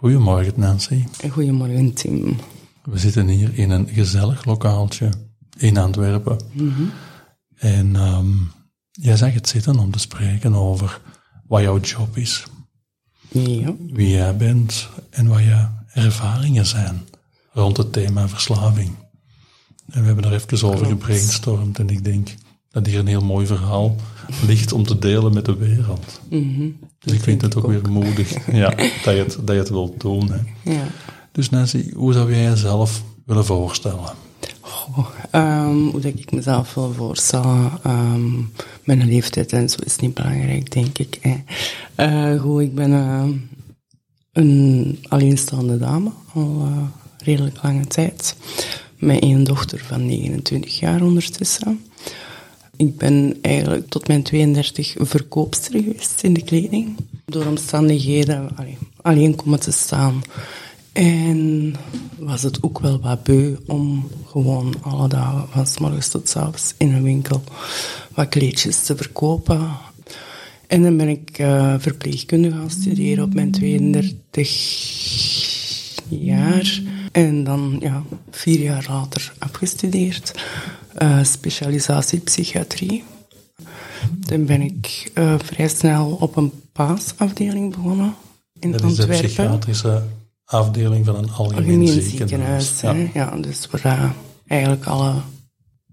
Goedemorgen 0.00 0.52
Nancy. 0.56 1.04
Goedemorgen 1.30 1.92
Tim. 1.94 2.36
We 2.84 2.98
zitten 2.98 3.28
hier 3.28 3.58
in 3.58 3.70
een 3.70 3.88
gezellig 3.88 4.44
lokaaltje 4.44 5.10
in 5.56 5.76
Antwerpen. 5.76 6.36
En 7.56 7.96
ehm, 7.96 8.26
jij 8.90 9.16
zag 9.16 9.32
het 9.32 9.48
zitten 9.48 9.78
om 9.78 9.90
te 9.90 9.98
spreken 9.98 10.54
over 10.54 11.00
wat 11.46 11.62
jouw 11.62 11.80
job 11.80 12.16
is, 12.16 12.46
Ja. 13.28 13.74
wie 13.92 14.10
jij 14.10 14.36
bent 14.36 14.88
en 15.10 15.26
wat 15.26 15.38
je 15.40 15.66
ervaringen 15.92 16.66
zijn 16.66 17.02
rond 17.52 17.76
het 17.76 17.92
thema 17.92 18.28
verslaving. 18.28 18.90
En 19.90 20.00
we 20.00 20.06
hebben 20.06 20.24
er 20.24 20.32
even 20.32 20.68
over 20.68 20.86
gebrainstormd 20.86 21.78
en 21.78 21.88
ik 21.88 22.04
denk 22.04 22.34
dat 22.70 22.86
hier 22.86 22.98
een 22.98 23.06
heel 23.06 23.24
mooi 23.24 23.46
verhaal 23.46 23.96
ligt 24.46 24.72
om 24.72 24.82
te 24.84 24.98
delen 24.98 25.34
met 25.34 25.44
de 25.44 25.56
wereld. 25.56 26.20
Dus 26.98 27.12
ik 27.12 27.20
vind 27.20 27.42
het 27.42 27.56
ook, 27.56 27.66
weer 27.66 27.90
moedig 27.90 28.46
ja, 28.52 28.74
dat, 29.04 29.14
je 29.14 29.22
het, 29.22 29.38
dat 29.40 29.54
je 29.54 29.60
het 29.60 29.68
wilt 29.68 30.00
doen. 30.00 30.30
Hè. 30.30 30.70
ja. 30.72 30.86
Dus 31.32 31.50
Nancy, 31.50 31.92
hoe 31.92 32.12
zou 32.12 32.34
jij 32.34 32.42
jezelf 32.42 33.02
willen 33.24 33.44
voorstellen? 33.44 34.26
Ehm, 35.30 35.76
hoe 35.76 36.00
dat 36.00 36.12
ik 36.16 36.32
mezelf 36.32 36.74
wil 36.74 36.92
voorstellen. 36.92 37.70
ehm, 37.82 38.30
mijn 38.84 39.06
leeftijd 39.06 39.52
en 39.52 39.68
zo 39.68 39.78
is 39.84 39.96
niet 39.96 40.14
belangrijk, 40.14 40.72
denk 40.72 40.98
ik. 40.98 41.18
Hè. 41.20 41.36
Eh, 41.94 42.40
goed, 42.40 42.60
ik 42.60 42.74
ben 42.74 42.92
eh, 42.92 43.28
een 44.32 44.98
alleenstaande 45.08 45.78
dame, 45.78 46.10
al 46.34 46.62
eh, 46.64 46.82
redelijk 47.24 47.62
lange 47.62 47.86
tijd. 47.86 48.36
Met 48.98 49.20
één 49.20 49.44
dochter 49.44 49.84
van 49.86 50.06
29 50.06 50.78
jaar 50.78 51.02
ondertussen. 51.02 51.80
Ik 52.78 52.96
ben 52.96 53.36
eigenlijk 53.40 53.88
tot 53.88 54.08
mijn 54.08 54.22
32 54.22 54.94
verkoopster 54.98 55.82
geweest 55.82 56.22
in 56.22 56.32
de 56.32 56.42
kleding. 56.42 56.96
Door 57.24 57.46
omstandigheden 57.46 58.56
allee, 58.56 58.78
alleen 59.02 59.34
komen 59.34 59.60
te 59.60 59.72
staan. 59.72 60.22
En 60.92 61.74
was 62.18 62.42
het 62.42 62.62
ook 62.62 62.78
wel 62.78 63.00
wat 63.00 63.22
beu 63.22 63.56
om 63.66 64.08
gewoon 64.26 64.74
alle 64.82 65.08
dagen, 65.08 65.48
van 65.50 65.66
s 65.66 65.78
morgens 65.78 66.08
tot 66.08 66.28
s 66.28 66.36
avonds, 66.36 66.74
in 66.76 66.92
een 66.92 67.02
winkel 67.02 67.42
wat 68.14 68.28
kleedjes 68.28 68.82
te 68.82 68.96
verkopen. 68.96 69.70
En 70.66 70.82
dan 70.82 70.96
ben 70.96 71.08
ik 71.08 71.38
eh, 71.38 71.74
verpleegkunde 71.78 72.50
gaan 72.50 72.70
studeren 72.70 73.24
op 73.24 73.34
mijn 73.34 73.50
32 73.50 75.94
jaar. 76.08 76.82
En 77.12 77.44
dan, 77.44 77.76
ja, 77.80 78.02
vier 78.30 78.60
jaar 78.60 78.86
later 78.88 79.32
afgestudeerd. 79.38 80.34
Eh, 80.94 81.24
specialisatie 81.24 82.20
psychiatrie. 82.20 83.04
Dan 84.10 84.44
ben 84.44 84.60
ik 84.60 85.10
eh, 85.14 85.34
vrij 85.38 85.68
snel 85.68 86.10
op 86.20 86.36
een 86.36 86.52
paasafdeling 86.72 87.74
begonnen 87.74 88.14
in 88.60 88.70
Dat 88.72 88.82
is 88.82 88.96
de 88.96 89.06
psychiatrische 89.06 90.02
afdeling 90.44 91.04
van 91.04 91.14
een 91.16 91.30
algemeen, 91.30 91.80
Algemeen 91.80 92.02
ziekenhuis. 92.02 92.78
ziekenhuis. 92.78 93.12
Ja. 93.14 93.30
Ja. 93.30 93.36
dus 93.36 93.68
waar 93.70 93.84
eh, 93.84 94.10
eigenlijk 94.46 94.84
alle 94.86 95.14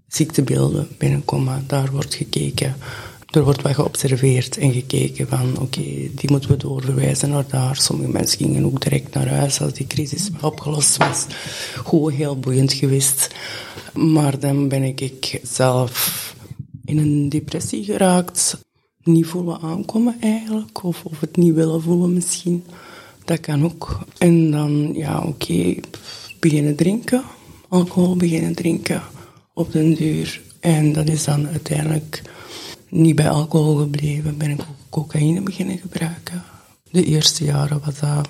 ziektebeelden 0.06 0.88
binnenkomen, 0.98 1.64
daar 1.66 1.90
wordt 1.90 2.14
gekeken. 2.14 2.74
Er 3.36 3.44
wordt 3.44 3.62
wat 3.62 3.74
geobserveerd 3.74 4.56
en 4.56 4.72
gekeken 4.72 5.28
van, 5.28 5.58
oké, 5.58 5.80
die 6.14 6.30
moeten 6.30 6.50
we 6.50 6.56
doorverwijzen 6.56 7.30
naar 7.30 7.44
daar. 7.48 7.76
Sommige 7.76 8.10
mensen 8.10 8.38
gingen 8.38 8.64
ook 8.64 8.82
direct 8.82 9.14
naar 9.14 9.28
huis 9.28 9.60
als 9.60 9.72
die 9.72 9.86
crisis 9.86 10.30
opgelost 10.40 10.96
was. 10.96 11.26
Gewoon 11.74 12.12
heel 12.12 12.38
boeiend 12.38 12.72
geweest. 12.72 13.34
Maar 13.94 14.38
dan 14.38 14.68
ben 14.68 14.82
ik, 14.82 15.40
zelf 15.42 16.34
in 16.84 16.98
een 16.98 17.28
depressie 17.28 17.84
geraakt. 17.84 18.58
Niet 19.02 19.26
voelen 19.26 19.60
aankomen 19.60 20.16
eigenlijk, 20.20 20.84
of, 20.84 21.04
of 21.04 21.20
het 21.20 21.36
niet 21.36 21.54
willen 21.54 21.82
voelen 21.82 22.12
misschien. 22.12 22.64
Dat 23.24 23.40
kan 23.40 23.64
ook. 23.64 23.98
En 24.18 24.50
dan, 24.50 24.92
ja, 24.94 25.20
oké, 25.20 25.74
beginnen 26.40 26.76
drinken. 26.76 27.22
Alcohol 27.68 28.16
beginnen 28.16 28.54
drinken 28.54 29.02
op 29.54 29.72
den 29.72 29.94
duur. 29.94 30.40
En 30.60 30.92
dat 30.92 31.08
is 31.08 31.24
dan 31.24 31.48
uiteindelijk 31.48 32.22
niet 32.88 33.14
bij 33.14 33.30
alcohol 33.30 33.76
gebleven. 33.76 34.36
Ben 34.36 34.50
ik 34.50 34.60
ook 34.60 34.76
cocaïne 34.90 35.40
beginnen 35.40 35.78
gebruiken. 35.78 36.42
De 36.90 37.04
eerste 37.04 37.44
jaren 37.44 37.80
was 37.84 37.98
dat 37.98 38.28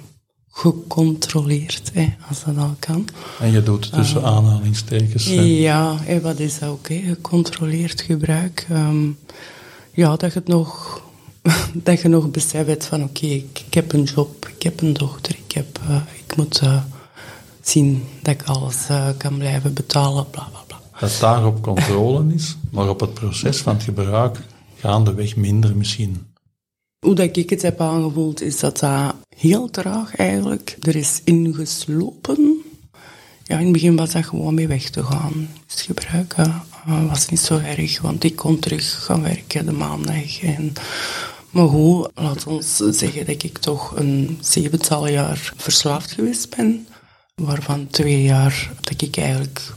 gecontroleerd, 0.51 1.91
hè, 1.93 2.15
als 2.29 2.45
dat 2.45 2.57
al 2.57 2.75
kan. 2.79 3.09
En 3.41 3.51
je 3.51 3.63
doet 3.63 3.93
tussen 3.93 4.25
aanhalingstekens. 4.25 5.25
hè. 5.25 5.41
Ja, 5.41 5.97
en 6.07 6.23
wat 6.23 6.39
is 6.39 6.59
dat 6.59 6.69
ook, 6.69 6.89
hè? 6.89 7.01
gecontroleerd 7.07 8.01
gebruik. 8.01 8.67
Ehm, 8.71 9.09
ja, 9.93 10.17
dat 10.17 10.33
je 10.33 10.39
het 10.39 10.49
nog, 10.49 11.03
dat 11.87 12.01
je 12.01 12.09
nog 12.09 12.31
beseft 12.31 12.85
van 12.85 13.03
oké, 13.03 13.27
ik, 13.27 13.63
ik 13.67 13.75
heb 13.75 13.93
een 13.93 14.03
job, 14.03 14.49
ik 14.57 14.63
heb 14.63 14.81
een 14.81 14.93
dochter, 14.93 15.37
ik, 15.45 15.53
heb, 15.53 15.81
eh, 15.89 16.01
ik 16.27 16.37
moet 16.37 16.59
eh, 16.59 16.83
zien 17.63 18.05
dat 18.23 18.35
ik 18.35 18.43
alles 18.43 18.89
eh, 18.89 19.09
kan 19.17 19.39
blijven 19.39 19.73
betalen, 19.73 20.31
bla 20.31 20.49
bla 20.51 20.63
Dat 21.01 21.17
daarop 21.21 21.63
controle 21.63 22.35
is, 22.35 22.57
maar 22.71 22.89
op 22.89 23.01
het 23.01 23.15
proces 23.15 23.59
van 23.59 23.75
het 23.75 23.83
gebruik 23.83 24.39
gaandeweg 24.77 25.37
minder 25.37 25.77
misschien. 25.77 26.27
Hoe 27.07 27.15
dat 27.15 27.37
ik 27.37 27.51
het 27.51 27.63
heb 27.63 27.81
aangevoeld, 27.81 28.41
is 28.41 28.61
dat 28.61 28.79
dat 28.79 29.15
heel 29.37 29.71
traag 29.71 30.17
eigenlijk 30.17 30.77
er 30.81 30.97
is 30.97 31.21
ingeslopen. 31.25 32.63
Ja, 33.45 33.59
in 33.59 33.65
het 33.65 33.73
begin 33.73 33.97
was 33.97 34.13
dat 34.13 34.25
gewoon 34.25 34.55
mee 34.55 34.69
weg 34.69 34.91
te 34.91 35.05
gaan. 35.05 35.49
Dus 35.67 35.83
gebruiken 35.83 36.63
eh, 36.87 37.09
was 37.09 37.29
niet 37.29 37.41
zo 37.41 37.59
erg, 37.59 38.01
want 38.01 38.25
ik 38.25 38.37
kon 38.37 38.59
terug 38.59 39.05
gaan 39.05 39.23
werken 39.23 39.67
de 39.67 39.73
maandag. 39.73 40.43
En, 40.43 40.73
maar 41.51 41.69
goed, 41.69 42.11
laat 42.15 42.47
ons 42.47 42.77
zeggen 42.77 43.27
dat 43.27 43.43
ik 43.43 43.59
toch 43.59 43.97
een 43.97 44.39
zevental 44.41 45.09
jaar 45.09 45.53
verslaafd 45.57 46.13
geweest 46.13 46.57
ben. 46.57 46.87
Waarvan 47.35 47.87
twee 47.87 48.23
jaar 48.23 48.73
dat 48.81 49.03
ik 49.03 49.17
eigenlijk 49.17 49.76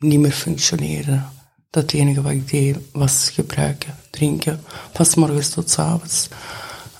niet 0.00 0.20
meer 0.20 0.32
functioneerde. 0.32 1.22
Dat 1.70 1.92
enige 1.92 2.22
wat 2.22 2.32
ik 2.32 2.50
deed 2.50 2.76
was 2.92 3.30
gebruiken, 3.30 3.96
drinken, 4.10 4.60
van 4.92 5.06
's 5.06 5.14
morgens 5.14 5.48
tot 5.48 5.70
's 5.70 5.78
avonds. 5.78 6.28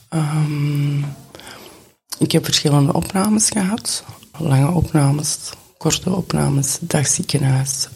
Ehm, 0.08 0.98
ik 2.18 2.32
heb 2.32 2.44
verschillende 2.44 2.92
opnames 2.92 3.50
gehad. 3.50 4.04
Lange 4.38 4.70
opnames, 4.70 5.38
korte 5.76 6.10
opnames, 6.10 6.78
dagziekenhuis. 6.80 7.88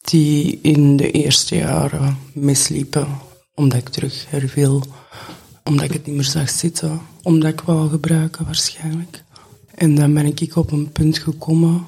Die 0.00 0.58
in 0.62 0.96
de 0.96 1.10
eerste 1.10 1.56
jaren 1.56 2.18
misliepen, 2.32 3.08
omdat 3.54 3.78
ik 3.78 3.88
terug 3.88 4.26
herviel. 4.28 4.84
Omdat 5.64 5.84
ik 5.84 5.92
het 5.92 6.06
niet 6.06 6.14
meer 6.14 6.24
zag 6.24 6.50
zitten. 6.50 7.00
Omdat 7.22 7.52
ik 7.52 7.60
wou 7.60 7.88
gebruiken 7.88 8.44
waarschijnlijk. 8.44 9.24
En 9.74 9.94
dan 9.94 10.14
ben 10.14 10.26
ik 10.26 10.56
op 10.56 10.72
een 10.72 10.92
punt 10.92 11.18
gekomen 11.18 11.84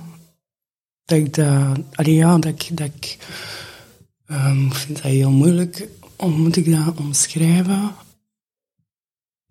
dat 1.05 1.19
ik 1.19 1.35
dat... 1.35 1.79
Allee, 1.93 2.15
ja, 2.15 2.39
dat 2.39 2.53
ik... 2.53 2.71
Dat 2.77 2.91
ehm, 4.27 4.71
vind 4.71 5.03
dat 5.03 5.13
heel 5.13 5.31
moeilijk. 5.31 5.89
Hoe 6.17 6.31
moet 6.31 6.57
ik 6.57 6.71
dat 6.71 6.97
omschrijven? 6.97 7.95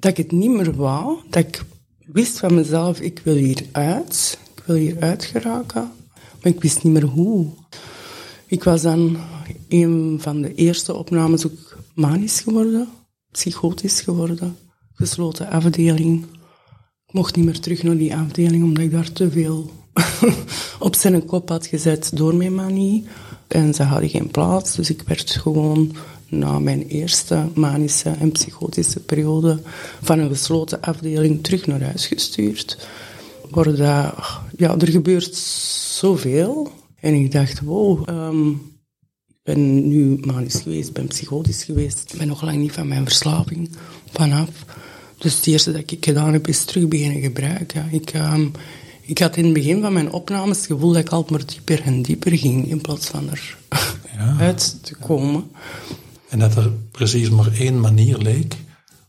dat 0.02 0.12
ik 0.12 0.18
het 0.18 0.32
niet 0.32 0.52
meer 0.52 0.76
wou. 0.76 1.18
Dat 1.30 1.44
ik 1.44 1.64
wist 2.06 2.40
van 2.40 2.54
mezelf, 2.54 3.00
ik 3.00 3.22
wil 3.24 3.36
hieruit. 3.36 4.40
Ik 4.56 4.64
wil 4.66 4.76
hieruit 4.76 5.24
geraken. 5.24 5.92
Maar 6.42 6.52
ik 6.52 6.62
wist 6.62 6.84
niet 6.84 6.94
meer 6.94 7.04
hoe. 7.04 7.48
Ik 8.46 8.64
was 8.64 8.82
dan 8.82 9.18
een 9.70 10.18
van 10.22 10.42
de 10.42 10.56
eerste 10.56 10.94
opnames 10.94 11.46
ook 11.46 11.78
manisch 11.94 12.40
geworden. 12.40 12.88
Psychotisch 13.32 14.02
geworden. 14.02 14.58
Gesloten 14.94 15.50
afdeling. 15.50 16.26
Ik 17.08 17.14
mocht 17.14 17.36
niet 17.36 17.46
meer 17.46 17.60
terug 17.60 17.84
naar 17.84 17.98
die 17.98 18.16
afdeling, 18.16 18.64
omdat 18.64 18.84
ik 18.84 18.92
daar 18.92 19.12
te 19.12 19.32
veel 19.32 19.72
op 20.80 20.96
zijn 20.96 21.26
kop 21.26 21.50
had 21.50 21.66
gezet 21.66 22.12
door 22.14 22.36
mijn 22.36 22.56
manie. 22.56 23.06
En 23.48 23.74
ze 23.74 23.84
hadden 23.84 24.10
geen 24.10 24.32
plaats, 24.32 24.76
dus 24.76 24.90
ik 24.90 25.02
werd 25.02 25.32
gewoon 25.32 25.96
na 26.32 26.60
mijn 26.60 26.88
eerste 26.88 27.48
manische 27.54 28.10
en 28.10 28.32
psychotische 28.32 29.00
periode 29.00 29.60
van 30.02 30.20
een 30.20 30.30
gesloten 30.30 30.82
afdeling 30.82 31.44
terug 31.44 31.68
naar 31.68 31.84
huis 31.84 32.08
gestuurd. 32.08 32.88
worden, 33.50 34.14
ja, 34.58 34.78
er 34.78 34.88
gebeurt 34.88 35.36
zoveel. 35.36 36.72
En 37.00 37.14
ik 37.14 37.32
dacht, 37.32 37.60
wow, 37.60 38.10
ehm, 38.10 38.50
ik 38.50 39.38
ben 39.44 39.88
nu 39.88 40.18
manisch 40.22 40.62
geweest, 40.62 40.94
ben 40.94 41.08
psychotisch 41.08 41.64
geweest. 41.64 42.12
Ik 42.12 42.18
ben 42.18 42.28
nog 42.28 42.42
lang 42.42 42.58
niet 42.58 42.72
van 42.72 42.88
mijn 42.88 43.04
verslaving 43.04 43.70
vanaf. 44.12 44.50
Dus 45.18 45.36
het 45.36 45.48
eerste 45.48 45.72
dat 45.72 45.92
ik 45.92 46.06
gedaan 46.06 46.34
heb, 46.34 46.48
is 46.48 46.64
terug 46.64 46.88
beginnen 46.88 47.22
gebruiken. 47.22 47.88
Ik, 47.92 48.10
ehm, 48.10 48.48
ik 49.02 49.18
had 49.18 49.36
in 49.36 49.44
het 49.44 49.54
begin 49.54 49.82
van 49.82 49.94
mijn 49.94 50.12
opnames 50.12 50.58
het 50.58 50.66
gevoel 50.66 50.92
dat 50.92 51.02
ik 51.02 51.10
altijd 51.10 51.32
maar 51.32 51.46
dieper 51.46 51.82
en 51.84 52.02
dieper 52.02 52.38
ging, 52.38 52.70
in 52.70 52.82
plaats 52.82 53.08
van 53.08 53.30
er 53.30 53.58
ja. 54.18 54.36
uit 54.40 54.84
te 54.84 54.96
komen. 54.96 55.52
En 56.30 56.40
dat 56.40 56.56
er 56.56 56.72
precies 56.92 57.30
maar 57.30 57.52
één 57.54 57.80
manier 57.80 58.18
leek 58.18 58.56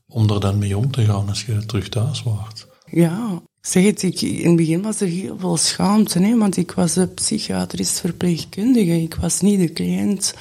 om 0.09 0.31
er 0.31 0.41
dan 0.41 0.59
mee 0.59 0.77
om 0.77 0.91
te 0.91 1.05
gaan 1.05 1.29
als 1.29 1.45
je 1.45 1.67
terug 1.67 1.89
thuis 1.89 2.23
wordt. 2.23 2.67
Ja, 2.91 3.43
zeg 3.61 3.85
het, 3.85 4.03
ik, 4.03 4.21
in 4.21 4.47
het 4.47 4.57
begin 4.57 4.83
was 4.83 5.01
er 5.01 5.07
heel 5.07 5.39
veel 5.39 5.57
schaamte, 5.57 6.19
hè, 6.19 6.39
want 6.39 6.57
ik 6.57 6.73
was 6.73 6.97
een 6.97 7.15
psychiatrisch 7.15 8.01
verpleegkundige, 8.01 9.03
ik 9.03 9.15
was 9.15 9.41
niet 9.41 9.61
de 9.61 9.73
cliënt. 9.73 10.35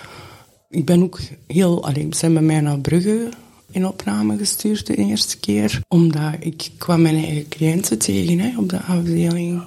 Ik 0.70 0.86
ben 0.86 1.04
ook 1.04 1.20
heel, 1.48 1.86
alleen 1.86 2.14
zijn 2.14 2.34
bij 2.34 2.42
mij 2.42 2.62
naar 2.62 2.80
Brugge 2.80 3.30
in 3.72 3.88
opname 3.88 4.38
gestuurd 4.38 4.88
de 4.88 4.96
eerste 4.96 5.38
keer, 5.40 5.82
omdat 5.88 6.34
ik 6.40 6.70
kwam 6.78 7.02
mijn 7.02 7.16
eigen 7.16 7.48
cliënten 7.50 7.98
tegen 7.98 8.58
op 8.58 8.70
de 8.70 8.82
afdeling. 8.82 9.62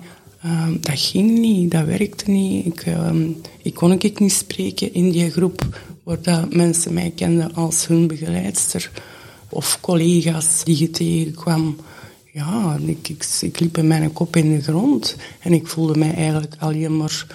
Um, 0.45 0.79
dat 0.81 0.99
ging 0.99 1.39
niet, 1.39 1.71
dat 1.71 1.85
werkte 1.85 2.31
niet. 2.31 2.67
Ik, 2.67 2.87
um, 2.87 3.41
ik 3.63 3.75
kon 3.75 3.93
ik 3.93 4.21
niet 4.21 4.33
spreken 4.33 4.95
in 4.95 5.11
die 5.11 5.31
groep 5.31 5.81
waar 6.03 6.23
dat 6.23 6.55
mensen 6.55 6.95
mij 6.95 7.13
kenden 7.17 7.55
als 7.55 7.87
hun 7.87 8.07
begeleidster 8.07 8.91
of 9.49 9.79
collega's 9.81 10.65
die 10.65 10.79
je 10.79 10.91
tegenkwam. 10.91 11.77
Ja, 12.33 12.79
ik, 13.41 13.61
liep 13.61 13.77
met 13.77 13.85
mijn 13.85 14.13
kop 14.13 14.37
in 14.37 14.57
de 14.57 14.63
grond 14.63 15.17
en 15.41 15.53
ik 15.53 15.67
voelde 15.67 15.99
mij 15.99 16.15
eigenlijk 16.15 16.55
alleen 16.59 16.97
maar 16.97 17.27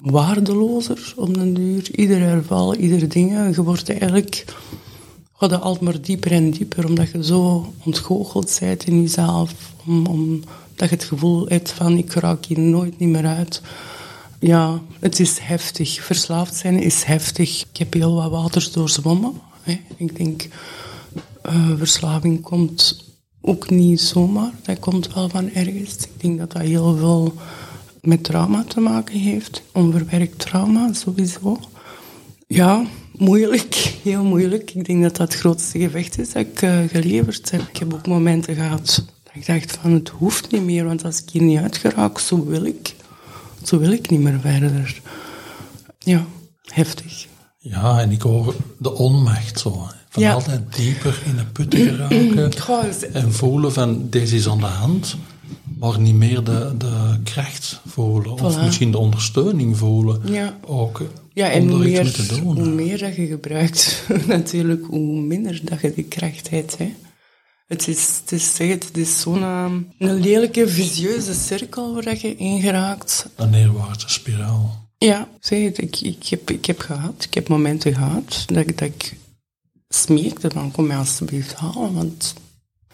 waardelozer 0.00 1.12
op 1.16 1.34
den 1.34 1.54
duur. 1.54 1.90
Ieder 1.94 2.20
herval, 2.20 2.74
ieder 2.74 3.08
ding. 3.08 3.54
Je 3.54 3.62
wordt 3.62 3.90
eigenlijk 3.90 4.44
gaat 5.40 5.60
altijd 5.60 5.80
maar 5.80 6.00
dieper 6.00 6.32
en 6.32 6.50
dieper, 6.50 6.86
omdat 6.86 7.10
je 7.10 7.24
zo 7.24 7.72
ontgoocheld 7.84 8.56
bent 8.60 8.84
in 8.84 9.00
jezelf. 9.00 9.54
Om, 9.86 10.06
omdat 10.06 10.48
je 10.76 10.84
het 10.84 11.04
gevoel 11.04 11.46
hebt 11.48 11.72
van, 11.72 11.96
ik 11.96 12.12
raak 12.12 12.44
hier 12.44 12.58
nooit 12.58 12.98
niet 12.98 13.08
meer 13.08 13.26
uit. 13.26 13.62
Ja, 14.38 14.80
het 14.98 15.20
is 15.20 15.38
heftig. 15.38 16.04
Verslaafd 16.04 16.54
zijn 16.54 16.82
is 16.82 17.02
heftig. 17.02 17.60
Ik 17.72 17.76
heb 17.76 17.92
heel 17.92 18.14
wat 18.14 18.30
waters 18.30 18.72
doorzwommen. 18.72 19.32
Ik 19.96 20.16
denk, 20.16 20.48
uh, 21.46 21.70
verslaving 21.76 22.42
komt 22.42 23.04
ook 23.40 23.70
niet 23.70 24.00
zomaar. 24.00 24.52
Dat 24.62 24.78
komt 24.78 25.14
wel 25.14 25.28
van 25.28 25.50
ergens. 25.50 25.96
Ik 25.96 26.20
denk 26.20 26.38
dat 26.38 26.52
dat 26.52 26.62
heel 26.62 26.96
veel 26.96 27.34
met 28.00 28.24
trauma 28.24 28.64
te 28.64 28.80
maken 28.80 29.18
heeft. 29.18 29.62
Onverwerkt 29.72 30.38
trauma, 30.38 30.92
sowieso. 30.92 31.58
Ja, 32.46 32.86
moeilijk. 33.20 33.74
Heel 34.02 34.24
moeilijk. 34.24 34.70
Ik 34.74 34.84
denk 34.84 35.02
dat 35.02 35.16
dat 35.16 35.32
het 35.32 35.40
grootste 35.40 35.78
gevecht 35.78 36.18
is 36.18 36.32
dat 36.32 36.42
ik 36.42 36.62
uh, 36.62 36.78
geleverd 36.88 37.50
heb. 37.50 37.60
Ik 37.60 37.76
heb 37.76 37.94
ook 37.94 38.06
momenten 38.06 38.54
gehad 38.54 39.04
dat 39.24 39.34
ik 39.34 39.46
dacht 39.46 39.78
van 39.82 39.92
het 39.92 40.08
hoeft 40.08 40.50
niet 40.50 40.64
meer, 40.64 40.84
want 40.84 41.04
als 41.04 41.22
ik 41.22 41.30
hier 41.30 41.42
niet 41.42 41.58
uitgeraak, 41.58 42.18
zo 42.18 42.44
wil 42.44 42.64
ik. 42.64 42.94
Zo 43.62 43.78
wil 43.78 43.92
ik 43.92 44.10
niet 44.10 44.20
meer 44.20 44.40
verder. 44.40 45.00
Ja, 45.98 46.26
heftig. 46.64 47.26
Ja, 47.58 48.00
en 48.00 48.10
ik 48.10 48.22
hoor 48.22 48.54
de 48.78 48.94
onmacht 48.94 49.58
zo. 49.58 49.88
Van 50.08 50.24
altijd 50.24 50.76
dieper 50.76 51.22
in 51.24 51.36
de 51.36 51.44
put 51.44 51.74
geraken. 51.74 53.12
en 53.22 53.32
voelen 53.32 53.72
van, 53.72 54.06
deze 54.10 54.36
is 54.36 54.48
aan 54.48 54.58
de 54.58 54.64
hand. 54.64 55.16
Maar 55.80 56.00
niet 56.00 56.14
meer 56.14 56.44
de, 56.44 56.74
de 56.78 57.20
kracht 57.24 57.80
voelen. 57.86 58.32
Of 58.32 58.62
misschien 58.62 58.90
de 58.90 58.98
ondersteuning 58.98 59.76
voelen. 59.76 60.32
Ja. 60.32 60.58
Ook 60.66 61.02
ja, 61.32 61.50
en 61.50 61.68
hoe 61.68 61.78
meer, 61.78 62.40
hoe 62.42 62.68
meer 62.68 62.98
dat 62.98 63.16
je 63.16 63.26
gebruikt, 63.26 64.02
natuurlijk, 64.26 64.86
hoe 64.86 65.20
minder 65.20 65.60
dat 65.64 65.80
je 65.80 65.94
die 65.94 66.04
kracht 66.04 66.50
hebt. 66.50 66.78
Hè. 66.78 66.94
Het 67.66 67.88
is, 67.88 68.20
het 68.20 68.32
is, 68.32 68.58
het 68.58 68.96
is 68.96 69.20
zo'n 69.20 69.42
um, 69.42 69.88
een 69.98 70.20
lelijke, 70.20 70.68
visieuze 70.68 71.34
cirkel 71.34 71.94
waar 71.94 72.18
je 72.20 72.36
ingeraakt. 72.36 73.28
Een 73.36 73.50
neerwaartse 73.50 74.08
spiraal. 74.08 74.88
Ja, 74.98 75.28
zeg 75.40 75.62
het, 75.62 75.78
ik, 75.78 76.00
ik, 76.00 76.26
heb, 76.26 76.50
ik 76.50 76.64
heb 76.64 76.80
gehad, 76.80 77.24
ik 77.24 77.34
heb 77.34 77.48
momenten 77.48 77.94
gehad 77.94 78.44
dat, 78.46 78.66
dat 78.66 78.80
ik 78.80 79.16
smeekte 79.88 80.50
van 80.50 80.70
kom 80.70 80.86
mij 80.86 80.96
alsjeblieft 80.96 81.54
halen, 81.54 81.94
want 81.94 82.34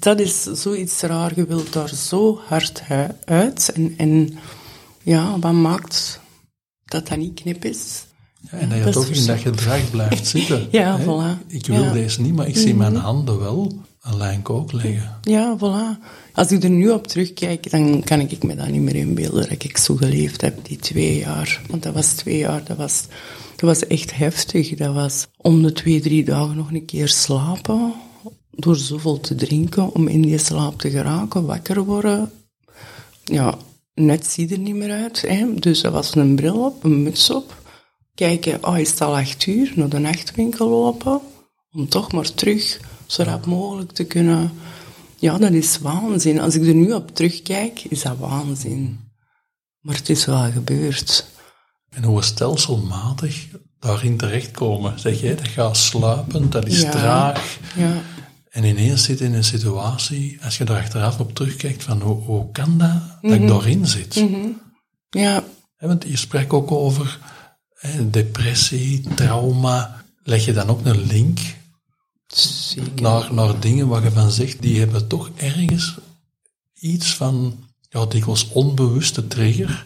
dat 0.06 0.20
is 0.20 0.43
zoiets 0.43 1.00
raar, 1.00 1.32
je 1.35 1.47
wilt 1.47 1.73
daar 1.73 1.88
zo 1.88 2.41
hard 2.47 2.82
uit 3.25 3.73
en, 3.75 3.94
en 3.97 4.38
ja, 5.03 5.38
wat 5.38 5.53
maakt 5.53 6.20
dat 6.85 7.08
dat 7.08 7.19
niet 7.19 7.41
knip 7.41 7.64
is? 7.64 8.05
Ja, 8.50 8.58
en 8.58 8.69
dat 8.69 8.79
je 8.79 8.91
toch 8.91 9.08
in 9.08 9.26
dat 9.26 9.38
gedrag 9.38 9.91
blijft 9.91 10.26
zitten. 10.37 10.69
ja, 10.70 11.00
voilà. 11.00 11.47
Ik 11.47 11.67
wil 11.67 11.93
deze 11.93 12.20
niet, 12.20 12.35
maar 12.35 12.49
ik 12.49 12.56
zie 12.56 12.75
mijn 12.75 12.93
mhm. 12.93 13.03
handen 13.03 13.38
wel 13.38 13.73
een 14.03 14.17
lijn 14.17 14.43
kook 14.43 14.73
liggen. 14.73 15.19
Ja, 15.23 15.56
voilà. 15.58 16.05
Als 16.32 16.53
ik 16.53 16.62
er 16.62 16.70
nu 16.70 16.91
op 16.91 17.06
terugkijk, 17.06 17.70
dan 17.70 18.03
kan 18.05 18.20
ik 18.20 18.43
me 18.43 18.55
dat 18.55 18.69
niet 18.69 18.81
meer 18.81 18.97
inbeelden 18.97 19.49
dat 19.49 19.64
ik 19.64 19.76
zo 19.76 19.97
geleefd 19.97 20.41
heb, 20.41 20.58
die 20.62 20.76
twee 20.76 21.19
jaar. 21.19 21.61
Want 21.69 21.82
dat 21.82 21.94
was 21.94 22.12
twee 22.12 22.38
jaar, 22.38 22.64
dat 22.64 22.76
was, 22.76 23.05
dat 23.56 23.69
was 23.69 23.87
echt 23.87 24.17
heftig. 24.17 24.75
Dat 24.75 24.94
was 24.94 25.26
om 25.37 25.62
de 25.62 25.73
twee, 25.73 26.00
drie 26.00 26.25
dagen 26.25 26.56
nog 26.56 26.70
een 26.73 26.85
keer 26.85 27.08
slapen, 27.08 27.94
door 28.56 28.76
zoveel 28.76 29.20
te 29.20 29.35
drinken, 29.35 29.94
om 29.94 30.08
in 30.08 30.23
die 30.23 30.38
slaap 30.38 30.79
te 30.81 30.91
geraken, 30.91 31.47
wakker 31.47 31.85
worden. 31.85 32.32
Ja, 33.25 33.58
net 33.94 34.26
zie 34.26 34.50
er 34.50 34.58
niet 34.58 34.75
meer 34.75 34.93
uit. 34.93 35.23
Hè? 35.23 35.55
Dus 35.55 35.81
dat 35.81 35.93
was 35.93 36.14
een 36.14 36.37
bril 36.37 36.64
op, 36.64 36.85
een 36.85 37.03
muts 37.03 37.31
op. 37.31 37.62
Kijken, 38.14 38.64
oh, 38.64 38.79
is 38.79 38.91
het 38.91 39.00
al 39.00 39.17
acht 39.17 39.47
uur? 39.47 39.73
Naar 39.75 39.88
de 39.88 39.99
nachtwinkel 39.99 40.69
lopen. 40.69 41.20
Om 41.73 41.88
toch 41.88 42.12
maar 42.12 42.35
terug 42.35 42.81
zo 43.06 43.23
rap 43.23 43.47
mogelijk 43.47 43.93
te 43.93 44.05
kunnen... 44.05 44.50
Ja, 45.19 45.38
dat 45.38 45.53
is 45.53 45.79
waanzin. 45.79 46.41
Als 46.41 46.55
ik 46.55 46.67
er 46.67 46.75
nu 46.75 46.93
op 46.93 47.14
terugkijk, 47.14 47.85
is 47.85 48.03
dat 48.03 48.19
waanzin. 48.19 49.00
Maar 49.81 49.94
het 49.94 50.08
is 50.08 50.25
wel 50.25 50.50
gebeurd. 50.53 51.26
En 51.91 52.05
hoe 52.05 52.23
stelselmatig 52.23 53.47
daarin 53.81 54.17
terechtkomen. 54.17 55.01
Zeg 55.01 55.20
jij, 55.20 55.34
dat 55.34 55.48
gaat 55.48 55.77
sluipen, 55.77 56.51
dat 56.51 56.67
is 56.67 56.81
traag. 56.81 57.58
Ja. 57.77 58.03
En 58.56 58.65
ineens 58.65 59.05
zit 59.05 59.20
in 59.20 59.34
een 59.34 59.44
situatie, 59.44 60.39
als 60.43 60.58
je 60.58 60.65
er 60.65 60.77
achteraf 60.77 61.20
op 61.20 61.34
terugkijkt, 61.34 61.82
van 61.82 62.01
hoe, 62.01 62.22
hoe 62.22 62.51
kan 62.53 62.79
dat, 62.79 63.01
dat 63.22 63.32
ik 63.32 63.41
mhm. 63.41 63.48
daarin 63.48 63.86
zit? 63.86 64.17
Mhm. 64.17 64.48
Ja. 65.10 65.44
want 65.79 66.05
je 66.08 66.17
spreekt 66.17 66.53
ook 66.53 66.70
over 66.70 67.19
depressie, 68.10 69.01
trauma. 69.15 70.05
Leg 70.22 70.44
je 70.44 70.53
dan 70.53 70.69
ook 70.69 70.84
een 70.84 71.06
link 71.06 71.39
Naar, 72.94 73.34
naar 73.34 73.60
dingen 73.60 73.89
waar 73.89 74.05
je 74.05 74.10
van 74.10 74.31
zegt, 74.31 74.63
die 74.63 74.79
hebben 74.79 75.06
toch 75.06 75.31
ergens 75.36 75.94
iets 76.75 77.15
van, 77.15 77.65
ja, 77.89 78.06
dikwijls 78.06 78.48
onbewuste 78.48 79.27
trigger, 79.27 79.84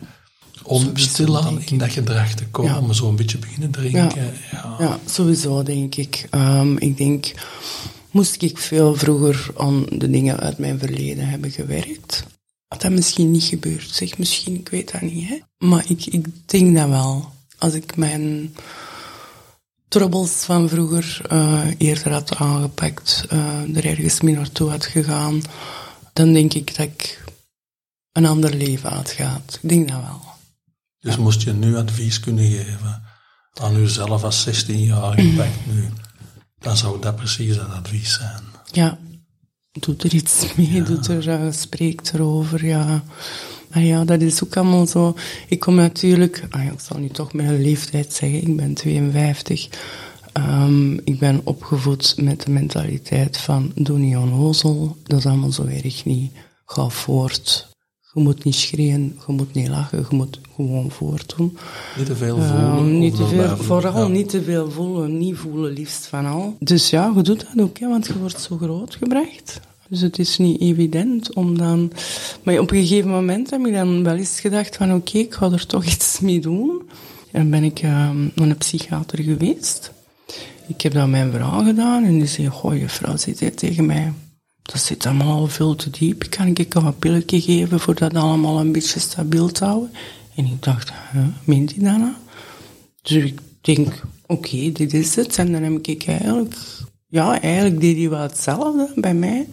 om 0.63 0.97
stilaan 0.97 1.63
in 1.63 1.79
dat 1.79 1.91
gedrag 1.91 2.35
te 2.35 2.47
komen, 2.47 2.79
om 2.79 2.93
zo 2.93 3.09
een 3.09 3.17
beetje 3.17 3.39
beginnen 3.39 3.71
drinken. 3.71 4.13
Ja, 4.53 4.77
ja. 4.79 4.99
sowieso 5.07 5.63
denk 5.63 5.95
ik. 5.95 6.29
Um, 6.35 6.79
ik 6.79 6.97
denk, 6.97 7.33
moest 8.11 8.43
ik 8.43 8.59
veel 8.59 8.95
vroeger 8.95 9.51
aan 9.57 9.85
de 9.89 10.11
dingen 10.11 10.41
uit 10.41 10.59
mijn 10.59 10.79
verleden 10.79 11.29
hebben 11.29 11.51
gewerkt, 11.51 12.25
had 12.69 12.81
dat 12.81 12.91
misschien 12.91 13.31
niet 13.31 13.45
gebeurd. 13.45 13.91
Zeg 13.91 14.19
misschien, 14.19 14.55
ik 14.55 14.69
weet 14.69 14.93
dat 14.93 15.01
niet. 15.01 15.29
Hè? 15.29 15.39
Maar 15.59 15.85
ik, 15.89 16.07
ik 16.07 16.27
denk 16.47 16.77
dat 16.77 16.89
wel. 16.89 17.33
Als 17.59 17.75
ik 17.75 17.97
mijn 17.97 18.55
troubles 19.89 20.31
van 20.31 20.69
vroeger 20.69 21.21
uh, 21.33 21.67
eerder 21.79 22.13
had 22.13 22.37
aangepakt, 22.37 23.27
uh, 23.33 23.77
er 23.77 23.87
ergens 23.87 24.21
mee 24.21 24.35
naartoe 24.35 24.71
had 24.71 24.87
gegaan, 24.87 25.43
dan 26.13 26.33
denk 26.33 26.53
ik 26.55 26.77
dat 26.77 26.87
ik 26.87 27.25
een 28.13 28.27
ander 28.27 28.55
leven 28.55 28.91
had 28.91 29.11
gehad. 29.11 29.59
Ik 29.63 29.69
denk 29.69 29.89
dat 29.89 30.01
wel. 30.01 30.21
Dus 31.01 31.17
moest 31.17 31.43
je 31.43 31.53
nu 31.53 31.77
advies 31.77 32.21
kunnen 32.21 32.51
geven 32.51 33.03
aan 33.55 33.81
jezelf 33.81 34.25
als 34.25 34.49
16-jarige 34.49 35.35
back 35.37 35.53
nu, 35.73 35.89
dan 36.61 36.77
zou 36.77 37.01
dat 37.01 37.17
precies 37.17 37.57
dat 37.57 37.71
advies 37.71 38.15
zijn. 38.15 38.43
Ja, 38.73 38.99
doet 39.73 40.03
er 40.03 40.15
iets 40.15 40.55
mee, 40.57 40.73
ja. 40.73 40.85
doet 40.85 41.09
er, 41.09 41.29
uh, 41.29 41.53
spreekt 41.53 42.13
erover, 42.15 42.67
ja. 42.67 43.03
Ah 43.71 43.87
ja, 43.87 44.05
dat 44.05 44.21
is 44.21 44.45
ook 44.45 44.57
allemaal 44.57 44.87
zo. 44.87 45.15
Ik 45.49 45.61
kom 45.61 45.75
natuurlijk, 45.75 46.47
ah 46.51 46.65
ja, 46.65 46.71
ik 46.71 46.81
zal 46.81 46.99
nu 46.99 47.09
toch 47.09 47.33
mijn 47.33 47.63
leeftijd 47.63 48.13
zeggen, 48.13 48.43
ik 48.43 48.57
ben 48.57 48.75
52. 48.75 49.69
Um, 50.33 50.43
ehm, 50.45 50.93
ik 51.05 51.19
ben 51.19 51.41
opgevoed 51.45 52.15
met 52.17 52.43
de 52.43 52.51
mentaliteit 52.51 53.37
van 53.37 53.73
doe 53.75 53.99
niet 53.99 54.17
onnozel, 54.17 54.97
dat 55.05 55.19
is 55.19 55.27
allemaal 55.27 55.53
zo 55.53 55.65
erg 55.65 56.05
niet. 56.05 56.33
Ga 56.65 56.89
voort. 56.89 57.70
Je 58.15 58.21
moet 58.21 58.45
niet 58.45 58.55
schreeuwen, 58.55 59.19
je 59.27 59.33
moet 59.33 59.55
niet 59.55 59.69
lachen, 59.69 60.07
je 60.11 60.17
moet 60.17 60.41
gewoon 60.55 60.91
voortdoen. 60.91 61.57
Niet 61.97 62.07
te 62.07 62.17
veel 62.17 62.37
voelen. 62.37 62.77
Um, 62.77 62.99
niet 62.99 63.17
te 63.17 63.27
veel, 63.27 63.57
vooral 63.57 64.09
niet 64.09 64.29
te 64.29 64.43
veel 64.43 64.71
voelen, 64.71 65.19
niet 65.19 65.37
voelen 65.37 65.73
liefst 65.73 66.07
van 66.07 66.27
al. 66.27 66.57
Dus 66.59 66.91
ja, 66.91 67.13
je 67.17 67.23
doet 67.23 67.47
dat 67.55 67.65
ook, 67.65 67.79
hè, 67.79 67.89
want 67.89 68.07
je 68.07 68.19
wordt 68.19 68.41
zo 68.41 68.57
groot 68.57 68.95
gebracht. 68.95 69.61
Dus 69.89 70.01
het 70.01 70.19
is 70.19 70.39
niet 70.39 70.61
evident 70.61 71.35
om 71.35 71.59
dan... 71.59 71.93
Maar 72.43 72.59
op 72.59 72.71
een 72.71 72.87
gegeven 72.87 73.11
moment 73.11 73.51
heb 73.51 73.67
ik 73.67 73.73
dan 73.73 74.05
wel 74.05 74.17
eens 74.17 74.41
gedacht 74.41 74.77
van 74.77 74.95
oké, 74.95 75.19
ik 75.19 75.35
ga 75.35 75.51
er 75.51 75.67
toch 75.67 75.85
iets 75.85 76.21
mee 76.21 76.41
doen. 76.41 76.83
En 77.33 77.51
ben 77.51 77.65
ik 77.65 77.83
uh, 77.83 77.91
naar 78.35 78.49
een 78.49 78.57
psychiater 78.57 79.23
geweest. 79.23 79.93
Ik 80.67 80.81
heb 80.81 80.93
dan 80.93 81.11
mijn 81.11 81.33
vrouw 81.33 81.65
gedaan 81.65 82.05
en 82.05 82.19
die 82.19 82.27
zei, 82.27 82.49
goh, 82.49 82.79
je 82.79 82.89
vrouw 82.89 83.17
zit 83.17 83.57
tegen 83.57 83.87
mij. 83.87 84.13
Dat 84.73 84.81
zit 84.83 85.07
allemaal 85.07 85.39
al 85.39 85.47
veel 85.47 85.75
te 85.75 85.91
diep. 85.91 86.27
Kan 86.29 86.47
ik 86.47 86.75
een 86.75 86.99
pilletje 86.99 87.41
geven 87.41 87.81
voor 87.81 87.95
dat 87.95 88.15
allemaal 88.15 88.61
een 88.61 88.73
beetje 88.73 89.01
stabiel 89.01 89.49
te 89.53 89.65
houden? 89.65 89.91
En 90.35 90.45
ik 90.45 90.63
dacht, 90.63 90.93
huh, 91.13 91.23
meent 91.45 91.75
hij 91.75 91.85
dat 91.85 91.99
nou? 91.99 92.13
Dus 93.03 93.25
ik 93.25 93.39
denk, 93.61 94.03
oké, 94.27 94.73
dit 94.73 94.95
is 94.95 95.17
het. 95.17 95.39
En 95.39 95.53
dan 95.53 95.63
heb 95.63 95.87
ik 95.87 96.05
eigenlijk, 96.07 96.55
ja, 97.09 97.41
eigenlijk 97.41 97.81
deed 97.81 97.97
hij 97.97 98.09
wel 98.09 98.21
hetzelfde 98.21 98.93
bij 98.95 99.15
mij 99.15 99.49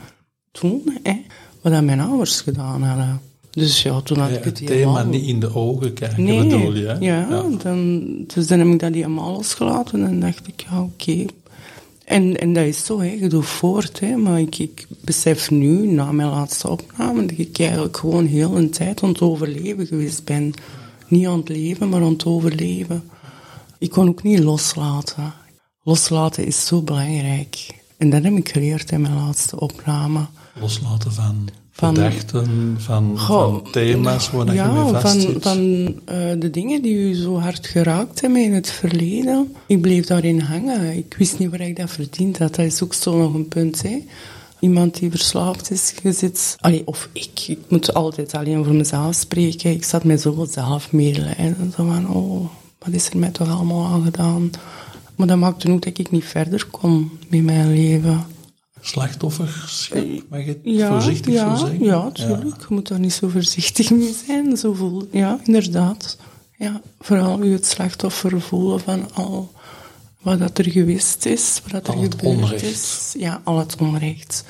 toen, 0.52 0.98
hè, 1.04 1.22
wat 1.62 1.84
mijn 1.84 2.00
ouders 2.00 2.42
gedaan 2.42 2.84
hadden. 2.84 3.22
Dus 3.52 3.82
ja, 3.82 4.02
toen 4.02 4.18
had 4.18 4.30
Ja, 4.30 4.38
ik 4.38 4.44
het 4.44 4.58
het 4.60 4.68
thema 4.68 4.80
helemaal... 4.80 5.06
niet 5.06 5.26
in 5.26 5.40
de 5.40 5.56
ogen 5.56 5.94
kijken, 5.94 6.24
Nee, 6.24 6.44
bedoel 6.44 6.76
je? 6.76 6.86
hè? 6.86 6.98
ja, 7.00 7.44
Dan, 7.64 8.06
dus 8.28 8.48
dan 8.48 8.60
heb 8.60 8.68
ik 8.68 8.80
dat 8.80 8.94
helemaal 8.94 9.32
losgelaten 9.32 10.06
en 10.06 10.20
dacht 10.20 10.48
ik, 10.48 10.66
ja, 10.70 10.82
oké. 10.82 11.26
En, 12.08 12.38
en 12.40 12.54
dat 12.54 12.66
is 12.66 12.86
zo, 12.86 13.00
hè, 13.00 13.12
je 13.12 13.28
doet 13.28 13.46
voort, 13.46 14.00
hè, 14.00 14.16
maar 14.16 14.40
ik, 14.40 14.88
besef 15.02 15.52
nu, 15.52 15.88
na 15.88 16.12
mijn 16.12 16.30
laatste 16.30 16.70
opname, 16.70 17.26
dat 17.26 17.38
ik 17.38 17.60
eigenlijk 17.60 17.98
gewoon 17.98 18.26
heel 18.26 18.58
een 18.58 18.70
tijd 18.70 19.04
aan 19.04 19.10
het 19.10 19.22
overleven 19.22 19.86
geweest 19.86 20.24
ben. 20.24 20.54
Niet 21.08 21.28
aan 21.28 21.38
het 21.38 21.50
leven, 21.50 21.90
maar 21.90 22.02
aan 22.02 22.12
het 22.12 22.26
overleven. 22.26 23.04
Ik 23.78 23.90
kon 23.90 24.08
ook 24.08 24.24
niet 24.24 24.40
loslaten. 24.40 25.34
Loslaten 25.84 26.46
is 26.46 26.66
zo 26.66 26.82
belangrijk. 26.82 27.76
En 27.98 28.10
dat 28.10 28.24
heb 28.24 28.34
ik 28.34 28.50
geleerd 28.50 28.92
in 28.92 29.02
mijn 29.02 29.16
laatste 29.16 29.60
opname. 29.60 30.26
Loslaten 30.60 31.14
van, 31.14 31.50
Van- 31.78 31.96
verdachten, 31.96 32.76
van, 32.78 33.20
Goh, 33.20 33.42
van 33.42 33.72
thema's 33.72 34.32
waar 34.32 34.54
je 34.54 34.64
mee 34.64 35.02
vast 35.02 35.28
van, 35.40 35.96
eh, 36.06 36.16
de 36.40 36.50
dingen 36.50 36.82
die 36.82 36.96
u 36.96 37.14
zo 37.14 37.40
hard 37.40 37.68
geraakt 37.68 38.22
hebben 38.22 38.44
in 38.44 38.54
het 38.54 38.72
verleden. 38.72 39.56
Ik 39.68 39.82
bleef 39.82 40.06
daarin 40.06 40.40
hangen. 40.40 40.98
Ik 40.98 41.16
wist 41.18 41.40
niet 41.40 41.50
waar 41.50 41.62
ik 41.62 41.76
dat 41.76 41.90
verdiend 41.90 42.38
had. 42.38 42.56
Dat 42.56 42.66
is 42.66 42.84
ook 42.84 42.94
zo 42.94 43.18
nog 43.18 43.34
een 43.34 43.48
punt. 43.48 43.82
Hè. 43.82 44.04
Iemand 44.60 45.00
die 45.00 45.10
verslaafd 45.10 45.72
is, 45.72 45.94
je 46.04 46.12
zit... 46.12 46.56
Allee, 46.60 46.82
of 46.86 47.10
ik. 47.14 47.44
Ik 47.48 47.60
moet 47.68 47.94
altijd 47.94 48.34
alleen 48.36 48.64
voor 48.64 48.74
mezelf 48.76 49.16
spreken. 49.16 49.72
Ik 49.72 49.84
zat 49.84 50.04
met 50.04 50.22
zoveel 50.22 50.46
zelfmedelijden. 50.46 51.74
Zo 51.76 51.86
van, 51.86 52.10
oh, 52.10 52.46
wat 52.80 52.94
is 52.94 53.10
er 53.10 53.18
mij 53.18 53.32
toch 53.32 53.50
allemaal 53.50 53.86
aangedaan? 53.86 54.52
Maar 55.16 55.28
dat 55.28 55.38
maakte 55.38 55.72
ook 55.72 55.82
dat 55.82 55.98
ik 55.98 56.12
niet 56.12 56.26
verder 56.26 56.66
kon 56.72 57.12
met 57.28 57.44
mijn 57.44 57.74
leven. 57.74 58.26
Slachtofferschap, 58.88 60.06
mag 60.29 60.39
je 60.46 60.60
het 60.63 60.88
voorzichtig 60.88 61.34
ja, 61.34 61.56
zo 61.56 61.65
zeggen? 61.65 61.84
Ja, 61.86 62.12
tuurlijk. 62.12 62.60
Je 62.60 62.65
moet 62.70 62.88
daar 62.88 63.00
niet 63.00 63.13
zo 63.13 63.27
voorzichtig 63.27 63.89
mee 63.91 64.15
zijn. 64.25 64.58
Zo 64.58 64.74
voel, 64.74 65.08
ja, 65.12 65.39
inderdaad. 65.44 66.17
Ja, 66.58 66.82
vooral 67.00 67.44
je 67.44 67.51
het 67.51 67.65
slachtoffer 67.65 68.41
voelen 68.41 68.79
van 68.79 69.13
al 69.13 69.51
wat 70.22 70.39
dat 70.39 70.58
er 70.58 70.70
geweest 70.72 71.25
is, 71.25 71.62
wat 71.63 71.72
dat 71.72 71.88
er 71.88 71.94
Al 71.94 72.01
gebeurd 72.01 72.24
onrecht. 72.24 72.63
is. 72.63 73.13
Ja, 73.17 73.41
al 73.44 73.58
het 73.60 73.75
onrecht. 73.79 74.44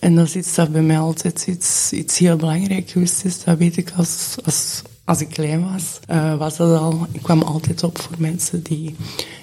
En 0.00 0.14
dat 0.14 0.26
is 0.26 0.36
iets 0.36 0.54
dat 0.54 0.72
bij 0.72 0.82
mij 0.82 0.98
altijd 0.98 1.44
iets, 1.46 1.92
iets 1.92 2.18
heel 2.18 2.36
belangrijk 2.36 2.90
geweest 2.90 3.24
is. 3.24 3.44
Dat 3.44 3.58
weet 3.58 3.76
ik 3.76 3.92
als, 3.96 4.34
als, 4.44 4.82
als 5.04 5.20
ik 5.20 5.28
klein 5.28 5.70
was. 5.72 5.82
eh, 6.06 6.36
was 6.36 6.56
dat 6.56 6.78
al, 6.80 7.06
ik 7.12 7.22
kwam 7.22 7.42
altijd 7.42 7.82
op 7.82 7.98
voor 7.98 8.14
mensen 8.18 8.62
die 8.62 8.94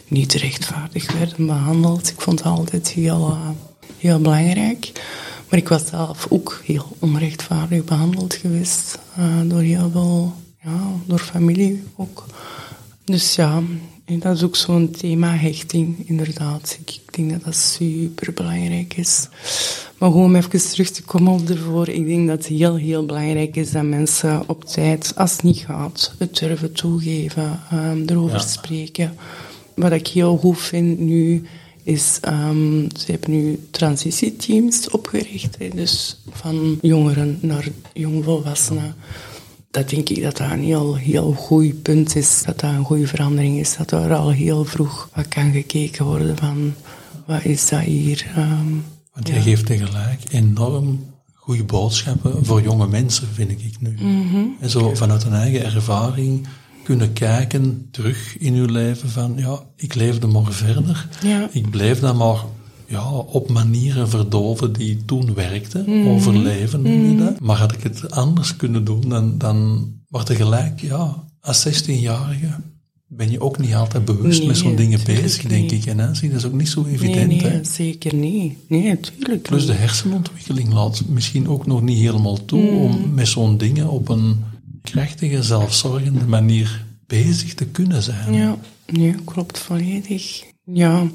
niet 0.07 0.33
rechtvaardig 0.33 1.11
werden 1.13 1.45
behandeld. 1.45 2.09
Ik 2.09 2.21
vond 2.21 2.37
dat 2.43 2.53
altijd 2.57 2.87
heel, 2.89 3.29
eh, 3.29 3.49
heel 3.97 4.19
belangrijk. 4.19 4.91
Maar 5.49 5.59
ik 5.59 5.67
was 5.67 5.87
zelf 5.87 6.25
ook 6.29 6.61
heel 6.65 6.95
onrechtvaardig 6.99 7.83
behandeld 7.83 8.33
geweest. 8.33 8.99
eh, 9.15 9.39
door 9.45 9.61
heel 9.61 9.89
veel, 9.91 10.33
ja, 10.63 10.81
door 11.05 11.19
familie 11.19 11.83
ook. 11.95 12.25
Dus 13.03 13.35
ja, 13.35 13.61
dat 14.05 14.35
is 14.35 14.43
ook 14.43 14.55
zo'n 14.55 14.91
thema 14.91 15.35
hechting, 15.35 15.95
inderdaad. 16.09 16.77
Ik, 16.81 16.89
ik 17.07 17.15
denk 17.15 17.31
dat 17.31 17.43
dat 17.43 17.55
super 17.55 18.33
belangrijk 18.33 18.93
is. 18.97 19.27
Maar 19.97 20.11
gewoon 20.11 20.25
om 20.25 20.35
even 20.35 20.69
terug 20.69 20.89
te 20.89 21.03
komen 21.03 21.33
op 21.33 21.49
ervoor. 21.49 21.87
Ik 21.89 22.05
denk 22.07 22.27
dat 22.27 22.37
het 22.37 22.47
heel, 22.47 22.75
heel 22.75 23.05
belangrijk 23.05 23.55
is 23.55 23.71
dat 23.71 23.83
mensen 23.83 24.43
op 24.47 24.65
tijd, 24.65 25.13
als 25.15 25.31
het 25.31 25.43
niet 25.43 25.57
gaat, 25.59 26.13
het 26.17 26.37
durven 26.37 26.73
toegeven, 26.73 27.59
ehm, 27.71 28.01
erover 28.05 28.37
Ja. 28.37 28.45
spreken. 28.47 29.15
Wat 29.75 29.91
ik 29.91 30.07
heel 30.07 30.37
goed 30.37 30.59
vind 30.59 30.99
nu, 30.99 31.43
is, 31.83 32.17
ehm, 32.21 32.89
ze 32.99 33.11
hebben 33.11 33.31
nu 33.31 33.67
transitieteams 33.71 34.89
opgericht. 34.89 35.57
Hè, 35.59 35.69
dus 35.75 36.21
van 36.29 36.77
jongeren 36.81 37.37
naar 37.41 37.67
jongvolwassenen. 37.93 38.95
Dat 39.71 39.89
denk 39.89 40.09
ik 40.09 40.21
dat 40.21 40.37
dat 40.37 40.51
een 40.51 40.63
heel, 40.63 40.95
heel 40.95 41.31
goed 41.33 41.81
punt 41.81 42.15
is. 42.15 42.43
Dat 42.45 42.59
dat 42.59 42.71
een 42.71 42.83
goede 42.83 43.07
verandering 43.07 43.59
is. 43.59 43.75
Dat 43.77 43.91
er 43.91 44.13
al 44.13 44.31
heel 44.31 44.65
vroeg 44.65 45.09
wat 45.15 45.27
kan 45.27 45.51
gekeken 45.51 46.05
worden 46.05 46.37
van... 46.37 46.73
Wat 47.25 47.45
is 47.45 47.69
dat 47.69 47.79
hier? 47.79 48.25
ehm, 48.35 48.73
Want 49.13 49.27
jij 49.27 49.41
geeft 49.41 49.65
tegelijk 49.65 50.19
enorm 50.31 50.99
goede 51.33 51.63
boodschappen 51.63 52.45
voor 52.45 52.61
jonge 52.61 52.87
mensen, 52.87 53.27
vind 53.33 53.51
ik 53.51 53.75
nu. 53.79 53.93
Mhm. 53.93 54.45
En 54.59 54.69
zo 54.69 54.95
vanuit 54.95 55.23
een 55.23 55.33
eigen 55.33 55.63
ervaring 55.65 56.47
kunnen 56.83 57.13
kijken 57.13 57.87
terug 57.91 58.37
in 58.37 58.53
uw 58.53 58.65
leven 58.65 59.09
van, 59.09 59.33
ja, 59.35 59.59
ik 59.75 59.95
leefde 59.95 60.27
maar 60.27 60.51
verder. 60.51 61.07
Ja. 61.23 61.49
Ik 61.51 61.69
bleef 61.69 61.99
dat 61.99 62.15
maar 62.15 62.43
ja, 62.87 63.11
op 63.11 63.49
manieren 63.49 64.09
verdoven 64.09 64.73
die 64.73 65.05
toen 65.05 65.33
werkten. 65.33 65.83
Mhm. 65.87 66.07
Overleven 66.07 66.81
noem 66.81 67.05
je 67.05 67.17
dat. 67.17 67.39
Maar 67.39 67.57
had 67.57 67.71
ik 67.73 67.83
het 67.83 68.11
anders 68.11 68.55
kunnen 68.55 68.83
doen, 68.83 69.09
dan, 69.09 69.37
dan 69.37 69.87
maar 70.07 70.23
tegelijk, 70.23 70.81
ja, 70.81 71.23
als 71.41 71.67
16-jarige 71.67 72.49
ben 73.07 73.31
je 73.31 73.41
ook 73.41 73.57
niet 73.59 73.73
altijd 73.73 74.05
bewust 74.05 74.39
Nee, 74.39 74.47
met 74.47 74.57
zo'n 74.57 74.75
dingen 74.75 74.99
bezig, 75.05 75.43
denk 75.43 75.71
ik. 75.71 75.85
En 75.85 75.95
Nancy, 75.95 76.27
dat 76.29 76.37
is 76.37 76.45
ook 76.45 76.53
niet 76.53 76.69
zo 76.69 76.81
nee, 76.81 76.93
evident, 76.93 77.41
hè. 77.41 77.49
nee, 77.49 77.59
zeker 77.63 78.15
niet. 78.15 78.53
Nee, 78.67 78.87
natuurlijk 78.87 79.41
Plus 79.41 79.65
de 79.65 79.73
hersenontwikkeling 79.73 80.73
laat 80.73 81.03
misschien 81.07 81.47
ook 81.47 81.65
nog 81.65 81.81
niet 81.81 81.97
helemaal 81.97 82.45
toe 82.45 82.61
Mm. 82.61 82.77
om 82.77 83.13
met 83.13 83.27
zo'n 83.27 83.57
dingen 83.57 83.89
op 83.89 84.09
een 84.09 84.43
krachtige, 84.81 85.43
zelfzorgende 85.43 86.25
manier 86.25 86.85
bezig 87.07 87.53
te 87.53 87.65
kunnen 87.65 88.01
zijn. 88.03 88.33
Ja, 88.33 88.57
nee, 88.85 89.15
klopt 89.25 89.59
volledig. 89.59 90.43
Ja, 90.73 91.07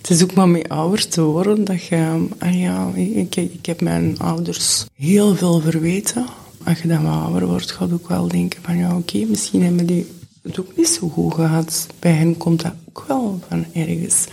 het 0.00 0.10
is 0.10 0.22
ook 0.22 0.34
maar 0.34 0.48
met 0.48 0.68
ouder 0.68 1.08
te 1.08 1.22
worden 1.22 1.64
dat 1.64 1.84
je... 1.84 2.26
Ah 2.38 2.60
ja, 2.60 2.90
ik, 2.94 3.36
ik 3.36 3.66
heb 3.66 3.80
mijn 3.80 4.18
ouders 4.18 4.84
heel 4.94 5.36
veel 5.36 5.60
verweten. 5.60 6.26
Als 6.64 6.80
je 6.80 6.88
dan 6.88 7.02
wat 7.04 7.12
ouder 7.22 7.46
wordt, 7.46 7.70
ga 7.70 7.84
je 7.84 7.92
ook 7.92 8.08
wel 8.08 8.28
denken 8.28 8.62
van... 8.62 8.76
Ja, 8.76 8.96
oké, 8.96 9.18
misschien 9.24 9.62
hebben 9.62 9.86
die 9.86 10.06
het 10.42 10.60
ook 10.60 10.76
niet 10.76 10.88
zo 10.88 11.08
goed 11.08 11.34
gehad. 11.34 11.86
Bij 11.98 12.12
hen 12.12 12.36
komt 12.36 12.62
dat 12.62 12.72
ook 12.88 13.04
wel 13.08 13.40
van 13.48 13.64
ergens 13.72 14.24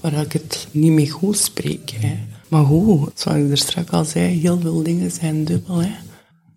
waar 0.00 0.12
ik 0.20 0.32
het 0.32 0.66
niet 0.70 0.92
mee 0.92 1.10
goed 1.10 1.38
spreek. 1.38 1.90
Hè. 2.00 2.16
Maar 2.48 2.64
goed, 2.64 3.10
zoals 3.14 3.38
ik 3.38 3.50
er 3.50 3.58
straks 3.58 3.90
al 3.90 4.04
zei, 4.04 4.40
heel 4.40 4.60
veel 4.60 4.82
dingen 4.82 5.10
zijn 5.10 5.44
dubbel. 5.44 5.76
Hè. 5.82 5.90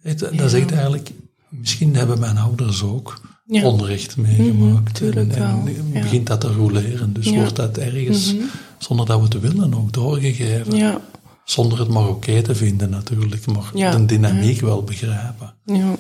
Het- 0.02 0.20
Dat 0.20 0.50
zegt 0.50 0.72
eigenlijk, 0.72 1.10
misschien 1.50 1.96
hebben 1.96 2.20
mijn 2.20 2.38
ouders 2.38 2.84
ook 2.84 3.22
Ja. 3.46 3.64
onrecht 3.66 4.18
meegemaakt. 4.18 4.84
Mhm, 4.84 4.94
tuurlijk 4.94 5.34
en, 5.34 5.42
en 5.42 5.92
ja. 5.94 6.02
begint 6.02 6.28
dat 6.28 6.42
te 6.42 6.48
roleren. 6.54 7.14
Dus 7.14 7.26
Ja. 7.26 7.32
Mhm. 7.32 7.40
wordt 7.40 7.56
dat 7.56 7.78
ergens, 7.78 8.34
zonder 8.78 9.06
dat 9.06 9.18
we 9.20 9.24
het 9.24 9.40
willen, 9.40 9.74
ook 9.76 9.94
doorgegeven. 9.94 10.76
Ja, 10.76 11.02
Zonder 11.46 11.80
het 11.80 11.88
maar 11.88 12.08
oké 12.10 12.42
te 12.42 12.56
vinden 12.56 12.90
natuurlijk, 12.90 13.46
maar 13.46 13.92
de 13.92 14.06
dynamiek 14.06 14.62
wel 14.62 14.84
begrijpen. 14.84 15.54
Ja. 15.66 15.96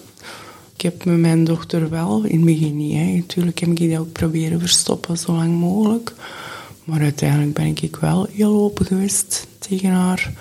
Ik 0.75 0.81
heb 0.81 1.05
met 1.05 1.17
mijn 1.17 1.43
dochter 1.43 1.89
wel, 1.89 2.23
in 2.23 2.35
het 2.35 2.45
begin 2.45 2.77
niet. 2.77 2.93
Hè. 2.95 3.03
Natuurlijk 3.15 3.59
heb 3.59 3.69
ik 3.69 3.77
die 3.77 3.99
ook 3.99 4.11
proberen 4.11 4.59
verstoppen, 4.59 5.17
zo 5.17 5.31
lang 5.33 5.59
mogelijk. 5.59 6.13
Maar 6.83 7.01
uiteindelijk 7.01 7.53
ben 7.53 7.65
ik 7.81 7.95
wel 7.95 8.27
heel 8.31 8.53
open 8.53 8.85
geweest 8.85 9.47
tegen 9.59 9.89
haar. 9.89 10.33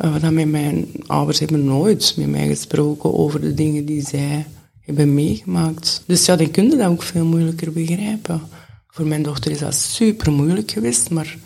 Dat 0.00 0.30
mijn 0.32 0.86
ouders 1.06 1.38
hebben 1.38 1.64
nooit 1.64 2.14
met 2.16 2.28
mij 2.28 2.46
gesproken 2.46 3.14
over 3.14 3.40
de 3.40 3.54
dingen 3.54 3.84
die 3.84 4.06
zij 4.06 4.46
hebben 4.80 5.14
meegemaakt. 5.14 6.02
Dus 6.06 6.26
ja, 6.26 6.36
dan 6.36 6.50
kun 6.50 6.70
je 6.70 6.76
dat 6.76 6.88
ook 6.88 7.02
veel 7.02 7.24
moeilijker 7.24 7.72
begrijpen. 7.72 8.40
Voor 8.86 9.06
mijn 9.06 9.22
dochter 9.22 9.50
is 9.50 9.58
dat 9.58 9.74
super 9.74 10.32
moeilijk 10.32 10.70
geweest, 10.70 11.10
maar 11.10 11.36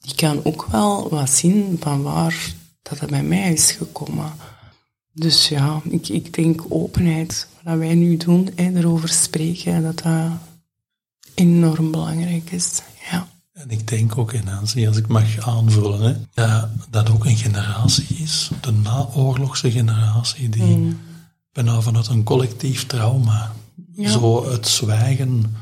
die 0.00 0.14
kan 0.14 0.44
ook 0.44 0.66
wel 0.70 1.08
wat 1.08 1.30
zien 1.30 1.76
van 1.80 2.02
waar 2.02 2.54
dat 2.82 3.00
het 3.00 3.10
bij 3.10 3.22
mij 3.22 3.52
is 3.52 3.70
gekomen. 3.70 4.32
Dus 5.12 5.48
ja, 5.48 5.82
ik, 5.90 6.08
ik 6.08 6.34
denk 6.34 6.64
openheid, 6.68 7.48
wat 7.62 7.78
wij 7.78 7.94
nu 7.94 8.16
doen, 8.16 8.48
hè, 8.54 8.76
erover 8.76 9.08
spreken, 9.08 9.82
dat 9.82 10.02
dat 10.02 10.30
enorm 11.34 11.90
belangrijk 11.90 12.50
is. 12.50 12.82
Ja. 13.10 13.28
En 13.58 13.70
ik 13.70 13.88
denk 13.88 14.18
ook, 14.18 14.32
in 14.32 14.44
Nancy, 14.44 14.86
als 14.86 14.96
ik 14.96 15.06
mag 15.06 15.38
aanvullen, 15.46 16.00
hè, 16.00 16.14
dat 16.34 16.68
dat 16.90 17.10
ook 17.10 17.24
een 17.24 17.36
generatie 17.36 18.06
is, 18.22 18.50
de 18.60 18.72
naoorlogse 18.72 19.70
generatie, 19.70 20.48
die 20.48 20.96
bijna 21.52 21.80
vanuit 21.80 22.06
een 22.08 22.22
collectief 22.22 22.86
trauma, 22.86 23.52
Ja. 23.92 24.10
zo 24.10 24.50
het 24.50 24.68
zwijgen 24.68 25.56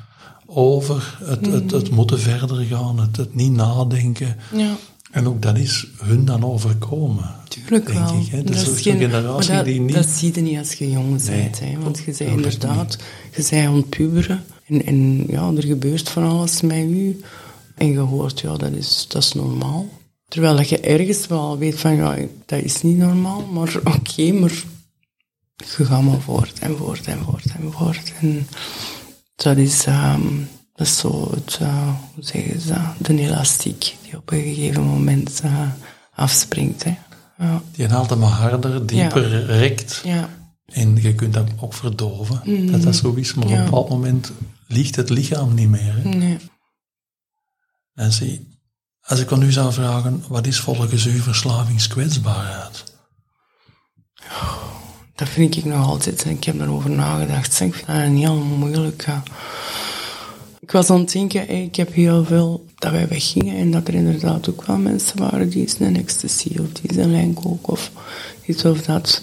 over, 0.47 1.19
het, 1.25 1.47
het, 1.47 1.71
het 1.71 1.91
moeten 1.91 2.21
verder 2.21 2.65
gaan, 2.65 3.01
het, 3.01 3.17
het 3.17 3.35
niet 3.35 3.53
nadenken, 3.53 4.37
Ja. 4.53 4.77
En 5.11 5.27
ook 5.29 5.43
dat 5.43 5.57
is 5.59 5.87
hun 6.03 6.25
dan 6.25 6.45
overkomen. 6.45 7.35
Tuurlijk 7.49 7.87
denk 7.87 7.99
wel. 7.99 8.21
ik, 8.21 8.27
hè. 8.27 8.43
Dat 8.43 8.55
is 8.55 8.65
Dat 8.65 8.75
is 8.75 8.81
geen- 8.83 8.99
generatie 8.99 9.53
dat, 9.55 9.65
die 9.65 9.81
niet- 9.81 9.95
Dat 9.95 10.07
zie 10.07 10.35
je 10.35 10.41
niet 10.41 10.59
als 10.59 10.73
je 10.73 10.91
jong 10.91 11.23
Nee, 11.23 11.41
bent. 11.43 11.61
Hè, 11.61 11.79
want 11.79 11.99
je 11.99 12.05
bent 12.05 12.21
absoluut 12.21 12.37
inderdaad... 12.37 12.99
Je 13.37 13.43
bent 13.51 13.67
aan 13.67 13.75
het 13.77 13.89
puberen. 13.89 14.45
En, 14.67 14.87
en 14.87 15.25
ja, 15.29 15.53
er 15.57 15.63
gebeurt 15.65 16.09
van 16.09 16.25
alles 16.29 16.61
met 16.61 16.77
u. 16.77 17.21
En 17.77 17.91
je 17.91 17.99
hoort, 17.99 18.41
ja, 18.41 18.57
dat 18.57 18.73
is, 18.73 19.07
dat 19.09 19.23
is 19.23 19.33
normaal. 19.33 19.89
Terwijl 20.29 20.57
dat 20.57 20.69
je 20.69 20.81
ergens 20.81 21.27
wel 21.27 21.59
weet 21.59 21.81
van, 21.81 21.97
ja, 21.97 22.17
dat 22.47 22.63
is 22.63 22.83
niet 22.83 22.97
normaal. 22.97 23.43
Maar 23.47 23.77
oké, 23.97 24.33
maar 24.33 24.65
je 25.57 25.85
gaat 25.85 26.03
maar 26.03 26.21
voort 26.21 26.59
en 26.59 26.77
voort 26.77 27.07
en 27.07 27.19
voort 27.25 27.45
en 27.59 27.73
voort. 27.73 28.13
En 28.21 28.47
dat 29.37 29.57
is, 29.57 29.85
ehm, 29.87 30.23
dat 30.75 30.87
is 30.87 30.99
zo 30.99 31.31
het, 31.35 31.59
eh, 31.61 31.89
hoe 32.15 32.25
zeggen 32.25 32.61
ze 32.61 32.69
dat, 32.69 33.07
de 33.07 33.19
elastiek 33.21 33.97
die 34.03 34.17
op 34.17 34.33
een 34.33 34.43
gegeven 34.43 34.83
moment 34.83 35.41
eh, 35.43 35.69
afspringt. 36.15 36.85
Hè. 36.85 36.95
Ja. 37.39 37.63
Die 37.73 37.87
haalt 37.87 38.11
hem 38.11 38.19
maar 38.19 38.29
harder, 38.31 38.87
dieper 38.87 39.45
rekt. 39.45 40.01
ja. 40.05 40.29
En 40.67 40.97
je 41.03 41.15
kunt 41.15 41.35
dat 41.35 41.47
ook 41.61 41.75
verdoven, 41.75 42.71
dat 42.73 42.83
dat 42.83 42.97
zo 42.97 43.13
is. 43.15 43.35
Maar 43.35 43.45
op 43.45 43.51
Ja. 43.51 43.59
een 43.59 43.65
bepaald 43.65 43.89
moment 43.89 44.33
ligt 44.67 44.97
het 44.97 45.11
lichaam 45.11 45.55
niet 45.55 45.69
meer. 45.69 45.95
Hè. 46.03 46.09
Nee. 46.09 46.37
En 47.97 48.13
zie, 48.13 48.59
als 49.01 49.21
ik 49.21 49.33
aan 49.33 49.43
u 49.43 49.53
zou 49.53 49.73
vragen, 49.73 50.25
wat 50.29 50.47
is 50.47 50.61
volgens 50.61 51.07
u 51.07 51.19
verslavingskwetsbaarheid? 51.19 52.85
Dat 55.15 55.29
vind 55.29 55.57
ik 55.57 55.65
nog 55.65 55.87
altijd. 55.87 56.25
Ik 56.25 56.45
heb 56.45 56.59
daarover 56.59 56.91
nagedacht. 56.91 57.61
Ik 57.61 57.75
vind 57.75 57.87
dat 57.87 57.97
een 57.97 58.17
heel 58.17 58.37
moeilijke. 58.37 59.13
Ik 60.61 60.71
was 60.71 60.91
aan 60.91 61.01
het 61.01 61.13
denken, 61.13 61.51
ik 61.51 61.77
heb 61.77 61.93
heel 61.93 62.25
veel 62.25 62.65
dat 62.75 62.93
wij 62.93 63.09
weggingen 63.09 63.57
en 63.57 63.71
dat 63.71 63.89
er 63.89 63.95
inderdaad 63.95 64.49
ook 64.49 64.67
wel 64.67 64.77
mensen 64.77 65.19
waren 65.19 65.49
die 65.49 65.61
eens 65.61 65.81
een 65.81 65.97
ecstasy 65.97 66.49
of 66.49 66.73
die 66.73 66.91
eens 66.91 66.97
een 66.97 67.11
lijnkook 67.11 67.71
of 67.71 67.91
iets 68.47 68.65
of 68.65 68.83
dat. 68.83 69.23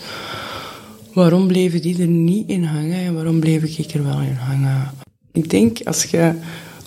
Waarom 1.13 1.47
bleven 1.47 1.81
die 1.81 2.01
er 2.01 2.07
niet 2.07 2.49
in 2.49 2.63
hangen 2.63 2.99
en 2.99 3.13
waarom 3.13 3.39
bleef 3.39 3.63
ik 3.77 3.93
er 3.93 4.03
wel 4.03 4.19
in 4.19 4.35
hangen? 4.35 4.91
Ik 5.31 5.49
denk 5.49 5.81
als 5.83 6.03
je 6.03 6.39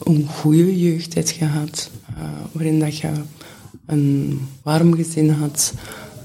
een 0.06 0.26
goede 0.28 0.78
jeugd 0.78 1.14
hebt 1.14 1.30
gehad, 1.30 1.90
eh, 2.16 2.22
waarin 2.52 2.78
dat 2.78 2.98
je 2.98 3.10
een 3.86 4.40
warm 4.62 4.94
gezin 4.94 5.30
had, 5.30 5.72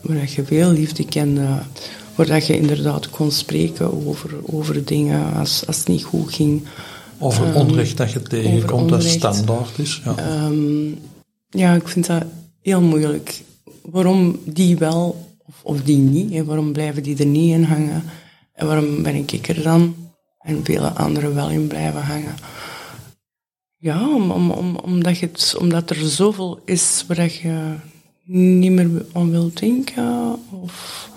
waar 0.01 0.19
dat 0.19 0.31
je 0.31 0.43
veel 0.45 0.71
liefde 0.71 1.05
kende, 1.05 1.47
waar 2.15 2.25
dat 2.25 2.47
je 2.47 2.57
inderdaad 2.57 3.09
kon 3.09 3.31
spreken 3.31 4.07
over, 4.07 4.29
over 4.41 4.85
dingen 4.85 5.33
als, 5.33 5.67
als 5.67 5.77
het 5.77 5.87
niet 5.87 6.03
goed 6.03 6.33
ging. 6.33 6.63
Over 7.19 7.55
onrecht 7.55 7.97
dat 7.97 8.11
je 8.11 8.21
tegenkomt, 8.21 8.89
dat 8.89 9.03
standaard 9.03 9.77
is. 9.77 10.01
Ja. 10.05 10.15
Ehm, 10.15 10.87
ja, 11.49 11.73
ik 11.73 11.87
vind 11.87 12.05
dat 12.07 12.23
heel 12.61 12.81
moeilijk. 12.81 13.41
Waarom 13.81 14.39
die 14.45 14.77
wel 14.77 15.29
of, 15.47 15.55
of 15.63 15.81
die 15.81 15.97
niet? 15.97 16.33
Hè? 16.33 16.43
Waarom 16.43 16.71
blijven 16.71 17.03
die 17.03 17.17
er 17.17 17.25
niet 17.25 17.53
in 17.53 17.63
hangen? 17.63 18.03
En 18.53 18.67
waarom 18.67 19.03
ben 19.03 19.15
ik 19.15 19.47
er 19.47 19.63
dan 19.63 19.95
en 20.39 20.63
vele 20.63 20.89
anderen 20.89 21.35
wel 21.35 21.49
in 21.49 21.67
blijven 21.67 22.01
hangen? 22.01 22.35
Ja, 23.81 24.09
om, 24.09 24.31
om, 24.31 24.51
om, 24.51 24.75
omdat, 24.75 25.17
je 25.17 25.25
het, 25.25 25.55
omdat 25.59 25.89
er 25.89 25.95
zoveel 25.95 26.61
is 26.65 27.03
waar 27.07 27.23
je 27.23 27.75
niet 28.25 28.71
meer 28.71 29.05
aan 29.13 29.31
wilt 29.31 29.59
denken. 29.59 30.39
Of... 30.61 31.09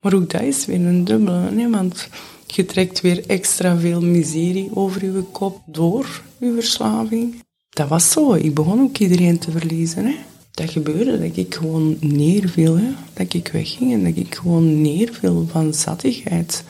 Maar 0.00 0.14
ook 0.14 0.30
dat 0.30 0.42
is 0.42 0.66
weer 0.66 0.86
een 0.86 1.04
dubbele, 1.04 1.50
hè? 1.54 1.70
want 1.70 2.08
je 2.46 2.64
trekt 2.64 3.00
weer 3.00 3.26
extra 3.26 3.76
veel 3.76 4.00
miserie 4.00 4.70
over 4.74 5.04
je 5.04 5.22
kop 5.32 5.62
door 5.66 6.22
je 6.38 6.52
verslaving. 6.54 7.42
Dat 7.70 7.88
was 7.88 8.10
zo. 8.10 8.34
Ik 8.34 8.54
begon 8.54 8.80
ook 8.80 8.98
iedereen 8.98 9.38
te 9.38 9.50
verliezen. 9.50 10.04
Hè? 10.04 10.14
Dat 10.50 10.70
gebeurde, 10.70 11.18
dat 11.20 11.36
ik 11.36 11.54
gewoon 11.54 11.96
neerviel. 12.00 12.78
Dat 13.12 13.34
ik 13.34 13.48
wegging 13.48 13.92
en 13.92 14.04
dat 14.04 14.16
ik 14.16 14.34
gewoon 14.34 14.82
neerviel 14.82 15.46
van 15.50 15.74
zattigheid. 15.74 16.64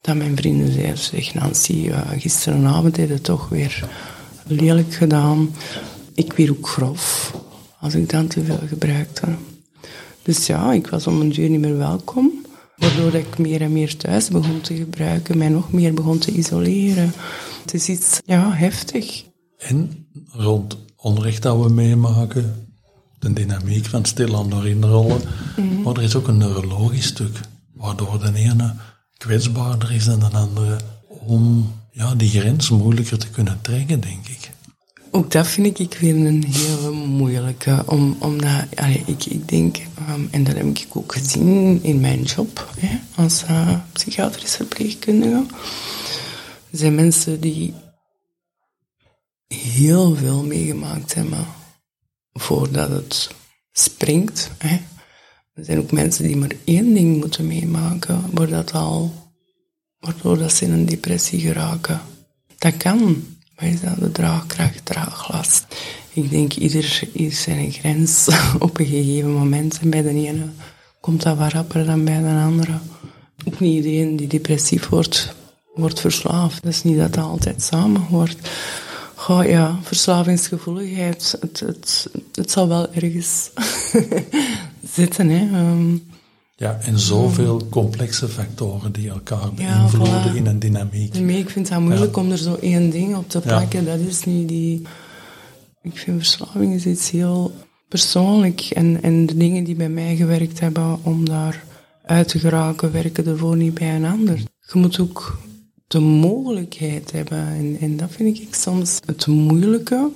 Dat 0.00 0.16
mijn 0.16 0.36
vrienden 0.36 0.72
zeiden, 0.72 0.98
zeg 0.98 1.34
Nancy, 1.34 1.88
eh, 1.88 2.18
je 2.18 3.02
het 3.06 3.24
toch 3.24 3.48
weer 3.48 3.88
lelijk 4.46 4.94
gedaan. 4.94 5.50
Ik 6.14 6.32
weer 6.32 6.50
ook 6.50 6.68
grof, 6.68 7.34
als 7.80 7.94
ik 7.94 8.10
dan 8.10 8.26
te 8.26 8.44
veel 8.44 8.60
gebruikte. 8.68 9.26
Dus 10.22 10.46
ja, 10.46 10.72
ik 10.72 10.86
was 10.86 11.06
om 11.06 11.20
een 11.20 11.28
duur 11.32 11.48
niet 11.48 11.60
meer 11.60 11.76
welkom. 11.76 12.32
Waardoor 12.76 13.14
ik 13.14 13.38
meer 13.38 13.60
en 13.60 13.72
meer 13.72 13.96
thuis 13.96 14.28
begon 14.28 14.60
te 14.60 14.74
gebruiken, 14.74 15.38
mij 15.38 15.48
nog 15.48 15.72
meer 15.72 15.94
begon 15.94 16.18
te 16.18 16.30
isoleren. 16.32 17.12
Het 17.62 17.74
is 17.74 17.88
iets, 17.88 18.20
ja, 18.24 18.52
heftig. 18.52 19.24
En 19.58 20.06
rond 20.30 20.76
onrecht 20.96 21.42
dat 21.42 21.62
we 21.62 21.68
meemaken, 21.68 22.66
de 23.18 23.32
dynamiek 23.32 23.84
van 23.86 24.04
stilaan 24.04 24.50
doorheen 24.50 24.84
rollen, 24.86 25.20
Mhm. 25.56 25.82
maar 25.82 25.94
er 25.96 26.02
is 26.02 26.14
ook 26.14 26.28
een 26.28 26.36
neurologisch 26.36 27.06
stuk, 27.06 27.40
waardoor 27.74 28.18
de 28.20 28.38
ene 28.38 28.74
kwetsbaarder 29.16 29.92
is 29.92 30.04
dan 30.04 30.18
de 30.20 30.26
andere, 30.26 30.76
om 31.08 31.72
ja, 31.94 32.14
die 32.14 32.30
grens 32.30 32.70
moeilijker 32.70 33.18
te 33.18 33.30
kunnen 33.30 33.58
trekken, 33.62 34.00
denk 34.00 34.28
ik. 34.28 34.50
Ook 35.10 35.30
dat 35.30 35.46
vind 35.46 35.78
ik 35.78 35.94
weer 35.94 36.14
een 36.14 36.44
hele 36.44 36.90
moeilijke. 36.90 37.82
Om, 37.86 38.16
omdat, 38.18 38.64
allee, 38.74 39.02
ik, 39.06 39.24
ik 39.24 39.48
denk, 39.48 39.76
ehm, 39.76 40.20
en 40.30 40.44
dat 40.44 40.54
heb 40.54 40.66
ik 40.66 40.86
ook 40.92 41.12
gezien 41.12 41.82
in 41.82 42.00
mijn 42.00 42.22
job 42.22 42.74
als 43.14 43.42
eh, 43.42 43.78
psychiatrische 43.92 44.56
verpleegkundige. 44.56 45.44
Er 46.70 46.78
zijn 46.78 46.94
mensen 46.94 47.40
die 47.40 47.74
heel 49.46 50.16
veel 50.16 50.44
meegemaakt 50.44 51.14
hebben 51.14 51.46
voordat 52.32 52.90
het 52.90 53.30
springt. 53.72 54.50
Er 55.54 55.64
zijn 55.64 55.78
ook 55.78 55.92
mensen 55.92 56.26
die 56.26 56.36
maar 56.36 56.52
één 56.64 56.94
ding 56.94 57.20
moeten 57.20 57.46
meemaken, 57.46 58.20
waardoor, 58.20 58.56
dat 58.56 58.72
al, 58.72 59.23
waardoor 60.04 60.38
dat 60.38 60.52
ze 60.52 60.64
in 60.64 60.72
een 60.72 60.86
depressie 60.86 61.40
geraken. 61.40 62.00
Dat 62.58 62.76
kan. 62.76 63.24
Wij 63.56 63.70
is 63.70 63.80
dat 63.80 63.98
de 63.98 64.12
draagkracht, 64.12 64.84
draaglast. 64.84 65.64
Ik 66.12 66.30
denk, 66.30 66.54
ieder 66.54 67.08
is 67.12 67.42
zijn 67.42 67.72
grens 67.72 68.28
op 68.58 68.78
een 68.78 68.86
gegeven 68.86 69.32
moment. 69.32 69.78
En 69.80 69.90
bij 69.90 70.02
de 70.02 70.08
ene 70.08 70.46
komt 71.00 71.22
dat 71.22 71.36
wat 71.36 71.52
rapper 71.52 71.86
dan 71.86 72.04
bij 72.04 72.20
de 72.20 72.42
andere. 72.44 72.78
Ook 73.46 73.60
niet 73.60 73.84
iedereen 73.84 74.16
die 74.16 74.26
depressief 74.26 74.88
wordt, 74.88 75.34
wordt 75.74 76.00
verslaafd. 76.00 76.62
Dat 76.62 76.72
is 76.72 76.82
niet 76.82 76.98
dat 76.98 77.14
dat 77.14 77.24
altijd 77.24 77.62
samen 77.62 78.00
hoort. 78.00 78.48
Goh, 79.14 79.46
ja, 79.46 79.78
verslavingsgevoeligheid, 79.82 81.38
het 82.32 82.50
zal 82.50 82.68
wel 82.68 82.92
ergens 82.92 83.50
zitten. 84.96 85.28
Hè. 85.28 85.58
Ehm, 85.58 85.96
Ja, 86.56 86.78
en 86.80 86.98
zoveel 86.98 87.66
complexe 87.70 88.28
factoren 88.28 88.92
die 88.92 89.08
elkaar 89.10 89.50
Ja, 89.56 89.78
beïnvloeden 89.78 90.32
voilà. 90.32 90.36
in 90.36 90.46
een 90.46 90.58
dynamiek. 90.58 91.18
Nee, 91.18 91.38
ik 91.38 91.50
vind 91.50 91.68
het 91.68 91.80
moeilijk 91.80 92.16
om 92.16 92.30
er 92.30 92.38
zo 92.38 92.54
één 92.54 92.90
ding 92.90 93.16
op 93.16 93.28
te 93.28 93.40
plakken. 93.40 93.84
Dat 93.84 93.98
is 93.98 94.24
niet 94.24 94.48
die... 94.48 94.82
Ik 95.82 95.98
vind 95.98 96.16
verslaving 96.16 96.74
is 96.74 96.86
iets 96.86 97.10
heel 97.10 97.52
persoonlijk. 97.88 98.60
En, 98.60 99.02
en 99.02 99.26
de 99.26 99.36
dingen 99.36 99.64
die 99.64 99.74
bij 99.74 99.88
mij 99.88 100.16
gewerkt 100.16 100.60
hebben 100.60 100.98
om 101.02 101.24
daar 101.28 101.64
uit 102.02 102.28
te 102.28 102.38
geraken, 102.38 102.92
werken 102.92 103.26
ervoor 103.26 103.56
niet 103.56 103.74
bij 103.74 103.94
een 103.94 104.04
ander. 104.04 104.36
Je 104.36 104.78
moet 104.78 105.00
ook 105.00 105.38
de 105.86 106.00
mogelijkheid 106.00 107.12
hebben. 107.12 107.38
En, 107.38 107.76
en 107.80 107.96
dat 107.96 108.10
vind 108.10 108.38
ik 108.38 108.54
soms 108.54 109.00
het 109.06 109.26
moeilijke. 109.26 110.10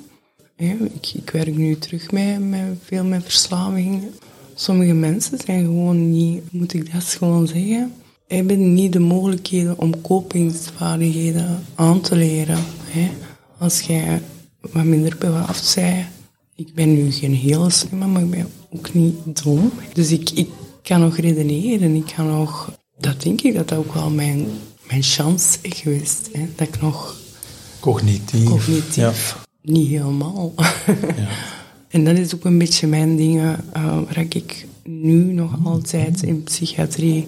Ja, 0.56 0.74
ik, 0.94 1.12
ik 1.14 1.30
werk 1.30 1.56
nu 1.56 1.78
terug 1.78 2.10
met, 2.10 2.48
met 2.48 2.64
veel 2.84 3.04
met 3.04 3.22
verslaving. 3.22 4.02
Sommige 4.60 4.92
mensen 4.92 5.38
zijn 5.44 5.64
gewoon 5.64 6.10
niet, 6.10 6.52
moet 6.52 6.74
ik 6.74 6.92
dat 6.92 7.04
gewoon 7.04 7.46
zeggen, 7.46 7.92
hebben 8.26 8.74
niet 8.74 8.92
de 8.92 8.98
mogelijkheden 8.98 9.78
om 9.78 10.00
kopingsvaardigheden 10.00 11.64
aan 11.74 12.00
te 12.00 12.16
leren. 12.16 12.58
Hè. 12.84 13.10
Als 13.58 13.80
jij 13.80 14.22
wat 14.60 14.84
minder 14.84 15.16
begaafd 15.18 15.74
bent, 15.74 16.06
ik 16.56 16.74
ben 16.74 16.94
nu 16.94 17.12
geen 17.12 17.34
hele 17.34 17.70
slimme, 17.70 18.06
maar 18.06 18.22
ik 18.22 18.30
ben 18.30 18.48
ook 18.70 18.94
niet 18.94 19.42
dom. 19.42 19.70
Dus 19.92 20.10
ik, 20.12 20.30
ik 20.30 20.48
kan 20.82 21.00
nog 21.00 21.16
redeneren, 21.18 21.94
ik 21.94 22.12
kan 22.16 22.26
nog, 22.26 22.72
dat 22.98 23.22
denk 23.22 23.40
ik 23.40 23.54
dat 23.54 23.68
dat 23.68 23.78
ook 23.78 23.94
wel 23.94 24.10
mijn, 24.10 24.46
mijn 24.88 25.02
chance 25.02 25.58
is 25.62 25.74
geweest. 25.80 26.28
Hè. 26.32 26.48
Dat 26.56 26.68
ik 26.68 26.80
nog 26.80 27.16
Cognitief. 27.80 28.44
cognitief 28.44 29.36
niet 29.62 29.88
helemaal. 29.88 30.52
Ja. 31.16 31.56
En 31.88 32.04
dat 32.04 32.18
is 32.18 32.34
ook 32.34 32.44
een 32.44 32.58
beetje 32.58 32.86
mijn 32.86 33.16
dingen 33.16 33.64
eh, 33.72 33.82
waar 33.82 34.26
ik 34.28 34.66
nu 34.84 35.32
nog 35.32 35.58
altijd 35.64 36.22
in 36.22 36.42
psychiatrie 36.42 37.26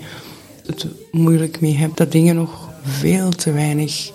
het 0.66 0.86
moeilijk 1.10 1.60
mee 1.60 1.76
heb. 1.76 1.96
Dat 1.96 2.12
dingen 2.12 2.34
nog 2.34 2.68
veel 2.82 3.30
te 3.30 3.52
weinig 3.52 4.12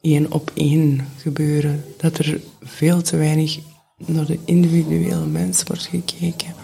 één 0.00 0.32
op 0.32 0.50
één 0.54 1.00
gebeuren. 1.16 1.84
Dat 1.96 2.18
er 2.18 2.40
veel 2.62 3.02
te 3.02 3.16
weinig 3.16 3.58
naar 4.06 4.26
de 4.26 4.38
individuele 4.44 5.26
mens 5.26 5.62
wordt 5.62 5.86
gekeken. 5.86 6.54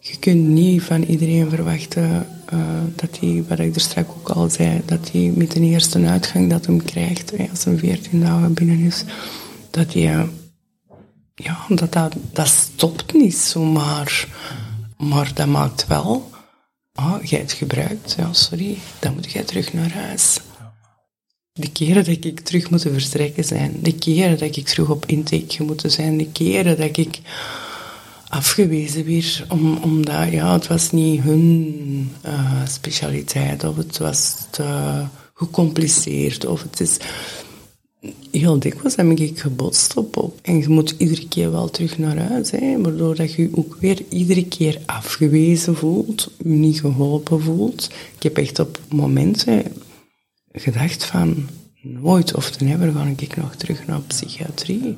Je 0.00 0.18
kunt 0.18 0.48
niet 0.48 0.82
van 0.82 1.02
iedereen 1.02 1.50
verwachten 1.50 2.26
eh, 2.46 2.58
dat 2.96 3.18
hij, 3.20 3.44
wat 3.48 3.58
ik 3.58 3.74
er 3.74 3.80
straks 3.80 4.08
ook 4.08 4.28
al 4.30 4.50
zei, 4.50 4.80
dat 4.84 5.10
hij 5.12 5.32
met 5.34 5.50
de 5.50 5.60
eerste 5.60 6.06
uitgang 6.06 6.50
dat 6.50 6.66
hem 6.66 6.82
krijgt, 6.82 7.32
als 7.50 7.64
een 7.64 7.78
14 7.78 8.20
dagen 8.20 8.54
binnen 8.54 8.78
is, 8.78 9.04
dat 9.70 9.92
hij 9.92 10.26
ja, 11.42 11.66
dat, 11.68 11.92
dat, 11.92 12.14
dat 12.32 12.48
stopt 12.48 13.12
niet 13.12 13.36
zomaar. 13.36 14.28
Maar 14.96 15.34
dat 15.34 15.46
maakt 15.46 15.86
wel, 15.86 16.30
ah, 16.92 17.24
jij 17.24 17.38
het 17.38 17.52
gebruikt, 17.52 18.14
ja, 18.18 18.32
sorry, 18.32 18.78
dan 18.98 19.14
moet 19.14 19.32
jij 19.32 19.42
terug 19.42 19.72
naar 19.72 19.92
huis. 19.92 20.40
De 21.52 21.70
keren 21.70 22.04
dat 22.04 22.24
ik 22.24 22.40
terug 22.40 22.70
moet 22.70 22.82
vertrekken 22.82 23.44
zijn, 23.44 23.76
de 23.82 23.94
keren 23.94 24.38
dat 24.38 24.56
ik 24.56 24.66
terug 24.66 24.88
op 24.88 25.06
intake 25.06 25.62
moet 25.62 25.82
zijn, 25.86 26.16
de 26.16 26.28
keren 26.32 26.76
dat 26.76 26.96
ik 26.96 27.20
afgewezen 28.28 29.04
weer, 29.04 29.44
om, 29.48 29.76
omdat 29.76 30.30
ja, 30.30 30.52
het 30.52 30.66
was 30.66 30.90
niet 30.90 31.20
hun 31.20 32.12
uh, 32.26 32.66
specialiteit 32.66 33.64
of 33.64 33.76
het 33.76 33.98
was 33.98 34.36
te 34.50 35.04
gecompliceerd 35.34 36.46
of 36.46 36.62
het 36.62 36.80
is 36.80 36.96
heel 38.30 38.58
dikwijls 38.58 38.96
heb 38.96 39.10
ik 39.10 39.38
gebotst 39.38 39.96
op, 39.96 40.16
op. 40.16 40.38
En 40.42 40.58
je 40.58 40.68
moet 40.68 40.94
iedere 40.98 41.28
keer 41.28 41.50
wel 41.50 41.70
terug 41.70 41.98
naar 41.98 42.18
huis, 42.18 42.50
hè, 42.50 42.80
waardoor 42.80 43.16
dat 43.16 43.32
je 43.32 43.50
ook 43.54 43.76
weer 43.80 44.02
iedere 44.08 44.44
keer 44.44 44.80
afgewezen 44.86 45.76
voelt, 45.76 46.30
je 46.38 46.48
niet 46.48 46.80
geholpen 46.80 47.42
voelt. 47.42 47.90
Ik 48.16 48.22
heb 48.22 48.36
echt 48.36 48.58
op 48.58 48.80
momenten 48.88 49.62
gedacht 50.52 51.04
van, 51.04 51.48
nooit 51.82 52.34
of 52.34 52.50
ten 52.50 52.66
never 52.66 52.92
ga 52.92 53.12
ik 53.16 53.36
nog 53.36 53.54
terug 53.54 53.86
naar 53.86 54.00
psychiatrie. 54.00 54.96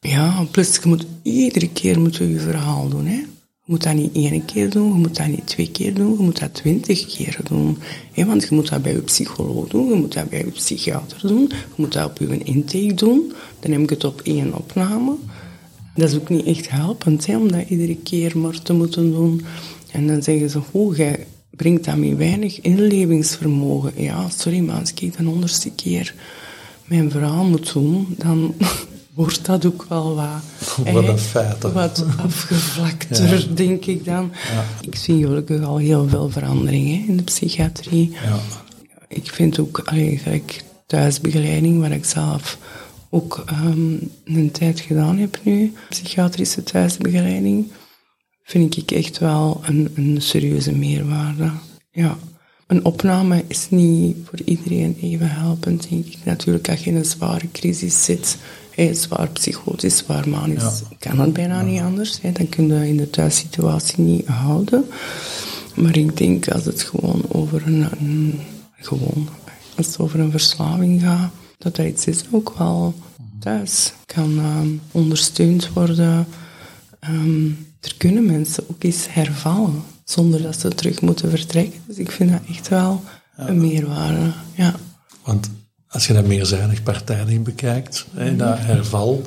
Ja, 0.00 0.44
plus 0.50 0.76
je 0.76 0.88
moet 0.88 1.06
iedere 1.22 1.68
keer 1.68 2.00
moeten 2.00 2.28
je 2.28 2.40
verhaal 2.40 2.88
doen, 2.88 3.06
hè. 3.06 3.22
Je 3.66 3.72
moet 3.72 3.82
dat 3.82 3.94
niet 3.94 4.14
één 4.14 4.44
keer 4.44 4.70
doen, 4.70 4.92
je 4.92 4.98
moet 4.98 5.16
dat 5.16 5.26
niet 5.26 5.46
twee 5.46 5.70
keer 5.70 5.94
doen, 5.94 6.10
je 6.10 6.22
moet 6.22 6.40
dat 6.40 6.54
twintig 6.54 7.06
keer 7.06 7.38
doen. 7.48 7.78
want 8.14 8.42
je 8.42 8.54
moet 8.54 8.68
dat 8.68 8.82
bij 8.82 8.92
je 8.92 9.00
psycholoog 9.00 9.68
doen, 9.68 9.88
je 9.88 9.94
moet 9.94 10.12
dat 10.12 10.28
bij 10.28 10.38
je 10.38 10.50
psychiater 10.50 11.20
doen, 11.20 11.48
je 11.50 11.56
moet 11.74 11.92
dat 11.92 12.10
op 12.10 12.18
je 12.18 12.38
intake 12.38 12.94
doen. 12.94 13.32
Dan 13.60 13.72
heb 13.72 13.80
ik 13.80 13.90
het 13.90 14.04
op 14.04 14.20
één 14.20 14.54
opname. 14.54 15.14
Dat 15.94 16.08
is 16.08 16.16
ook 16.16 16.28
niet 16.28 16.46
echt 16.46 16.70
helpend, 16.70 17.26
hè, 17.26 17.36
om 17.36 17.52
dat 17.52 17.68
iedere 17.68 17.96
keer 17.96 18.38
maar 18.38 18.62
te 18.62 18.72
moeten 18.72 19.12
doen. 19.12 19.42
En 19.92 20.06
dan 20.06 20.22
zeggen 20.22 20.50
ze, 20.50 20.60
oh, 20.70 20.96
jij 20.96 21.26
brengt 21.50 21.84
daarmee 21.84 22.14
weinig 22.14 22.60
inlevingsvermogen. 22.60 23.92
Ja, 23.96 24.28
sorry, 24.28 24.58
maar 24.58 24.80
als 24.80 24.92
ik 24.94 25.16
dan 25.16 25.26
honderdste 25.26 25.70
keer 25.70 26.14
mijn 26.84 27.10
verhaal 27.10 27.44
moet 27.44 27.72
doen, 27.72 28.06
dan 28.18 28.54
wordt 29.16 29.46
dat 29.46 29.66
ook 29.66 29.86
wel 29.88 30.14
wat, 30.14 30.86
wat, 30.92 31.08
een 31.08 31.18
feit, 31.18 31.62
wat 31.62 32.04
afgevlakter, 32.22 33.56
denk 33.56 33.84
ik 33.84 34.04
dan. 34.04 34.32
Ja. 34.52 34.64
Ik 34.80 34.96
zie 34.96 35.24
gelukkig 35.24 35.62
al 35.62 35.76
heel 35.76 36.08
veel 36.08 36.30
veranderingen 36.30 37.08
in 37.08 37.16
de 37.16 37.22
psychiatrie. 37.22 38.10
Ja. 38.10 38.38
Ik 39.08 39.30
vind 39.30 39.58
ook, 39.58 39.82
eigenlijk 39.84 40.64
thuisbegeleiding, 40.86 41.80
waar 41.80 41.92
ik 41.92 42.04
zelf 42.04 42.58
ook 43.10 43.44
um, 43.50 44.10
een 44.24 44.50
tijd 44.50 44.80
gedaan 44.80 45.18
heb 45.18 45.38
nu, 45.42 45.72
psychiatrische 45.88 46.62
thuisbegeleiding, 46.62 47.70
vind 48.42 48.76
ik 48.76 48.90
echt 48.90 49.18
wel 49.18 49.60
een, 49.64 49.92
een 49.94 50.22
serieuze 50.22 50.72
meerwaarde. 50.72 51.50
Ja. 51.90 52.16
Een 52.66 52.84
opname 52.84 53.44
is 53.46 53.66
niet 53.70 54.16
voor 54.24 54.38
iedereen 54.44 54.96
even 55.00 55.30
helpend, 55.30 55.88
denk 55.88 56.06
ik. 56.06 56.18
Natuurlijk, 56.24 56.68
als 56.68 56.84
je 56.84 56.90
in 56.90 56.96
een 56.96 57.04
zware 57.04 57.50
crisis 57.52 58.04
zit, 58.04 58.36
hey, 58.76 58.94
zwaar 58.94 59.28
psychotisch, 59.28 59.96
zwaar 59.96 60.28
manisch, 60.28 60.62
ja. 60.62 60.96
kan 60.98 61.20
het 61.20 61.32
bijna 61.32 61.62
niet 61.62 61.80
anders. 61.80 62.20
Dan 62.20 62.48
kun 62.48 62.68
je 62.68 62.88
in 62.88 62.96
de 62.96 63.10
thuissituatie 63.10 64.00
niet 64.00 64.26
houden. 64.26 64.84
Maar 65.74 65.96
ik 65.96 66.16
denk 66.16 66.48
als 66.48 66.64
het 66.64 66.82
gewoon 66.82 67.22
over 67.28 67.66
een, 67.66 67.88
een 67.98 68.40
gewoon, 68.76 69.28
als 69.76 69.86
het 69.86 69.98
over 69.98 70.20
een 70.20 70.30
verslaving 70.30 71.02
gaat, 71.02 71.30
dat 71.58 71.76
dat 71.76 71.86
iets 71.86 72.06
is 72.06 72.24
ook 72.30 72.54
wel 72.58 72.94
thuis 73.40 73.92
kan 74.06 74.38
um, 74.38 74.80
ondersteund 74.92 75.72
worden. 75.72 76.26
Um, 77.08 77.66
er 77.80 77.94
kunnen 77.96 78.26
mensen 78.26 78.64
ook 78.70 78.82
eens 78.82 79.06
hervallen 79.10 79.82
zonder 80.04 80.42
dat 80.42 80.60
ze 80.60 80.68
terug 80.68 81.00
moeten 81.00 81.30
vertrekken. 81.30 81.80
Dus 81.86 81.96
ik 81.96 82.10
vind 82.10 82.30
dat 82.30 82.40
echt 82.48 82.68
wel 82.68 83.02
een 83.36 83.60
meerwaarde. 83.60 84.32
Ja. 84.54 84.74
Want 85.24 85.50
als 85.96 86.06
je 86.06 86.12
dat 86.12 86.26
meerzijdig 86.26 86.82
partijdig 86.82 87.42
bekijkt, 87.42 88.06
hè, 88.14 88.36
dat 88.36 88.58
herval 88.58 89.26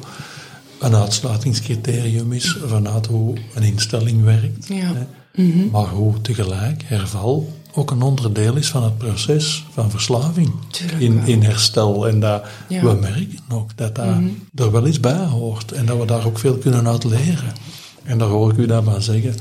een 0.79 0.95
uitsluitingscriterium 0.95 2.34
is 2.34 2.58
vanuit 2.65 3.05
hoe 3.05 3.38
een 3.55 3.63
instelling 3.63 4.23
werkt. 4.23 4.67
Ja. 4.67 5.08
Mhm. 5.36 5.69
Maar 5.71 5.88
hoe 5.88 6.21
tegelijk 6.21 6.84
herval 6.86 7.53
ook 7.73 7.91
een 7.91 8.01
onderdeel 8.01 8.55
is 8.55 8.69
van 8.69 8.84
het 8.84 8.97
proces 8.97 9.65
van 9.71 9.91
verslaving 9.91 10.51
in, 10.97 11.21
in 11.25 11.43
herstel. 11.43 12.08
En 12.08 12.19
dat 12.19 12.43
we 12.67 12.97
merken 13.01 13.39
ook 13.51 13.77
dat 13.77 13.95
dat 13.95 14.05
mhm. 14.05 14.27
er 14.55 14.71
wel 14.71 14.88
iets 14.88 14.99
bij 14.99 15.25
hoort 15.25 15.71
en 15.71 15.86
dat 15.86 15.99
we 15.99 16.05
daar 16.05 16.25
ook 16.25 16.39
veel 16.39 16.58
kunnen 16.58 16.88
uit 16.88 17.03
leren. 17.03 17.53
En 18.03 18.17
daar 18.17 18.27
hoor 18.27 18.51
ik 18.51 18.58
u 18.58 18.65
daarvan 18.65 19.01
zeggen, 19.01 19.36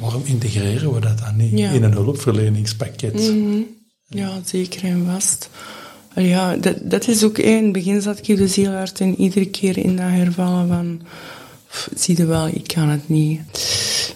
waarom 0.00 0.22
integreren 0.24 0.94
we 0.94 1.00
dat 1.00 1.18
dan 1.18 1.36
niet 1.36 1.52
in 1.52 1.82
een 1.82 1.92
hulpverleningspakket? 1.92 3.14
Mhm. 3.14 3.60
Ja, 4.08 4.40
zeker 4.44 4.84
en 4.84 5.06
vast. 5.12 5.50
Ja, 6.14 6.56
dat, 6.56 6.76
dat 6.82 7.08
is 7.08 7.24
ook, 7.24 7.38
in 7.38 7.64
het 7.64 7.72
begin 7.72 8.02
zat 8.02 8.28
ik 8.28 8.36
dus 8.36 8.56
heel 8.56 8.72
hard 8.72 9.00
en 9.00 9.20
iedere 9.20 9.46
keer 9.46 9.78
in 9.78 9.96
dat 9.96 10.06
hervallen 10.06 10.68
van, 10.68 11.00
zie 11.94 12.16
je 12.16 12.26
wel, 12.26 12.46
ik 12.46 12.66
kan 12.66 12.88
het 12.88 13.08
niet. 13.08 13.40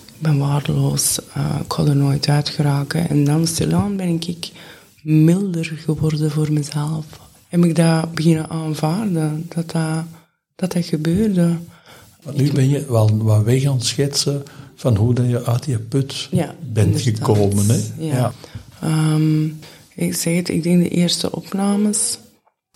Ik 0.04 0.24
ben 0.24 0.38
waardeloos, 0.38 1.18
uh, 1.36 1.56
ik 1.64 1.72
ga 1.72 1.84
er 1.84 1.96
nooit 1.96 2.28
uit 2.28 2.48
geraken. 2.48 3.08
En 3.08 3.24
dan 3.24 3.46
stilaan 3.46 3.96
ben 3.96 4.08
ik 4.08 4.50
milder 5.02 5.64
geworden 5.64 6.30
voor 6.30 6.52
mezelf. 6.52 7.04
Heb 7.48 7.64
ik 7.64 7.76
dat 7.76 8.14
beginnen 8.14 8.50
aanvaarden, 8.50 9.46
dat 9.54 9.70
dat, 9.70 10.04
dat, 10.56 10.72
dat 10.72 10.84
gebeurde. 10.84 11.56
nu 12.32 12.52
ben 12.52 12.68
je 12.68 12.86
wel 12.88 13.16
wat 13.16 13.42
weg 13.42 13.64
aan 13.64 13.76
het 13.76 13.84
schetsen 13.84 14.42
van 14.74 14.96
hoe 14.96 15.14
dat 15.14 15.28
je 15.28 15.44
uit 15.44 15.64
je 15.64 15.78
put 15.78 16.28
bent 16.72 17.00
gekomen. 17.00 17.66
Hè? 17.68 17.80
Ja. 17.98 18.14
ja. 18.14 18.32
Ehm, 18.80 19.46
ik 19.98 20.14
zeg 20.14 20.36
het, 20.36 20.48
ik 20.48 20.62
denk 20.62 20.82
de 20.82 20.88
eerste 20.88 21.32
opnames. 21.32 22.18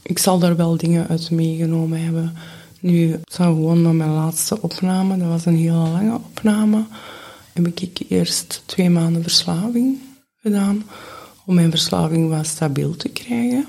Ik 0.02 0.18
zal 0.18 0.38
daar 0.38 0.56
wel 0.56 0.76
dingen 0.76 1.08
uit 1.08 1.30
meegenomen 1.30 2.04
hebben. 2.04 2.34
Nu, 2.80 3.12
ik 3.12 3.32
zou 3.32 3.54
gewoon 3.54 3.82
naar 3.82 3.94
mijn 3.94 4.10
laatste 4.10 4.60
opname, 4.62 5.16
dat 5.18 5.28
was 5.28 5.44
een 5.44 5.56
hele 5.56 5.72
lange 5.72 6.14
opname, 6.14 6.84
heb 7.52 7.66
ik 7.66 7.98
eerst 8.08 8.62
twee 8.66 8.90
maanden 8.90 9.22
verslaving 9.22 9.98
gedaan, 10.36 10.82
om 11.46 11.54
mijn 11.54 11.70
verslaving 11.70 12.28
wat 12.28 12.46
stabiel 12.46 12.96
te 12.96 13.08
krijgen. 13.08 13.66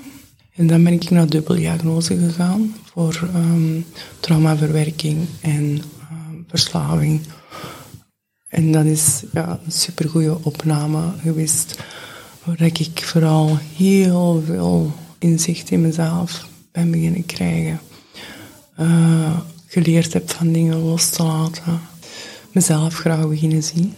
En 0.54 0.66
dan 0.66 0.84
ben 0.84 0.92
ik 0.92 1.10
naar 1.10 1.28
dubbeldiagnose 1.28 2.16
gegaan 2.18 2.74
voor 2.84 3.28
um, 3.34 3.86
traumaverwerking 4.20 5.26
en 5.40 5.62
uh, 5.64 5.82
verslaving. 6.48 7.20
En 8.48 8.72
dat 8.72 8.84
is 8.84 9.22
ja, 9.32 9.60
een 9.64 9.72
supergoeie 9.72 10.44
opname 10.44 11.12
geweest 11.22 11.82
waar 12.44 12.60
ik 12.62 13.02
vooral 13.04 13.58
heel 13.76 14.42
veel 14.46 14.92
inzicht 15.18 15.70
in 15.70 15.80
mezelf 15.80 16.48
ben 16.72 16.90
beginnen 16.90 17.26
krijgen. 17.26 17.80
Uh, 18.80 19.38
geleerd 19.66 20.12
heb 20.12 20.30
van 20.30 20.52
dingen 20.52 20.78
los 20.78 21.10
te 21.10 21.22
laten. 21.22 21.80
Mezelf 22.52 22.94
graag 22.94 23.28
beginnen 23.28 23.62
zien. 23.62 23.94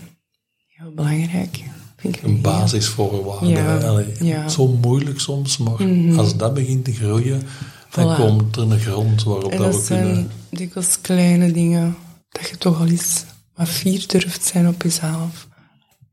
Heel 0.66 0.92
belangrijk. 0.94 1.62
Vind 1.96 2.16
ik 2.16 2.22
een 2.22 2.40
basisvoorwaarde. 2.40 3.46
Ja, 3.46 4.04
ja. 4.20 4.48
Zo 4.48 4.66
moeilijk 4.66 5.20
soms, 5.20 5.56
maar 5.56 5.82
mhm. 5.82 6.18
als 6.18 6.36
dat 6.36 6.54
begint 6.54 6.84
te 6.84 6.92
groeien, 6.92 7.42
dan 7.90 8.16
komt 8.16 8.56
er 8.56 8.62
een 8.62 8.78
grond 8.78 9.22
waarop 9.22 9.52
en 9.52 9.58
dat, 9.58 9.74
we 9.74 9.84
kunnen... 9.86 10.14
zijn 10.14 10.30
dikwijls 10.50 11.00
kleine 11.00 11.52
dingen, 11.52 11.96
dat 12.28 12.48
je 12.48 12.58
toch 12.58 12.80
al 12.80 12.86
eens 12.86 13.24
wat 13.54 13.68
fier 13.68 14.04
durft 14.06 14.44
zijn 14.44 14.68
op 14.68 14.82
jezelf. 14.82 15.46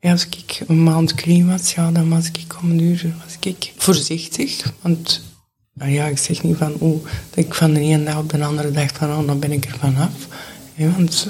Ja, 0.03 0.11
als 0.11 0.27
ik 0.27 0.61
een 0.67 0.83
maand 0.83 1.13
clean 1.13 1.47
was, 1.47 1.73
ja, 1.73 1.91
dan 1.91 2.09
was 2.09 2.27
ik 2.27 2.55
om 2.61 2.71
een 2.71 2.81
uur 2.81 3.15
was 3.23 3.37
ik 3.39 3.73
voorzichtig. 3.77 4.73
Want 4.81 5.21
nou 5.73 5.91
ja, 5.91 6.05
ik 6.05 6.17
zeg 6.17 6.43
niet 6.43 6.57
van, 6.57 6.73
oh, 6.79 7.03
dat 7.03 7.45
ik 7.45 7.53
van 7.53 7.73
de 7.73 7.79
ene 7.79 8.03
dag 8.03 8.17
op 8.17 8.29
de 8.29 8.43
andere 8.43 8.71
dag 8.71 8.93
van, 8.93 9.09
oh, 9.09 9.27
dan 9.27 9.39
ben 9.39 9.51
ik 9.51 9.65
er 9.65 9.77
vanaf. 9.79 10.27
Ja, 10.75 10.91
want 10.91 11.27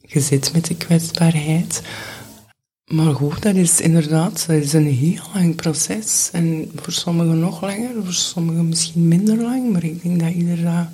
je 0.00 0.20
zit 0.20 0.52
met 0.52 0.66
de 0.66 0.76
kwetsbaarheid. 0.76 1.82
Maar 2.84 3.14
goed, 3.14 3.42
dat 3.42 3.54
is 3.54 3.80
inderdaad 3.80 4.46
dat 4.46 4.56
is 4.56 4.72
een 4.72 4.94
heel 4.94 5.22
lang 5.34 5.54
proces. 5.56 6.28
En 6.32 6.70
voor 6.74 6.92
sommigen 6.92 7.40
nog 7.40 7.60
langer, 7.60 8.04
voor 8.04 8.12
sommigen 8.12 8.68
misschien 8.68 9.08
minder 9.08 9.36
lang. 9.36 9.72
Maar 9.72 9.84
ik 9.84 10.02
denk 10.02 10.20
dat 10.20 10.32
ieder 10.32 10.62
dat 10.62 10.86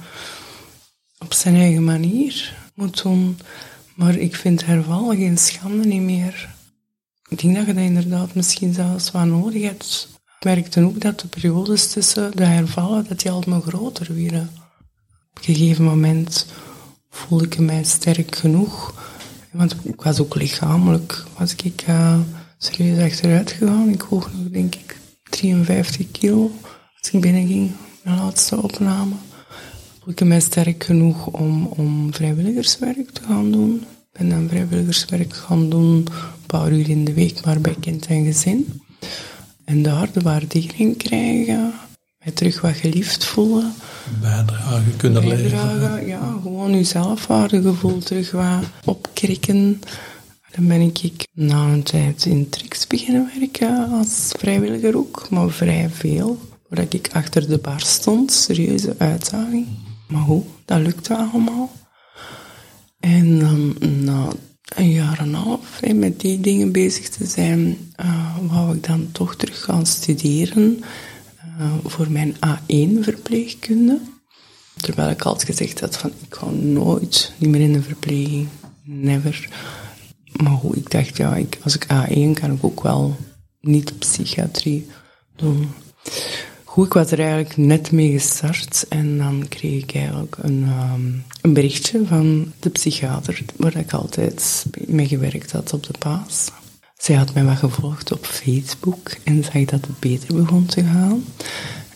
op 1.19 1.35
zijn 1.35 1.55
eigen 1.55 1.85
manier 1.85 2.57
moet 2.75 3.03
doen. 3.03 3.39
Maar 3.95 4.17
ik 4.17 4.37
vind 4.37 4.65
herval 4.65 5.09
geen 5.09 5.39
schande 5.39 5.87
niet 5.87 6.03
meer. 6.03 6.55
Ik 7.37 7.43
denk 7.43 7.57
dat 7.57 7.67
je 7.67 7.75
dat 7.75 7.83
inderdaad 7.83 8.35
misschien 8.35 8.75
zelfs 8.75 9.11
wel 9.11 9.25
nodig 9.25 9.63
hebt. 9.63 10.09
Ik 10.39 10.45
merkte 10.45 10.85
ook 10.85 11.01
dat 11.01 11.21
de 11.21 11.27
periodes 11.27 11.93
tussen 11.93 12.37
de 12.37 12.45
hervallen, 12.45 13.07
dat 13.09 13.21
die 13.21 13.31
altijd 13.31 13.63
groter 13.63 14.15
werden. 14.15 14.51
Op 15.31 15.39
een 15.39 15.55
gegeven 15.55 15.85
moment 15.85 16.47
voelde 17.11 17.45
ik 17.45 17.59
mij 17.59 17.85
sterk 17.85 18.37
genoeg. 18.37 18.95
Want 19.51 19.77
ik 19.83 20.03
was 20.03 20.21
ook 20.21 20.35
lichamelijk, 20.35 21.25
was 21.39 21.55
ik 21.55 21.85
uh, 21.89 22.19
serieus 22.59 23.13
achteruit 23.13 23.51
gegaan. 23.51 23.89
Ik 23.89 24.03
woog 24.03 24.31
nog, 24.33 24.51
denk 24.51 24.75
ik, 24.75 24.97
53 25.31 26.11
kilo 26.11 26.51
als 27.01 27.11
ik 27.11 27.21
binnenging, 27.21 27.71
mijn 28.03 28.17
laatste 28.17 28.63
opname. 28.63 29.15
voel 30.01 30.13
ik 30.13 30.25
mij 30.25 30.41
sterk 30.41 30.85
genoeg 30.85 31.27
om, 31.27 31.67
om 31.67 32.15
vrijwilligerswerk 32.15 33.11
te 33.11 33.23
gaan 33.23 33.51
doen. 33.51 33.75
Ik 34.13 34.19
ben 34.23 34.29
dan 34.29 34.49
vrijwilligerswerk 34.49 35.35
gaan 35.35 35.71
doen, 35.71 36.09
een 36.47 36.59
paar 36.59 36.73
uur 36.73 36.89
in 36.89 37.05
de 37.05 37.13
week, 37.13 37.45
maar 37.45 37.61
bij 37.61 37.77
kind 37.81 38.07
en 38.07 38.25
gezin. 38.25 38.81
En 39.65 39.83
daar 39.83 40.13
de 40.13 40.21
waardering 40.21 40.97
krijgen, 40.97 41.73
mij 42.19 42.33
terug 42.33 42.61
wat 42.61 42.75
geliefd 42.75 43.25
voelen. 43.25 43.73
Bijdragen 44.21 44.97
kunnen 44.97 45.25
Bijdragen, 45.25 46.07
ja, 46.07 46.39
gewoon 46.43 46.77
je 46.77 46.85
zelfwaardegevoel 46.85 47.99
terug 47.99 48.31
wat 48.31 48.65
opkrikken. 48.85 49.81
Dan 50.51 50.67
ben 50.67 50.81
ik 50.81 51.27
na 51.33 51.65
een 51.65 51.83
tijd 51.83 52.25
in 52.25 52.49
Trix 52.49 52.87
beginnen 52.87 53.31
werken 53.39 53.91
als 53.91 54.33
vrijwilliger 54.39 54.97
ook, 54.97 55.27
maar 55.31 55.51
vrij 55.51 55.91
veel. 55.93 56.39
Waar 56.69 56.87
ik 56.89 57.11
achter 57.13 57.49
de 57.49 57.59
bar 57.59 57.81
stond, 57.81 58.33
serieuze 58.33 58.95
uitdaging. 58.99 59.67
Maar 60.09 60.23
hoe, 60.23 60.43
dat 60.65 60.81
lukte 60.81 61.17
allemaal. 61.17 61.71
En 63.01 63.39
dan 63.39 63.77
na 64.05 64.29
een 64.75 64.91
jaar 64.91 65.19
en 65.19 65.29
een 65.29 65.35
half 65.35 65.81
met 65.95 66.21
die 66.21 66.41
dingen 66.41 66.73
bezig 66.73 67.09
te 67.09 67.27
zijn, 67.27 67.79
uh, 68.01 68.37
wou 68.51 68.77
ik 68.77 68.87
dan 68.87 69.09
toch 69.13 69.37
terug 69.37 69.65
gaan 69.65 69.87
studeren 69.87 70.85
uh, 71.61 71.73
voor 71.85 72.11
mijn 72.11 72.35
A1 72.35 73.01
verpleegkunde. 73.01 74.01
Terwijl 74.77 75.11
ik 75.11 75.23
altijd 75.23 75.45
gezegd 75.45 75.81
had 75.81 75.97
van 75.97 76.13
ik 76.29 76.35
ga 76.35 76.47
nooit 76.51 77.33
niet 77.39 77.51
meer 77.51 77.61
in 77.61 77.73
de 77.73 77.83
verpleging. 77.83 78.49
Never. 78.83 79.49
Maar 80.33 80.57
goed, 80.57 80.77
ik 80.77 80.91
dacht 80.91 81.17
ja, 81.17 81.37
ik, 81.37 81.59
als 81.63 81.75
ik 81.75 81.85
A1 81.85 82.41
kan 82.41 82.53
ik 82.53 82.65
ook 82.65 82.83
wel 82.83 83.17
niet 83.61 83.99
psychiatrie 83.99 84.87
doen. 85.37 85.69
Goed, 86.77 86.87
ik 86.87 86.93
was 86.93 87.11
er 87.11 87.21
eigenlijk 87.21 87.57
net 87.57 87.93
mee 87.93 88.11
gestart 88.11 88.87
en 88.89 89.19
dan 89.19 89.49
kreeg 89.49 89.83
ik 89.83 89.95
eigenlijk 89.95 90.37
een, 90.41 90.63
um, 90.63 91.25
een 91.41 91.53
berichtje 91.53 92.07
van 92.07 92.53
de 92.61 92.71
psychiater 92.71 93.43
waar 93.57 93.77
ik 93.77 93.93
altijd 93.93 94.67
mee 94.87 95.07
gewerkt 95.07 95.53
had 95.53 95.73
op 95.73 95.83
de 95.83 95.99
paas. 95.99 96.51
Zij 96.97 97.17
had 97.17 97.35
mij 97.35 97.45
wat 97.45 97.57
gevolgd 97.57 98.13
op 98.13 98.25
Facebook 98.25 99.11
en 99.25 99.45
zag 99.45 99.65
dat 99.65 99.87
het 99.87 100.01
beter 100.01 100.35
begon 100.35 100.67
te 100.67 100.85
gaan. 100.85 101.25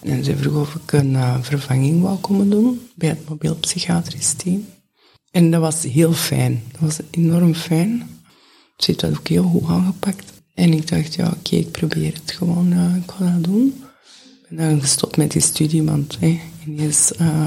En 0.02 0.24
ze 0.24 0.36
vroeg 0.36 0.60
of 0.60 0.74
ik 0.74 0.92
een 0.92 1.12
uh, 1.12 1.36
vervanging 1.40 2.02
wou 2.02 2.18
komen 2.18 2.50
doen 2.50 2.80
bij 2.94 3.08
het 3.08 3.28
mobiel 3.28 3.56
psychiatrisch 3.56 4.32
team. 4.32 4.66
En 5.30 5.50
dat 5.50 5.60
was 5.60 5.82
heel 5.82 6.12
fijn. 6.12 6.62
Dat 6.72 6.80
was 6.80 6.98
enorm 7.10 7.54
fijn. 7.54 8.20
Ze 8.76 8.84
heeft 8.86 9.00
dat 9.00 9.18
ook 9.18 9.28
heel 9.28 9.44
goed 9.44 9.68
aangepakt. 9.68 10.32
En 10.54 10.72
ik 10.72 10.88
dacht, 10.88 11.14
ja, 11.14 11.26
oké, 11.26 11.56
ik 11.56 11.70
probeer 11.70 12.12
het 12.12 12.32
gewoon. 12.32 12.72
Uh, 12.72 12.96
ik 12.96 13.12
dat 13.18 13.44
doen. 13.44 13.82
Ik 14.50 14.58
dan 14.58 14.80
gestopt 14.80 15.16
met 15.16 15.30
die 15.30 15.42
studie, 15.42 15.82
want 15.82 16.16
hey, 16.20 16.40
ineens 16.66 17.12
uh, 17.20 17.44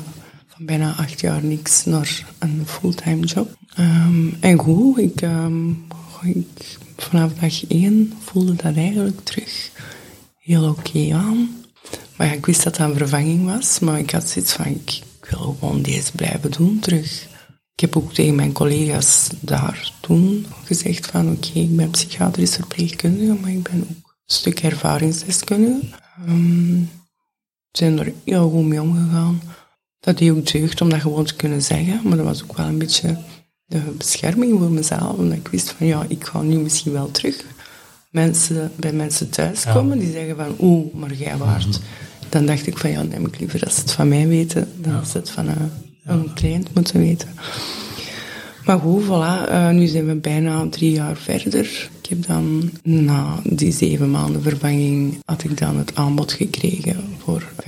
van 0.48 0.66
bijna 0.66 0.96
acht 0.96 1.20
jaar 1.20 1.44
niks 1.44 1.86
naar 1.86 2.26
een 2.40 2.64
fulltime 2.66 3.26
job. 3.26 3.58
Um, 3.80 4.38
en 4.40 4.58
goed, 4.58 4.98
ik, 4.98 5.22
um, 5.22 5.86
ik, 6.22 6.78
vanaf 6.98 7.34
dag 7.34 7.68
één 7.68 8.14
voelde 8.20 8.56
dat 8.56 8.76
eigenlijk 8.76 9.20
terug 9.24 9.72
heel 10.38 10.70
oké 10.70 11.14
aan. 11.14 11.50
Maar 12.16 12.28
ja, 12.28 12.34
ik 12.34 12.46
wist 12.46 12.64
dat 12.64 12.76
dat 12.76 12.90
een 12.90 12.98
vervanging 12.98 13.46
was, 13.46 13.80
maar 13.80 14.00
ik 14.00 14.12
had 14.12 14.30
zoiets 14.30 14.54
van, 14.54 14.66
ik, 14.66 15.02
wil 15.30 15.56
gewoon 15.60 15.82
deze 15.82 16.12
blijven 16.12 16.52
doen 16.52 16.80
terug. 16.80 17.28
Ik 17.74 17.80
heb 17.80 17.98
ook 17.98 18.14
tegen 18.14 18.36
mijn 18.36 18.52
collega's 18.52 19.30
daar 19.40 19.92
toen 20.02 20.46
gezegd 20.64 21.06
van, 21.06 21.32
oké, 21.32 21.60
ik 21.60 21.76
ben 21.76 21.90
psychiatrisch 21.90 22.56
verpleegkundige, 22.56 23.34
maar 23.42 23.52
ik 23.52 23.64
ben 23.64 23.88
ook 23.90 24.03
stuk 24.26 24.60
ervaringsdeskundige. 24.60 25.80
Um, 26.28 26.90
zijn 27.72 28.00
er 28.00 28.14
heel 28.24 28.50
goed 28.50 28.66
mee 28.66 28.82
omgegaan. 28.82 29.42
Dat 30.00 30.18
deed 30.18 30.32
ook 30.32 30.52
deugd 30.52 30.82
om 30.82 30.90
dat 30.90 31.02
gewoon 31.02 31.26
te 31.26 31.36
kunnen 31.36 31.62
zeggen, 31.62 32.00
maar 32.04 32.18
dat 32.18 32.26
was 32.26 32.44
ook 32.44 32.58
wel 32.58 32.66
een 32.66 32.78
beetje 32.78 33.18
de 33.66 33.80
bescherming 33.98 34.60
voor 34.60 34.72
mezelf, 34.72 35.18
omdat 35.18 35.38
ik 35.38 35.48
wist 35.48 35.70
van, 35.70 35.88
ja, 35.88 36.06
ik 36.08 36.24
ga 36.24 36.42
nu 36.42 36.58
misschien 36.58 36.92
wel 36.92 37.12
terug 37.12 37.46
mensen, 38.10 38.72
bij 38.76 38.94
mensen 38.94 39.30
thuiskomen 39.30 39.98
ja. 39.98 40.04
die 40.04 40.14
zeggen 40.14 40.36
van, 40.36 40.56
oeh, 40.60 40.94
maar 40.94 41.14
jij 41.14 41.38
waart. 41.38 41.66
Mm 41.66 41.72
-hmm. 41.72 41.82
Dan 42.30 42.46
dacht 42.46 42.68
ik 42.68 42.78
van, 42.78 42.90
ja, 42.90 43.02
neem 43.02 43.26
ik 43.26 43.40
liever 43.40 43.64
als 43.64 43.76
ze 43.76 43.82
het 43.82 43.92
van 43.92 44.08
mij 44.08 44.28
weten, 44.28 44.72
dan 44.78 45.00
als 45.00 45.12
ze 45.12 45.18
het 45.18 45.30
van 45.30 45.48
een, 45.48 45.72
een 46.04 46.34
cliënt 46.34 46.74
moeten 46.74 47.00
weten. 47.00 47.30
Maar 48.66 48.80
goed, 48.80 49.04
voilà, 49.04 49.52
uh, 49.52 49.70
nu 49.70 49.86
zijn 49.88 50.06
we 50.06 50.16
bijna 50.16 50.68
drie 50.70 50.92
jaar 50.92 51.18
verder. 51.18 51.90
Ik 52.02 52.10
heb 52.10 52.26
dan 52.28 52.72
na 52.84 53.40
die 53.44 53.72
zeven 53.72 54.12
maanden 54.12 54.42
vervanging 54.42 55.18
had 55.26 55.44
ik 55.44 55.58
dan 55.58 55.78
het 55.78 55.96
aanbod 55.96 56.32
gekregen 56.32 57.04
voor 57.18 57.44
50% 57.44 57.68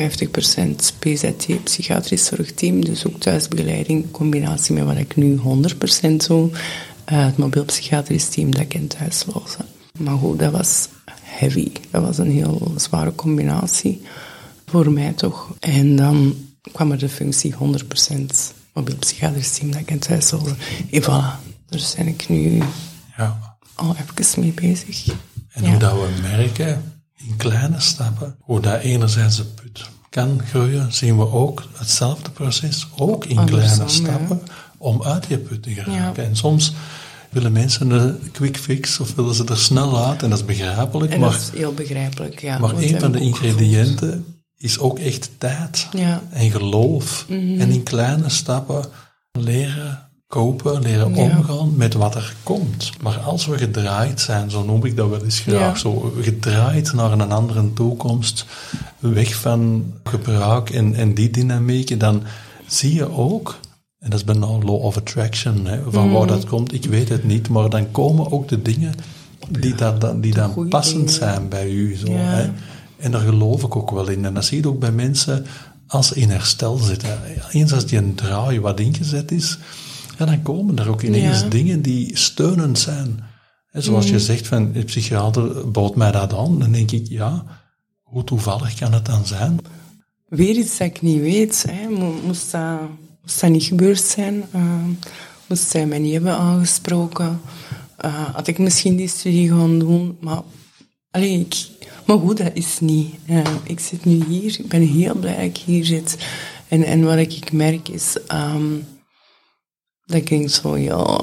PZT, 1.00 1.64
psychiatrisch 1.64 2.26
zorgteam, 2.26 2.86
dus 2.86 3.08
ook 3.08 3.20
thuisbegeleiding, 3.20 4.04
in 4.04 4.12
combinatie 4.12 4.74
met 4.74 4.84
wat 4.84 4.98
ik 4.98 5.16
nu 5.16 5.38
100% 5.38 6.28
doe, 6.28 6.50
uh, 6.50 7.26
het 7.26 7.38
mobiel 7.38 7.66
psychiatrisch 7.66 8.30
team 8.30 8.52
dat 8.52 8.62
ik 8.62 8.74
in 8.74 8.88
thuislozen. 8.88 9.66
Maar 10.00 10.18
goed, 10.18 10.40
dat 10.40 10.52
was 10.52 10.88
heavy. 11.22 11.72
Dat 11.92 12.04
was 12.04 12.18
een 12.18 12.32
heel 12.32 12.72
zware 12.76 13.16
combinatie 13.16 14.02
voor 14.66 14.92
mij 14.92 15.14
toch. 15.14 15.56
En 15.60 15.96
dan 15.96 16.36
kwam 16.72 16.92
er 16.92 16.98
de 16.98 17.10
functie 17.10 17.54
100% 17.54 18.54
mobiel 18.76 18.96
psychiatrisch 18.96 19.52
team 19.52 19.72
dat 19.72 19.82
ik 19.82 19.92
in 19.92 20.00
thuis 20.00 20.32
wilde. 20.32 20.56
En 20.92 21.02
voilà, 21.02 21.56
daar 21.70 21.94
ben 21.98 22.08
ik 22.08 22.30
nu 22.30 22.64
ja. 23.18 23.58
al 23.76 23.96
even 23.96 24.42
mee 24.42 24.54
bezig. 24.54 25.08
En 25.52 25.64
ja. 25.64 25.70
hoe 25.70 25.80
dat 25.80 25.94
we 25.94 26.08
merken, 26.22 27.00
in 27.16 27.36
kleine 27.38 27.80
stappen, 27.80 28.36
hoe 28.40 28.60
dat 28.60 28.82
enerzijds 28.82 29.36
de 29.36 29.46
put 29.46 29.90
kan 30.10 30.42
groeien, 30.50 30.94
zien 30.94 31.18
we 31.18 31.32
ook 31.32 31.64
hetzelfde 31.74 32.30
proces, 32.30 32.88
ook 32.96 33.26
in 33.26 33.38
Andersom, 33.38 33.68
kleine 33.68 33.90
stappen, 33.90 34.42
ja. 34.46 34.54
om 34.78 35.04
uit 35.04 35.28
die 35.28 35.38
put 35.38 35.64
te 35.64 35.70
geraken. 35.70 36.26
En 36.26 36.36
soms 36.36 36.74
willen 37.30 37.52
mensen 37.52 37.90
een 37.90 38.32
quick 38.32 38.58
fix 38.58 39.00
of 39.00 39.16
willen 39.16 39.36
ze 39.36 39.46
er 39.46 39.58
snel 39.58 40.06
uit 40.06 40.24
en 40.24 40.30
dat 40.30 40.40
is 40.40 40.46
begrijpelijk. 40.46 41.12
En 41.12 41.20
maar, 41.20 41.32
dat 41.32 41.40
is 41.40 41.60
heel 41.60 41.74
begrijpelijk, 41.74 42.42
ja. 42.42 42.58
maar 42.58 42.76
een 42.76 43.00
van 43.00 43.12
de 43.12 43.20
ingrediënten 43.20 44.35
is 44.58 44.80
ook 44.80 45.00
echt 45.00 45.30
tijd 45.38 45.88
Ja. 45.92 46.22
en 46.30 46.52
geloof. 46.52 47.26
Mhm. 47.30 47.60
En 47.60 47.70
in 47.72 47.84
kleine 47.84 48.30
stappen 48.30 48.86
leren 49.32 50.00
kopen, 50.28 50.82
leren 50.82 51.16
Ja. 51.16 51.22
omgaan 51.38 51.76
met 51.78 51.94
wat 51.94 52.16
er 52.16 52.36
komt. 52.44 52.92
Maar 53.02 53.18
als 53.18 53.46
we 53.46 53.58
gedraaid 53.58 54.22
zijn, 54.22 54.52
zo 54.52 54.64
noem 54.64 54.86
ik 54.86 54.96
dat 54.96 55.10
wel 55.10 55.24
eens 55.24 55.40
graag, 55.40 55.60
Ja. 55.60 55.76
zo 55.76 56.14
gedraaid 56.22 56.94
naar 56.94 57.12
een 57.12 57.32
andere 57.32 57.74
toekomst, 57.74 58.46
weg 59.00 59.36
van 59.36 59.86
gebruik 60.04 60.70
en, 60.70 60.94
en 60.96 61.14
die 61.14 61.30
dynamieken, 61.30 61.98
dan 61.98 62.24
zie 62.68 62.94
je 62.94 63.12
ook, 63.12 63.60
en 64.00 64.10
dat 64.10 64.20
is 64.20 64.26
bijna 64.26 64.46
law 64.48 64.70
of 64.84 64.98
attraction, 64.98 65.66
hè, 65.66 65.80
van 65.88 66.12
waar 66.12 66.28
dat 66.28 66.46
komt, 66.46 66.74
ik 66.74 66.86
weet 66.86 67.10
het 67.10 67.24
niet, 67.24 67.50
maar 67.50 67.70
dan 67.70 67.92
komen 67.92 68.32
ook 68.32 68.48
de 68.48 68.62
dingen 68.62 68.94
die, 69.50 69.76
dat, 69.76 70.22
die 70.24 70.34
dan 70.34 70.68
passend 70.70 70.96
dingen. 70.98 71.14
zijn 71.14 71.50
bij 71.50 71.70
u. 71.70 71.96
Zo, 71.96 72.12
Ja. 72.12 72.18
hè. 72.18 72.50
En 72.98 73.12
daar 73.12 73.22
geloof 73.22 73.64
ik 73.64 73.76
ook 73.76 73.92
wel 73.92 74.08
in. 74.08 74.26
En 74.26 74.34
dat 74.34 74.46
zie 74.46 74.62
je 74.62 74.68
ook 74.68 74.80
bij 74.80 74.92
mensen 74.92 75.46
als 75.88 76.08
ze 76.08 76.16
in 76.16 76.30
herstel 76.30 76.78
zitten. 76.78 77.20
Eens 77.52 77.74
als 77.74 77.86
die 77.86 77.98
een 77.98 78.16
draai 78.16 78.60
wat 78.60 78.80
ingezet 78.80 79.32
is, 79.32 79.58
ja, 80.18 80.26
dan 80.26 80.42
komen 80.42 80.78
er 80.80 80.90
ook 80.90 81.02
ineens 81.02 81.40
Ja. 81.42 81.48
dingen 81.48 81.82
die 81.82 82.18
steunend 82.18 82.80
zijn. 82.80 83.24
Hè, 83.68 83.82
zoals 83.82 84.06
Mm. 84.06 84.12
je 84.12 84.20
zegt, 84.20 84.48
van, 84.48 84.72
de 84.72 84.84
psychiater 84.84 85.72
bood 85.72 85.96
mij 85.96 86.12
dat 86.12 86.34
aan. 86.34 86.60
Dan 86.60 86.72
denk 86.72 86.92
ik, 86.92 87.08
ja, 87.10 87.46
hoe 88.04 88.24
toevallig 88.24 88.76
kan 88.76 88.94
het 88.94 89.06
dan 89.06 89.26
zijn? 89.26 89.60
Weer 90.28 90.56
iets 90.56 90.78
dat 90.78 90.88
ik 90.88 91.02
niet 91.02 91.22
weet. 91.22 91.66
Hè. 91.70 91.90
Mo- 91.90 92.20
Moest, 92.26 92.52
dat, 92.52 92.80
moest 93.22 93.42
dat 93.42 93.50
niet 93.50 93.64
gebeurd 93.64 94.02
zijn? 94.02 94.44
eh, 94.52 94.62
moest 95.48 95.70
zij 95.70 95.86
mij 95.86 96.00
niet 96.00 96.14
hebben 96.14 96.38
aangesproken? 96.38 97.42
eh, 97.98 98.14
had 98.34 98.48
ik 98.48 98.58
misschien 98.58 98.96
die 98.96 99.08
studie 99.08 99.50
gaan 99.50 99.80
doen? 99.80 100.18
Maar, 100.22 100.42
allee, 101.12 101.40
ik, 101.40 101.68
maar 102.06 102.18
goed, 102.18 102.38
dat 102.38 102.52
is 102.54 102.80
niet. 102.80 103.16
Eh, 103.28 103.42
ik 103.64 103.80
zit 103.80 104.06
nu 104.06 104.24
hier. 104.26 104.60
Ik 104.60 104.68
ben 104.68 104.82
heel 104.82 105.16
blij 105.16 105.36
dat 105.36 105.44
ik 105.44 105.58
hier 105.58 105.86
zit. 105.86 106.18
En, 106.68 106.84
en 106.84 107.04
wat 107.04 107.18
ik 107.18 107.52
merk 107.52 107.88
is... 107.88 108.18
ehm, 108.28 108.74
dat 110.06 110.18
ik 110.18 110.30
denk 110.30 110.50
zo, 110.50 110.78
ja... 110.78 111.22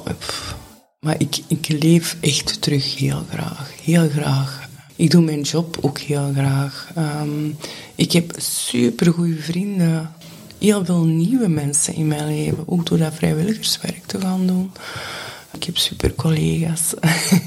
maar 1.01 1.15
ik, 1.19 1.39
ik 1.47 1.69
leef 1.69 2.17
echt 2.21 2.63
terug 2.63 2.99
heel 2.99 3.25
graag. 3.31 3.71
Heel 3.83 4.09
graag. 4.09 4.69
Ik 4.97 5.11
doe 5.11 5.23
mijn 5.23 5.41
job 5.41 5.79
ook 5.81 5.99
heel 5.99 6.31
graag. 6.33 6.91
Ehm, 6.95 7.51
ik 7.95 8.13
heb 8.13 8.35
supergoeie 8.39 9.43
vrienden. 9.43 10.13
Heel 10.59 10.85
veel 10.85 11.05
nieuwe 11.05 11.49
mensen 11.49 11.95
in 11.95 12.07
mijn 12.07 12.27
leven. 12.27 12.69
Ook 12.69 12.87
door 12.87 12.99
dat 12.99 13.15
vrijwilligerswerk 13.15 14.07
te 14.07 14.21
gaan 14.21 14.47
doen. 14.47 14.73
Ik 15.53 15.65
heb 15.65 15.77
super 15.77 16.15
collega's. 16.15 16.95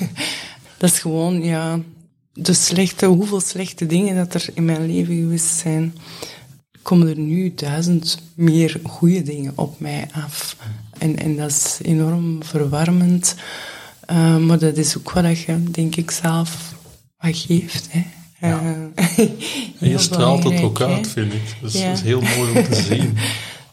dat 0.77 0.91
is 0.91 0.99
gewoon, 0.99 1.43
ja... 1.43 1.79
De 2.37 2.53
slechte, 2.53 3.05
hoeveel 3.05 3.39
slechte 3.41 3.85
dingen 3.85 4.15
dat 4.15 4.33
er 4.33 4.47
in 4.53 4.65
mijn 4.65 4.85
leven 4.85 5.15
geweest 5.15 5.57
zijn 5.57 5.93
komen 6.81 7.07
er 7.07 7.17
nu 7.17 7.53
duizend 7.55 8.21
meer 8.33 8.79
goede 8.83 9.23
dingen 9.23 9.51
op 9.55 9.79
mij 9.79 10.07
af. 10.11 10.55
En, 10.97 11.17
en 11.17 11.35
dat 11.35 11.49
is 11.49 11.79
enorm 11.81 12.43
verwarmend. 12.43 13.35
Uh, 14.11 14.37
maar 14.37 14.59
dat 14.59 14.77
is 14.77 14.97
ook 14.97 15.11
wat 15.11 15.39
je, 15.39 15.63
denk 15.71 15.95
ik, 15.95 16.11
zelf 16.11 16.73
wat 17.17 17.37
geeft. 17.37 17.87
Hè. 17.89 18.03
Uh, 18.49 18.69
En 19.79 19.89
je 19.89 19.97
straalt 19.97 20.43
het 20.43 20.61
ook 20.61 20.81
uit, 20.81 21.07
vind 21.07 21.33
ik. 21.33 21.55
Dus 21.61 21.73
Ja. 21.73 21.87
dat 21.87 21.97
is 21.97 22.03
heel 22.03 22.21
mooi 22.21 22.57
om 22.57 22.63
te 22.63 22.75
zien. 22.89 23.17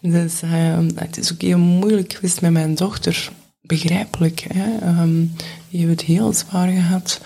Dus 0.00 0.42
uh, 0.42 0.78
het 0.94 1.18
is 1.18 1.32
ook 1.32 1.40
heel 1.40 1.58
moeilijk 1.58 2.12
geweest 2.12 2.40
met 2.40 2.52
mijn 2.52 2.74
dochter. 2.74 3.30
Begrijpelijk. 3.62 4.46
Hè? 4.52 5.00
Um, 5.02 5.32
die 5.70 5.80
heeft 5.80 5.90
het 5.90 6.00
heel 6.00 6.32
zwaar 6.32 6.68
gehad. 6.68 7.20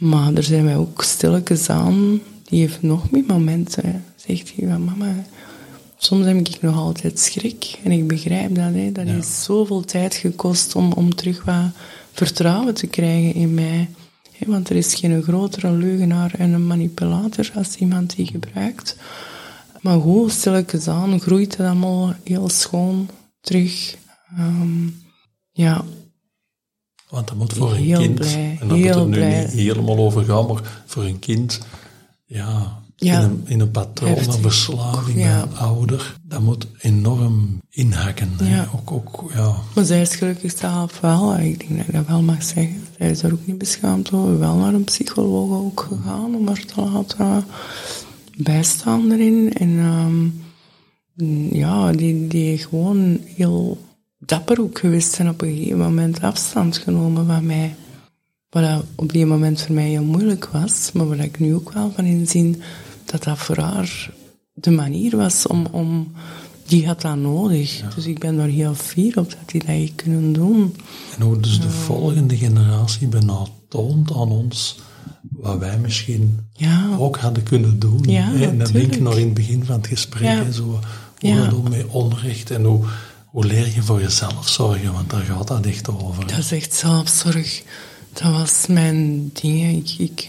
Maar 0.00 0.34
er 0.34 0.42
zijn 0.42 0.64
wij 0.64 0.76
ook 0.76 1.02
stilletjes 1.02 1.70
aan. 1.70 2.20
Die 2.44 2.60
heeft 2.60 2.82
nog 2.82 3.10
meer 3.10 3.24
momenten. 3.26 4.04
Zegt 4.16 4.52
hij, 4.56 4.78
mama, 4.78 5.24
soms 5.96 6.26
heb 6.26 6.36
ik 6.36 6.60
nog 6.60 6.76
altijd 6.76 7.18
schrik. 7.18 7.78
En 7.84 7.90
ik 7.90 8.06
begrijp 8.06 8.54
dat. 8.54 8.74
Hè. 8.74 8.92
Dat 8.92 9.06
ja. 9.06 9.14
is 9.14 9.44
zoveel 9.44 9.84
tijd 9.84 10.14
gekost 10.14 10.74
om, 10.74 10.92
om 10.92 11.14
terug 11.14 11.44
wat 11.44 11.70
vertrouwen 12.12 12.74
te 12.74 12.86
krijgen 12.86 13.34
in 13.34 13.54
mij. 13.54 13.88
Want 14.46 14.70
er 14.70 14.76
is 14.76 14.94
geen 14.94 15.22
grotere 15.22 15.70
leugenaar 15.70 16.34
en 16.38 16.52
een 16.52 16.66
manipulator 16.66 17.50
als 17.54 17.76
iemand 17.76 18.16
die 18.16 18.26
gebruikt. 18.26 18.96
Maar 19.80 20.00
goed, 20.00 20.32
stilletjes 20.32 20.88
aan 20.88 21.20
groeit 21.20 21.56
het 21.56 21.66
allemaal 21.66 22.14
heel 22.24 22.48
schoon 22.48 23.08
terug. 23.40 23.96
Um, 24.38 25.02
ja. 25.52 25.84
Want 27.10 27.28
dat 27.28 27.36
moet 27.36 27.52
voor 27.52 27.72
een 27.74 27.92
kind, 27.94 28.14
blij, 28.14 28.56
en 28.60 28.68
dat 28.68 28.78
moet 28.78 28.86
er 28.86 29.06
nu 29.06 29.16
blij. 29.16 29.40
niet 29.40 29.50
helemaal 29.50 29.98
over 29.98 30.24
gaan, 30.24 30.46
maar 30.46 30.82
voor 30.86 31.04
een 31.04 31.18
kind, 31.18 31.60
ja, 32.26 32.78
ja, 32.96 33.18
in, 33.18 33.24
een, 33.24 33.42
in 33.46 33.60
een 33.60 33.70
patroon 33.70 34.18
van 34.18 34.40
verslaving 34.40 35.18
ja. 35.18 35.42
een 35.42 35.56
ouder, 35.56 36.16
dat 36.22 36.40
moet 36.40 36.66
enorm 36.80 37.60
inhakken. 37.70 38.30
Ja. 38.42 38.68
Ook, 38.74 38.92
ook, 38.92 39.30
ja. 39.34 39.54
Maar 39.74 39.84
zij 39.84 40.00
is 40.00 40.14
gelukkig 40.14 40.52
zelf 40.58 41.00
wel, 41.00 41.38
ik 41.38 41.58
denk 41.58 41.76
dat 41.76 41.86
ik 41.86 41.94
dat 41.94 42.06
wel 42.06 42.22
mag 42.22 42.42
zeggen, 42.42 42.82
zij 42.98 43.10
is 43.10 43.22
er 43.22 43.32
ook 43.32 43.46
niet 43.46 43.58
beschaamd 43.58 44.12
over, 44.12 44.38
wel 44.38 44.56
naar 44.56 44.74
een 44.74 44.84
psycholoog 44.84 45.60
ook 45.60 45.86
gegaan 45.88 46.34
om 46.34 46.46
haar 46.46 46.64
te 46.64 46.80
laten 46.80 47.44
bijstaan 48.36 49.10
erin. 49.10 49.52
En 49.52 49.68
um, 49.68 50.42
ja, 51.52 51.92
die, 51.92 52.26
die 52.26 52.58
gewoon 52.58 53.20
heel 53.36 53.78
dapper 54.20 54.60
ook 54.60 54.78
geweest 54.78 55.12
zijn 55.12 55.28
op 55.28 55.42
een 55.42 55.56
gegeven 55.56 55.78
moment 55.78 56.22
afstand 56.22 56.76
genomen 56.76 57.26
van 57.26 57.46
mij. 57.46 57.74
Wat 58.50 58.84
op 58.94 59.12
die 59.12 59.26
moment 59.26 59.62
voor 59.62 59.74
mij 59.74 59.88
heel 59.88 60.04
moeilijk 60.04 60.48
was, 60.52 60.90
maar 60.92 61.08
waar 61.08 61.18
ik 61.18 61.38
nu 61.38 61.54
ook 61.54 61.72
wel 61.72 61.92
van 61.94 62.04
inzien 62.04 62.62
dat 63.04 63.24
dat 63.24 63.38
voor 63.38 63.58
haar 63.58 64.10
de 64.52 64.70
manier 64.70 65.16
was 65.16 65.46
om, 65.46 65.66
om 65.70 66.12
die 66.66 66.86
had 66.86 67.00
dat 67.00 67.16
nodig. 67.16 67.82
Dus 67.94 68.06
ik 68.06 68.18
ben 68.18 68.36
daar 68.36 68.48
heel 68.48 68.74
fier 68.74 69.18
op 69.18 69.30
dat 69.30 69.50
die 69.50 69.60
dat 69.60 69.68
heeft 69.68 69.94
kunnen 69.94 70.32
doen. 70.32 70.74
En 71.16 71.22
hoe 71.22 71.40
dus 71.40 71.60
de 71.60 71.70
volgende 71.70 72.36
generatie 72.36 73.08
bijna 73.08 73.46
toont 73.68 74.12
aan 74.12 74.30
ons 74.30 74.78
wat 75.30 75.58
wij 75.58 75.78
misschien 75.78 76.38
ja. 76.52 76.96
ook 76.98 77.16
hadden 77.16 77.42
kunnen 77.42 77.78
doen. 77.78 78.04
En 78.04 78.58
dan 78.58 78.72
denk 78.72 78.94
ik 78.94 79.00
nog 79.00 79.16
in 79.16 79.24
het 79.24 79.34
begin 79.34 79.64
van 79.64 79.76
het 79.76 79.86
gesprek, 79.86 80.22
ja. 80.22 80.50
zo, 80.50 80.80
hoe 81.18 81.34
dat 81.34 81.50
doen 81.50 81.68
met 81.70 81.86
onrecht 81.86 82.50
en 82.50 82.64
hoe, 82.64 82.84
hoe 83.30 83.44
leer 83.44 83.74
je 83.74 83.82
voor 83.82 84.00
jezelf 84.00 84.48
zorgen, 84.48 84.92
want 84.92 85.10
daar 85.10 85.22
gaat 85.22 85.48
dat 85.48 85.66
echt 85.66 85.88
over. 85.88 86.26
Dat 86.26 86.38
is 86.38 86.52
echt 86.52 86.74
zelfzorg. 86.74 87.62
Dat 88.12 88.32
was 88.32 88.66
mijn 88.66 89.30
ding. 89.32 89.94
Ik, 89.98 90.28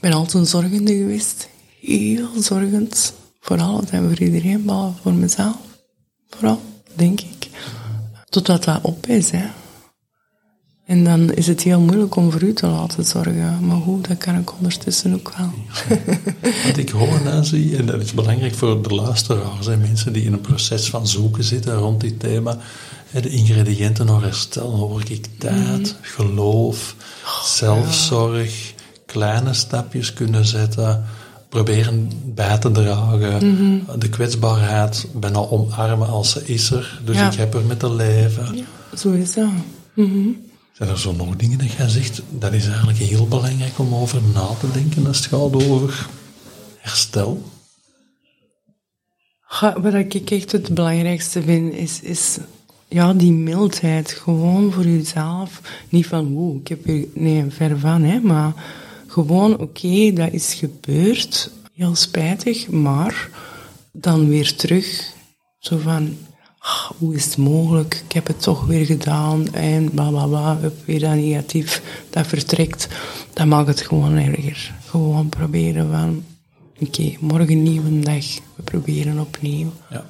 ben 0.00 0.12
altijd 0.12 0.48
zorgende 0.48 0.96
geweest 0.96 1.48
heel 1.80 2.28
zorgend. 2.42 3.14
Voor 3.40 3.60
alles 3.60 3.90
en 3.90 4.08
voor 4.08 4.20
iedereen, 4.20 4.64
behalve 4.64 5.02
voor 5.02 5.12
mezelf. 5.12 5.56
Vooral, 6.28 6.60
denk 6.94 7.20
ik. 7.20 7.48
Totdat 8.24 8.64
dat 8.64 8.78
op 8.82 9.06
is, 9.06 9.30
hè. 9.30 9.46
En 10.84 11.04
dan 11.04 11.32
is 11.32 11.46
het 11.46 11.62
heel 11.62 11.80
moeilijk 11.80 12.16
om 12.16 12.30
voor 12.30 12.42
u 12.42 12.52
te 12.52 12.66
laten 12.66 13.04
zorgen. 13.04 13.66
Maar 13.66 13.80
goed, 13.80 14.08
dat 14.08 14.18
kan 14.18 14.38
ik 14.38 14.52
ondertussen 14.56 15.14
ook 15.14 15.32
wel. 15.36 15.50
Wat 16.66 16.76
ik 16.76 16.90
hoor 16.90 17.20
Nancy, 17.24 17.74
en 17.78 17.86
dat 17.86 18.00
is 18.00 18.12
belangrijk 18.12 18.54
voor 18.54 18.82
de 18.82 18.94
luisteraars, 18.94 19.64
zijn 19.64 19.80
mensen 19.80 20.12
die 20.12 20.24
in 20.24 20.32
een 20.32 20.40
proces 20.40 20.90
van 20.90 21.06
zoeken 21.06 21.44
zitten 21.44 21.74
rond 21.74 22.00
dit 22.00 22.20
thema. 22.20 22.58
De 23.10 23.28
ingrediënten 23.28 24.06
nog 24.06 24.22
herstellen, 24.22 24.70
hoor 24.70 25.02
ik 25.08 25.26
tijd, 25.38 25.54
mhm. 25.80 25.86
geloof, 26.00 26.94
zelfzorg, 27.44 28.74
kleine 29.06 29.54
stapjes 29.54 30.12
kunnen 30.12 30.46
zetten 30.46 31.04
proberen 31.48 32.10
bij 32.24 32.58
te 32.58 32.70
dragen. 32.70 33.52
Mhm. 33.52 33.98
De 33.98 34.08
kwetsbaarheid 34.08 35.06
bijna 35.14 35.38
omarmen 35.38 36.08
als 36.08 36.30
ze 36.30 36.42
is 36.44 36.70
er. 36.70 37.00
Dus 37.04 37.16
ik 37.16 37.34
heb 37.34 37.54
er 37.54 37.64
met 37.64 37.78
te 37.78 37.92
leven. 37.92 38.56
Ja, 38.56 38.96
zo 38.96 39.12
is 39.12 39.34
dat. 39.34 39.48
Mhm. 39.94 40.28
Zijn 40.74 40.88
er 40.88 40.98
zo 40.98 41.12
nog 41.12 41.36
dingen 41.36 41.58
dat 41.58 41.72
jij 41.72 41.88
zegt, 41.88 42.22
dat 42.30 42.52
is 42.52 42.66
eigenlijk 42.66 42.98
heel 42.98 43.28
belangrijk 43.28 43.78
om 43.78 43.94
over 43.94 44.22
na 44.34 44.46
te 44.60 44.70
denken 44.70 45.06
als 45.06 45.16
het 45.16 45.26
gaat 45.26 45.54
over 45.70 46.08
herstel? 46.78 47.42
wat 49.60 49.94
ik 49.94 50.30
echt 50.30 50.52
het 50.52 50.74
belangrijkste 50.74 51.42
vind, 51.42 51.74
is, 51.74 52.00
is 52.00 52.38
ja, 52.88 53.12
die 53.12 53.32
mildheid. 53.32 54.10
Gewoon 54.10 54.72
voor 54.72 54.84
jezelf. 54.84 55.60
Niet 55.88 56.06
van, 56.06 56.26
oeh, 56.36 56.60
ik 56.60 56.68
heb 56.68 56.84
hier... 56.84 57.06
Nee, 57.14 57.44
ver 57.48 57.78
van, 57.78 58.02
hè. 58.02 58.20
Maar 58.20 58.52
gewoon, 59.06 59.58
oké, 59.58 60.12
dat 60.12 60.32
is 60.32 60.54
gebeurd, 60.54 61.50
heel 61.74 61.94
spijtig, 61.94 62.68
maar 62.68 63.30
dan 63.92 64.28
weer 64.28 64.56
terug. 64.56 65.12
Zo 65.58 65.78
van, 65.78 66.16
hoe 66.98 67.14
is 67.14 67.24
het 67.24 67.36
mogelijk? 67.36 68.02
Ik 68.06 68.12
heb 68.12 68.26
het 68.26 68.42
toch 68.42 68.66
weer 68.66 68.86
gedaan 68.86 69.54
en 69.54 69.90
bla 69.90 70.08
bla 70.08 70.26
bla, 70.26 70.58
weer 70.84 71.00
dat 71.00 71.14
negatief, 71.14 71.82
dat 72.10 72.26
vertrekt. 72.26 72.88
Dat 73.32 73.46
maakt 73.46 73.68
het 73.68 73.80
gewoon 73.80 74.16
erger. 74.16 74.74
Gewoon 74.86 75.28
proberen 75.28 75.90
van, 75.90 76.24
oké, 76.78 77.16
morgen 77.20 77.62
nieuwe 77.62 78.00
dag, 78.00 78.24
we 78.54 78.62
proberen 78.62 79.18
opnieuw. 79.18 79.72
Ja. 79.90 80.06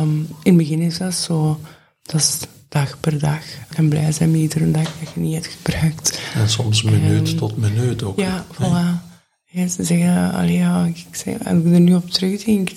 Um, 0.00 0.18
in 0.18 0.28
het 0.42 0.56
begin 0.56 0.80
is 0.80 0.98
dat 0.98 1.14
zo, 1.14 1.60
dat 2.02 2.20
is 2.20 2.38
dag 2.68 3.00
per 3.00 3.18
dag. 3.18 3.42
En 3.76 3.88
blij 3.88 4.12
zijn 4.12 4.30
met 4.30 4.40
iedere 4.40 4.70
dag 4.70 4.98
dat 5.00 5.12
je 5.14 5.20
niet 5.20 5.34
hebt 5.34 5.46
gebruikt. 5.46 6.20
En 6.34 6.48
soms 6.48 6.82
minuut 6.82 7.36
tot 7.38 7.56
minuut 7.56 8.02
ook. 8.02 8.18
Ja, 8.18 8.46
voilà. 8.52 9.12
Ja, 9.44 9.68
ze 9.68 9.84
zeggen, 9.84 10.32
allee, 10.32 10.56
ja, 10.56 10.84
ik 10.84 11.06
zeg, 11.10 11.44
als 11.44 11.64
ik 11.64 11.72
er 11.72 11.80
nu 11.80 11.94
op 11.94 12.10
terugdenk, 12.10 12.70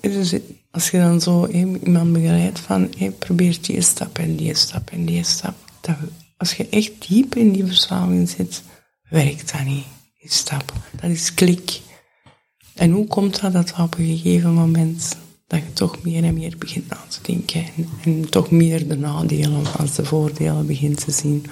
dus 0.00 0.34
als 0.74 0.90
je 0.90 0.98
dan 0.98 1.20
zo 1.20 1.46
iemand 1.46 2.12
begeleidt 2.12 2.58
van, 2.58 2.92
hey, 2.98 3.10
probeer 3.10 3.58
die 3.60 3.80
stap 3.80 4.18
en 4.18 4.36
die 4.36 4.54
stap 4.54 4.90
en 4.90 5.04
die 5.04 5.24
stap. 5.24 5.54
Als 6.36 6.54
je 6.54 6.68
echt 6.68 7.08
diep 7.08 7.34
in 7.34 7.52
die 7.52 7.66
verslaving 7.66 8.28
zit, 8.28 8.62
werkt 9.08 9.52
dat 9.52 9.64
niet, 9.64 9.84
die 10.20 10.32
stap. 10.32 10.72
Dat 11.00 11.10
is 11.10 11.34
klik. 11.34 11.80
En 12.74 12.90
hoe 12.90 13.06
komt 13.06 13.40
dat 13.40 13.52
dat 13.52 13.74
op 13.78 13.98
een 13.98 14.18
gegeven 14.18 14.54
moment 14.54 15.16
dat 15.46 15.60
je 15.60 15.72
toch 15.72 16.02
meer 16.02 16.24
en 16.24 16.34
meer 16.34 16.54
begint 16.58 16.88
na 16.88 17.04
te 17.08 17.18
denken. 17.22 17.64
En, 18.04 18.28
toch 18.28 18.50
meer 18.50 18.88
de 18.88 18.96
nadelen 18.96 19.66
als 19.78 19.94
de 19.94 20.04
voordelen 20.04 20.66
begint 20.66 21.04
te 21.04 21.10
zien. 21.10 21.46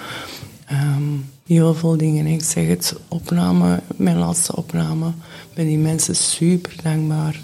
Um, 0.72 1.24
heel 1.46 1.74
veel 1.74 1.96
dingen. 1.96 2.26
Ik 2.26 2.42
zeg 2.42 2.66
het, 2.66 2.96
opname, 3.08 3.82
mijn 3.96 4.18
laatste 4.18 4.56
opname, 4.56 5.12
ben 5.54 5.66
die 5.66 5.78
mensen 5.78 6.16
super 6.16 6.74
dankbaar. 6.82 7.40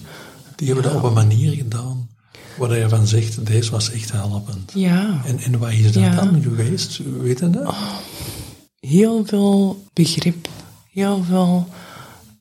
Die 0.59 0.67
hebben 0.67 0.85
dat 0.85 0.95
op 0.95 1.03
een 1.03 1.13
manier 1.13 1.53
gedaan 1.53 2.09
waar 2.57 2.79
je 2.79 2.89
van 2.89 3.07
zegt, 3.07 3.47
deze 3.47 3.71
was 3.71 3.91
echt 3.91 4.13
helpend. 4.13 4.73
Ja. 4.75 5.23
En, 5.25 5.39
en 5.39 5.59
wat 5.59 5.71
is 5.71 5.93
dat 5.93 6.15
dan 6.15 6.43
geweest? 6.43 7.01
Weet 7.21 7.39
je 7.39 7.51
dat? 7.51 7.67
Oh, 7.67 7.97
heel 8.81 9.25
veel 9.27 9.85
begrip. 9.93 10.49
Heel 10.93 11.25
veel, 11.25 11.69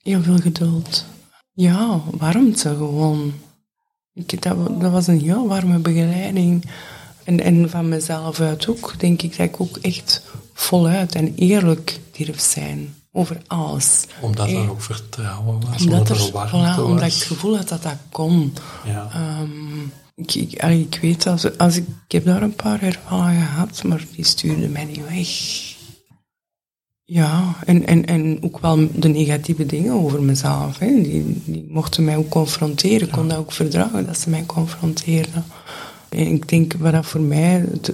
heel 0.04 0.22
veel 0.22 0.38
geduld. 0.38 1.06
Ja, 1.54 2.02
warmte 2.12 2.70
gewoon. 2.70 3.34
Ik, 4.14 4.42
dat, 4.42 4.82
dat 4.82 4.92
was 4.92 5.08
een 5.08 5.22
heel 5.22 5.48
warme 5.48 5.80
begeleiding. 5.80 6.64
En, 7.24 7.40
en 7.40 7.70
van 7.70 7.90
mezelf 7.90 8.40
uit 8.40 8.68
ook, 8.68 9.00
denk 9.00 9.22
ik 9.22 9.38
dat 9.38 9.48
ik 9.48 9.62
ook 9.62 9.78
echt 9.78 10.24
voluit 10.54 11.16
en 11.16 11.36
eerlijk 11.36 12.00
durf 12.18 12.40
zijn 12.40 12.96
over 13.18 13.42
alles. 13.48 14.06
Omdat 14.22 14.50
er 14.50 14.70
ook 14.70 14.82
vertrouwen 14.82 15.60
was, 15.70 15.84
omdat, 15.84 16.10
er, 16.10 16.32
warmte 16.32 16.76
voilà. 16.76 16.84
Omdat 16.84 17.06
ik 17.06 17.14
het 17.14 17.24
gevoel 17.24 17.58
had 17.58 17.70
dat 17.70 17.84
dat 17.84 17.98
kon. 18.10 18.54
Ja. 18.86 19.10
Um, 19.42 19.92
ik, 20.16 20.34
ik, 20.34 20.64
ik, 20.64 21.00
weet, 21.02 21.28
als, 21.28 21.58
als 21.58 21.76
ik, 21.76 21.88
ik 21.88 22.12
heb 22.12 22.26
daar 22.26 22.42
een 22.42 22.56
paar 22.56 22.82
ervaringen 22.82 23.48
gehad, 23.48 23.84
maar 23.84 24.06
die 24.16 24.26
stuurden 24.26 24.72
mij 24.72 24.86
niet 24.86 25.10
weg. 25.10 25.30
Ja, 27.04 27.56
en, 27.66 27.88
en, 27.88 28.06
en 28.06 28.38
ook 28.44 28.60
wel 28.60 28.90
de 28.94 29.08
negatieve 29.08 29.66
dingen 29.66 29.94
over 29.94 30.24
mezelf. 30.24 30.78
Hè. 30.80 31.02
Die, 31.02 31.42
die 31.46 31.66
mochten 31.70 32.04
mij 32.04 32.18
ook 32.18 32.30
confronteren. 32.30 33.08
Ik 33.08 33.14
kon 33.14 33.28
dat 33.28 33.38
ook 33.38 33.52
verdragen, 33.52 34.06
dat 34.06 34.20
ze 34.20 34.30
mij 34.30 34.46
confronteerden. 34.46 35.46
En 36.10 36.28
ik 36.28 36.50
denk, 36.50 36.74
wat 36.74 36.92
dat 36.92 37.06
voor 37.06 37.22
mij 37.22 37.66
het, 37.72 37.94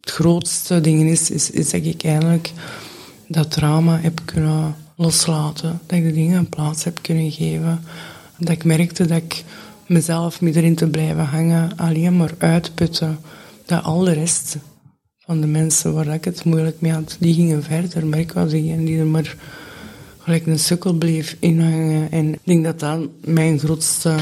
grootste 0.00 0.80
ding 0.80 1.10
is, 1.10 1.30
is, 1.30 1.50
is 1.50 1.70
dat 1.70 1.84
ik 1.84 2.04
eigenlijk 2.04 2.52
dat 3.32 3.50
trauma 3.50 3.98
heb 4.00 4.20
kunnen 4.24 4.74
loslaten. 4.96 5.80
Dat 5.86 5.98
ik 5.98 6.04
de 6.04 6.12
dingen 6.12 6.38
een 6.38 6.48
plaats 6.48 6.84
heb 6.84 6.98
kunnen 7.02 7.30
geven. 7.30 7.84
Dat 8.38 8.48
ik 8.48 8.64
merkte 8.64 9.06
dat 9.06 9.16
ik 9.16 9.44
mezelf 9.86 10.40
met 10.40 10.56
erin 10.56 10.74
te 10.74 10.86
blijven 10.86 11.24
hangen 11.24 11.76
alleen 11.76 12.16
maar 12.16 12.34
uitputten. 12.38 13.18
Dat 13.66 13.82
al 13.84 13.98
de 13.98 14.12
rest 14.12 14.56
van 15.18 15.40
de 15.40 15.46
mensen 15.46 15.94
waar 15.94 16.06
ik 16.06 16.24
het 16.24 16.44
moeilijk 16.44 16.80
mee 16.80 16.92
had, 16.92 17.16
die 17.20 17.34
gingen 17.34 17.62
verder. 17.62 18.06
Maar 18.06 18.18
ik 18.18 18.32
was 18.32 18.50
degene 18.50 18.84
die 18.84 18.98
er 18.98 19.06
maar 19.06 19.36
gelijk 20.18 20.46
een 20.46 20.58
sukkel 20.58 20.92
bleef 20.92 21.36
inhangen. 21.40 22.10
En 22.10 22.32
ik 22.32 22.40
denk 22.44 22.64
dat 22.64 22.80
dat 22.80 23.00
mijn 23.24 23.58
grootste 23.58 24.16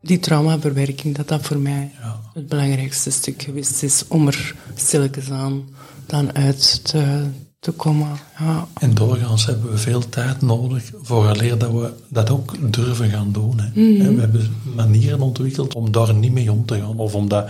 die 0.00 0.18
traumaverwerking, 0.18 1.16
dat 1.16 1.28
dat 1.28 1.42
voor 1.42 1.58
mij 1.58 1.90
Ja. 2.00 2.20
het 2.34 2.48
belangrijkste 2.48 3.10
stuk 3.10 3.42
geweest 3.42 3.82
is 3.82 4.04
om 4.08 4.26
er 4.26 4.54
stilletjes 4.74 5.30
aan 5.30 5.68
dan 6.06 6.34
uit 6.34 6.84
te, 6.84 7.24
te 7.58 7.72
komen. 7.72 8.08
Ja. 8.38 8.68
En 8.74 8.94
doorgaans 8.94 9.46
hebben 9.46 9.70
we 9.70 9.78
veel 9.78 10.08
tijd 10.08 10.42
nodig 10.42 10.92
vooraleer 11.02 11.58
dat 11.58 11.70
we 11.70 11.92
dat 12.08 12.30
ook 12.30 12.72
durven 12.72 13.10
gaan 13.10 13.32
doen. 13.32 13.58
Hè. 13.58 13.68
Mhm. 13.68 14.14
We 14.14 14.20
hebben 14.20 14.56
manieren 14.74 15.20
ontwikkeld 15.20 15.74
om 15.74 15.90
daar 15.90 16.14
niet 16.14 16.32
mee 16.32 16.52
om 16.52 16.66
te 16.66 16.78
gaan. 16.78 16.96
Of 16.98 17.14
om 17.14 17.28
dat 17.28 17.48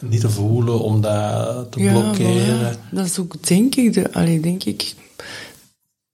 niet 0.00 0.20
te 0.20 0.30
voelen, 0.30 0.80
om 0.80 1.00
dat 1.00 1.72
te 1.72 1.78
blokkeren. 1.78 2.74
voilà. 2.74 2.90
Dat 2.90 3.06
is 3.06 3.18
ook, 3.18 3.46
denk 3.46 3.74
ik, 3.74 3.92
de, 3.92 4.12
allee, 4.12 4.40
denk 4.40 4.64
ik, 4.64 4.94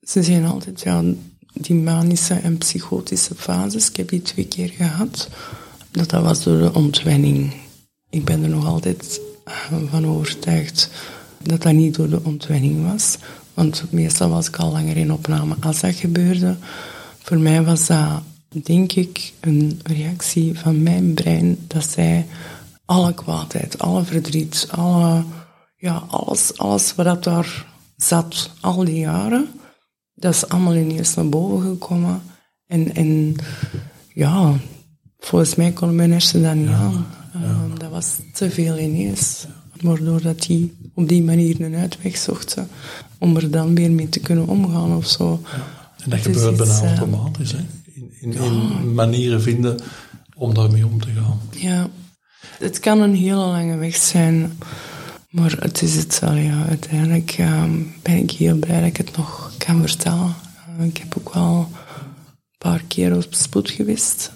ze 0.03 0.23
zeggen 0.23 0.45
altijd, 0.45 0.81
ja, 0.81 1.03
die 1.53 1.75
manische 1.75 2.35
en 2.35 2.59
psychotische 2.59 3.35
fases, 3.35 3.89
ik 3.89 3.97
heb 3.97 4.09
die 4.09 4.23
twee 4.23 4.47
keer 4.47 4.69
gehad, 4.69 5.29
dat 5.91 6.11
dat 6.11 6.23
was 6.23 6.43
door 6.43 6.59
de 6.59 6.75
ontwenning. 6.75 7.55
Ik 8.11 8.25
ben 8.25 8.43
er 8.43 8.49
nog 8.49 8.67
altijd 8.67 9.21
eh, 9.45 9.55
van 9.91 10.07
overtuigd 10.07 10.91
dat 11.43 11.63
dat 11.63 11.73
niet 11.73 11.95
door 11.95 12.09
de 12.09 12.25
ontwenning 12.25 12.93
was. 12.93 13.19
Want 13.55 13.85
meestal 13.91 14.29
was 14.29 14.49
ik 14.49 14.57
al 14.57 14.73
langer 14.73 14.97
in 14.97 15.13
opname 15.13 15.55
als 15.61 15.81
dat 15.81 15.95
gebeurde. 15.95 16.57
Voor 17.19 17.39
mij 17.39 17.63
was 17.63 17.87
dat, 17.87 18.23
denk 18.49 18.93
ik, 18.93 19.33
een 19.41 19.81
reactie 19.83 20.59
van 20.59 20.83
mijn 20.83 21.15
brein 21.15 21.59
dat 21.67 21.85
zij 21.85 22.27
alle 22.85 23.15
kwaadheid, 23.15 23.79
alle 23.79 24.05
verdriet, 24.05 24.69
alle, 24.71 25.25
ja, 25.77 26.03
alles, 26.09 26.59
alles 26.59 26.95
wat 26.95 27.07
dat 27.07 27.25
daar 27.25 27.67
zat 27.97 28.51
al 28.61 28.85
die 28.85 28.99
jaren, 28.99 29.49
dat 30.15 30.35
is 30.35 30.49
allemaal 30.49 30.75
ineens 30.75 31.15
naar 31.15 31.29
boven 31.29 31.71
gekomen. 31.71 32.23
En, 32.67 32.95
en 32.95 33.37
ja, 34.15 34.55
volgens 35.19 35.55
mij 35.55 35.73
kon 35.73 35.95
mijn 35.95 36.13
hersen 36.13 36.43
dat 36.43 36.55
niet 36.55 36.69
aan. 36.69 37.07
Ehm, 37.35 37.79
dat 37.79 37.91
was 37.91 38.17
te 38.33 38.51
veel 38.51 38.79
ineens. 38.79 39.47
Maar 39.83 40.05
doordat 40.05 40.43
die 40.43 40.77
op 40.95 41.09
die 41.09 41.23
manier 41.23 41.61
een 41.61 41.75
uitweg 41.75 42.17
zochten, 42.17 42.69
om 43.19 43.37
er 43.37 43.51
dan 43.51 43.75
weer 43.75 43.91
mee 43.91 44.09
te 44.09 44.21
kunnen 44.21 44.47
omgaan 44.47 44.97
of 44.97 45.07
zo. 45.07 45.43
En 46.05 46.11
dat 46.11 46.25
Het 46.25 46.37
gebeurt 46.37 46.57
bijna 46.57 46.81
eh, 46.81 46.87
automatisch. 46.87 47.53
Hè. 47.53 47.59
In, 47.95 48.11
in, 48.21 48.33
in 48.33 48.95
manieren 48.95 49.43
vinden 49.43 49.81
om 50.35 50.55
daarmee 50.55 50.87
om 50.87 51.01
te 51.01 51.09
gaan. 51.11 51.41
Ja, 51.51 51.89
het 52.59 52.81
kan 52.81 53.01
een 53.01 53.15
hele 53.15 53.35
lange 53.35 53.77
weg 53.77 53.97
zijn, 53.97 54.59
maar 55.31 55.57
het 55.61 55.83
is 55.83 55.97
het 55.97 56.19
wel. 56.19 56.35
Ja. 56.35 56.65
Uiteindelijk 56.67 57.35
ehm, 57.39 57.73
ben 58.03 58.17
ik 58.17 58.31
heel 58.31 58.57
blij 58.57 58.79
dat 58.79 58.89
ik 58.89 58.97
het 58.97 59.17
nog 59.17 59.53
kan 59.59 59.81
vertellen. 59.81 60.35
Eh, 60.79 60.87
ik 60.87 60.97
heb 60.97 61.15
ook 61.19 61.35
wel 61.35 61.69
een 61.71 62.59
paar 62.59 62.83
keer 62.89 63.17
op 63.17 63.27
spoed 63.35 63.71
geweest. 63.71 64.33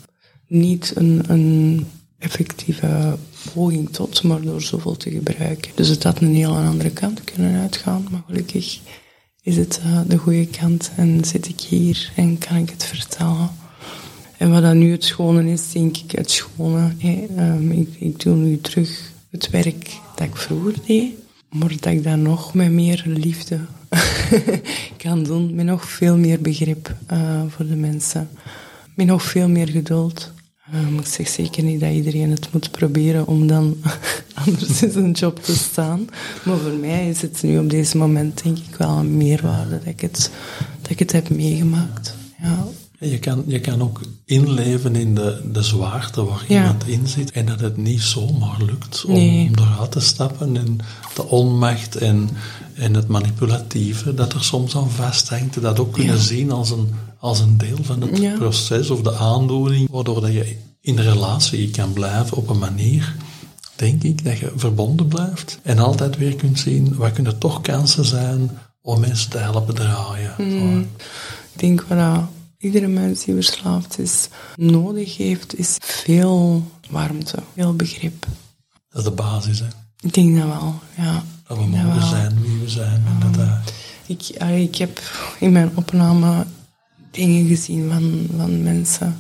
Niet 0.47 0.93
een, 0.97 1.23
een 1.29 1.87
effectieve 2.19 3.19
poging 3.53 3.91
tot, 3.91 4.23
maar 4.23 4.41
door 4.41 4.63
zoveel 4.63 4.97
te 4.97 5.11
gebruiken. 5.11 5.71
Dus 5.75 5.89
het 5.89 6.03
had 6.03 6.21
een 6.21 6.35
heel 6.35 6.57
andere 6.57 6.91
kant 6.91 7.25
kunnen 7.25 7.61
uitgaan, 7.61 8.07
maar 8.11 8.23
gelukkig 8.27 8.81
is 9.43 9.57
het 9.57 9.81
eh, 9.83 10.01
de 10.07 10.17
goede 10.17 10.47
kant 10.47 10.91
en 10.97 11.25
zit 11.25 11.49
ik 11.49 11.61
hier 11.61 12.13
en 12.17 12.39
kan 12.39 12.57
ik 12.57 12.71
het 12.71 12.85
vertellen. 12.85 13.51
En 14.37 14.51
wat 14.51 14.63
dan 14.63 14.79
nu 14.79 14.91
het 14.91 15.05
schone 15.05 15.51
is, 15.51 15.73
denk 15.73 15.97
ik 15.97 16.11
het 16.11 16.31
schone. 16.31 16.95
Ehm, 17.37 17.71
ik, 17.71 17.89
ik 17.99 18.21
doe 18.21 18.37
nu 18.37 18.61
terug 18.61 19.13
het 19.31 19.51
werk 19.51 19.91
dat 20.17 20.27
ik 20.27 20.37
vroeger 20.37 20.75
deed, 20.87 21.13
maar 21.51 21.69
dat 21.69 21.93
ik 21.93 22.05
dat 22.05 22.17
nog 22.17 22.55
met 22.55 22.71
meer 22.71 23.03
liefde 23.07 23.61
kan 25.05 25.23
doen, 25.23 25.55
met 25.55 25.65
nog 25.67 25.89
veel 25.89 26.17
meer 26.17 26.41
begrip 26.41 26.97
eh, 27.07 27.43
voor 27.49 27.67
de 27.67 27.77
mensen, 27.77 28.29
met 28.95 29.07
nog 29.07 29.23
veel 29.23 29.49
meer 29.49 29.69
geduld. 29.69 30.33
Ehm, 30.73 30.99
ik 30.99 31.07
zeg 31.07 31.29
zeker 31.29 31.63
niet 31.63 31.81
dat 31.81 31.93
iedereen 31.93 32.31
het 32.31 32.53
moet 32.53 32.71
proberen 32.71 33.27
om 33.27 33.47
dan 33.47 33.77
anders 34.47 34.83
in 34.83 34.91
zijn 34.91 35.11
job 35.11 35.43
te 35.43 35.57
staan. 35.57 36.07
Maar 36.45 36.59
voor 36.59 36.73
mij 36.73 37.09
is 37.09 37.23
het 37.23 37.43
nu 37.43 37.59
op 37.59 37.71
deze 37.71 37.97
moment 37.97 38.43
denk 38.43 38.59
ik 38.59 38.75
wel 38.77 38.97
een 38.97 39.17
meerwaarde 39.17 39.79
dat 39.79 39.87
ik 39.87 40.01
het, 40.01 40.31
dat 40.83 40.91
ik 40.91 40.99
het 40.99 41.13
heb 41.13 41.29
meegemaakt. 41.29 42.15
Je 43.11 43.19
kan, 43.19 43.43
je 43.47 43.61
kan 43.61 43.83
ook 43.83 44.01
inleven 44.25 44.97
in 44.97 45.15
de, 45.15 45.41
de 45.53 45.63
zwaarte 45.63 46.25
waar 46.25 46.45
Ja. 46.49 46.61
iemand 46.61 46.87
in 46.87 47.07
zit. 47.07 47.31
En 47.31 47.47
dat 47.47 47.61
het 47.61 47.77
niet 47.77 48.01
zomaar 48.03 48.57
lukt 48.67 49.05
om 49.07 49.13
Nee. 49.13 49.51
eruit 49.55 49.91
te 49.93 50.01
stappen. 50.01 50.57
En 50.57 50.79
de 51.15 51.27
onmacht 51.27 51.97
en, 51.97 52.29
en 52.75 52.95
het 52.95 53.09
manipulatieve 53.09 54.15
dat 54.15 54.33
er 54.33 54.45
soms 54.45 54.77
aan 54.77 54.91
vasthangt. 54.91 55.61
Dat 55.61 55.79
ook 55.79 55.93
kunnen 55.93 56.15
Ja. 56.17 56.21
zien 56.21 56.51
als 56.53 56.71
een, 56.71 56.95
als 57.19 57.41
een 57.41 57.59
deel 57.59 57.79
van 57.83 58.01
het 58.01 58.19
Ja. 58.19 58.35
proces 58.37 58.91
of 58.91 59.01
de 59.01 59.15
aandoening. 59.17 59.91
Waardoor 59.91 60.21
dat 60.21 60.33
je 60.33 60.57
in 60.81 60.97
de 60.97 61.03
relatie 61.03 61.71
kan 61.71 61.93
blijven 61.93 62.37
op 62.37 62.49
een 62.49 62.59
manier, 62.59 63.15
denk 63.77 64.03
ik, 64.03 64.25
dat 64.25 64.39
je 64.39 64.53
verbonden 64.57 65.09
blijft. 65.09 65.59
En 65.63 65.79
altijd 65.79 66.17
weer 66.19 66.35
kunt 66.35 66.59
zien, 66.59 66.95
wat 66.97 67.13
kunnen 67.13 67.39
toch 67.39 67.61
kansen 67.61 68.05
zijn 68.05 68.51
om 68.83 69.01
mensen 69.01 69.31
te 69.31 69.39
helpen 69.39 69.75
draaien. 69.75 70.35
Zo. 70.39 70.79
Ik 71.53 71.61
denk 71.61 71.85
dat 71.89 72.21
iedere 72.65 72.87
mens 72.87 73.25
die 73.25 73.35
verslaafd 73.35 73.99
is 73.99 74.29
nodig 74.57 75.17
heeft, 75.17 75.59
is 75.59 75.77
veel 75.81 76.65
warmte, 76.91 77.39
veel 77.55 77.75
begrip. 77.77 78.27
Dat 78.89 78.99
is 78.99 79.05
de 79.05 79.11
basis, 79.11 79.59
hè. 79.61 79.67
Ik 80.01 80.13
denk 80.15 80.37
dat 80.37 80.47
wel, 80.47 80.75
ja. 80.97 81.25
Dat 81.49 81.59
we 81.59 81.65
mogen 81.67 82.09
zijn 82.09 82.41
wie 82.43 82.59
we 82.59 82.69
zijn. 82.69 83.03
En 83.07 83.17
dat, 83.21 83.35
dat, 83.35 83.73
Ik, 84.07 84.29
ik 84.59 84.75
heb 84.77 85.01
in 85.41 85.53
mijn 85.53 85.71
opname 85.75 86.47
dingen 87.11 87.47
gezien 87.47 87.91
van, 87.91 88.27
van 88.37 88.63
mensen. 88.63 89.17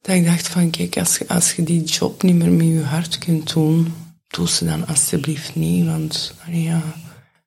Dat 0.00 0.16
ik 0.16 0.24
dacht 0.24 0.48
van, 0.48 0.70
kijk, 0.70 0.96
als, 0.98 1.16
je- 1.18 1.28
als 1.28 1.52
je 1.52 1.62
die 1.62 1.82
job 1.84 2.22
niet 2.22 2.34
meer 2.34 2.50
met 2.52 2.66
je 2.66 2.82
hart 2.82 3.18
kunt 3.18 3.52
doen, 3.52 3.94
doe 4.28 4.48
ze 4.48 4.64
dan 4.64 4.86
alsjeblieft 4.86 5.54
niet. 5.54 5.86
Want, 5.86 6.34
ja. 6.50 6.82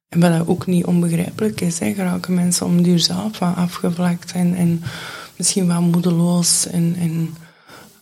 En 0.10 0.20
wat 0.20 0.32
dat 0.32 0.48
ook 0.48 0.68
niet 0.68 0.86
onbegrijpelijk 0.86 1.62
is, 1.62 1.80
hè, 1.80 1.94
geraken 1.94 2.34
mensen 2.34 2.66
om 2.66 2.82
die 2.82 2.98
zelf 2.98 3.40
wat 3.40 3.56
afgevlakt 3.56 4.32
en, 4.32 4.56
en 4.56 4.84
misschien 5.38 5.68
wat 5.68 5.80
moedeloos. 5.80 6.68
En, 6.68 6.96
en, 7.00 7.36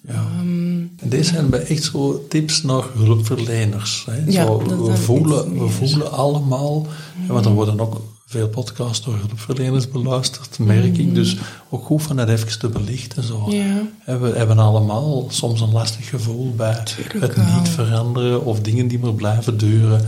ja. 0.07 0.25
En 0.41 0.91
deze 1.03 1.33
zijn 1.33 1.49
bij 1.49 1.63
echt 1.63 1.83
zo 1.83 2.25
tips 2.29 2.63
naar 2.63 2.83
hulpverleners. 2.93 4.05
Hè. 4.09 4.23
Ja, 4.31 4.45
zo, 4.45 4.63
dat 4.67 4.87
we, 4.87 4.95
voelen, 4.97 5.59
we 5.59 5.69
voelen 5.69 6.11
allemaal, 6.11 6.87
hè, 7.17 7.33
want 7.33 7.45
er 7.45 7.51
worden 7.51 7.79
ook 7.79 8.01
veel 8.25 8.47
podcasts 8.47 9.05
door 9.05 9.15
hulpverleners 9.15 9.89
beluisterd, 9.89 10.59
merk 10.59 10.97
ik. 10.97 11.15
Dus 11.15 11.37
ook 11.69 11.85
goed 11.85 12.01
van 12.01 12.15
dat 12.15 12.29
even 12.29 12.59
te 12.59 12.69
belichten. 12.69 13.23
Zo. 13.23 13.39
Mm. 13.45 13.89
ja, 14.05 14.19
We 14.19 14.33
hebben 14.35 14.59
allemaal 14.59 15.25
soms 15.29 15.61
een 15.61 15.71
lastig 15.71 16.09
gevoel 16.09 16.53
bij 16.55 16.83
Tuurlijk 16.83 17.21
het 17.21 17.35
wel. 17.35 17.59
niet 17.59 17.69
veranderen 17.69 18.45
of 18.45 18.59
dingen 18.59 18.87
die 18.87 18.99
maar 18.99 19.13
blijven 19.13 19.57
duren. 19.57 20.05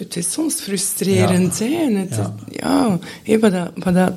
Het 0.00 0.16
is 0.16 0.32
soms 0.32 0.54
frustrerend, 0.54 1.58
hè. 1.58 1.64
En 1.86 1.94
het, 1.94 2.14
Ja. 2.48 2.98
ja, 3.22 3.38
wat, 3.38 3.52
dat, 3.52 3.70
wat 3.74 3.94
dat 3.94 4.12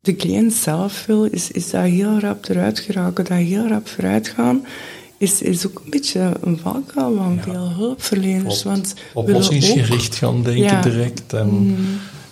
de 0.00 0.16
cliënt 0.16 0.52
zelf 0.52 1.04
wil, 1.06 1.24
is, 1.24 1.50
is 1.50 1.70
dat 1.70 1.84
heel 1.84 2.18
rap 2.18 2.48
eruit 2.48 2.78
geraken, 2.78 3.24
dat 3.24 3.38
heel 3.38 3.68
rap 3.68 3.88
vooruit 3.88 4.28
gaan, 4.28 4.66
is, 5.18 5.42
is 5.42 5.66
ook 5.66 5.80
een 5.84 5.90
beetje 5.90 6.32
een 6.40 6.58
valkuil 6.58 7.16
van 7.16 7.38
veel 7.42 7.70
hulpverleners. 7.70 8.62
Want 8.62 8.94
Oplossingsgericht 9.14 10.14
gaan 10.16 10.42
denken 10.42 10.82
direct. 10.82 11.32
En, 11.32 11.76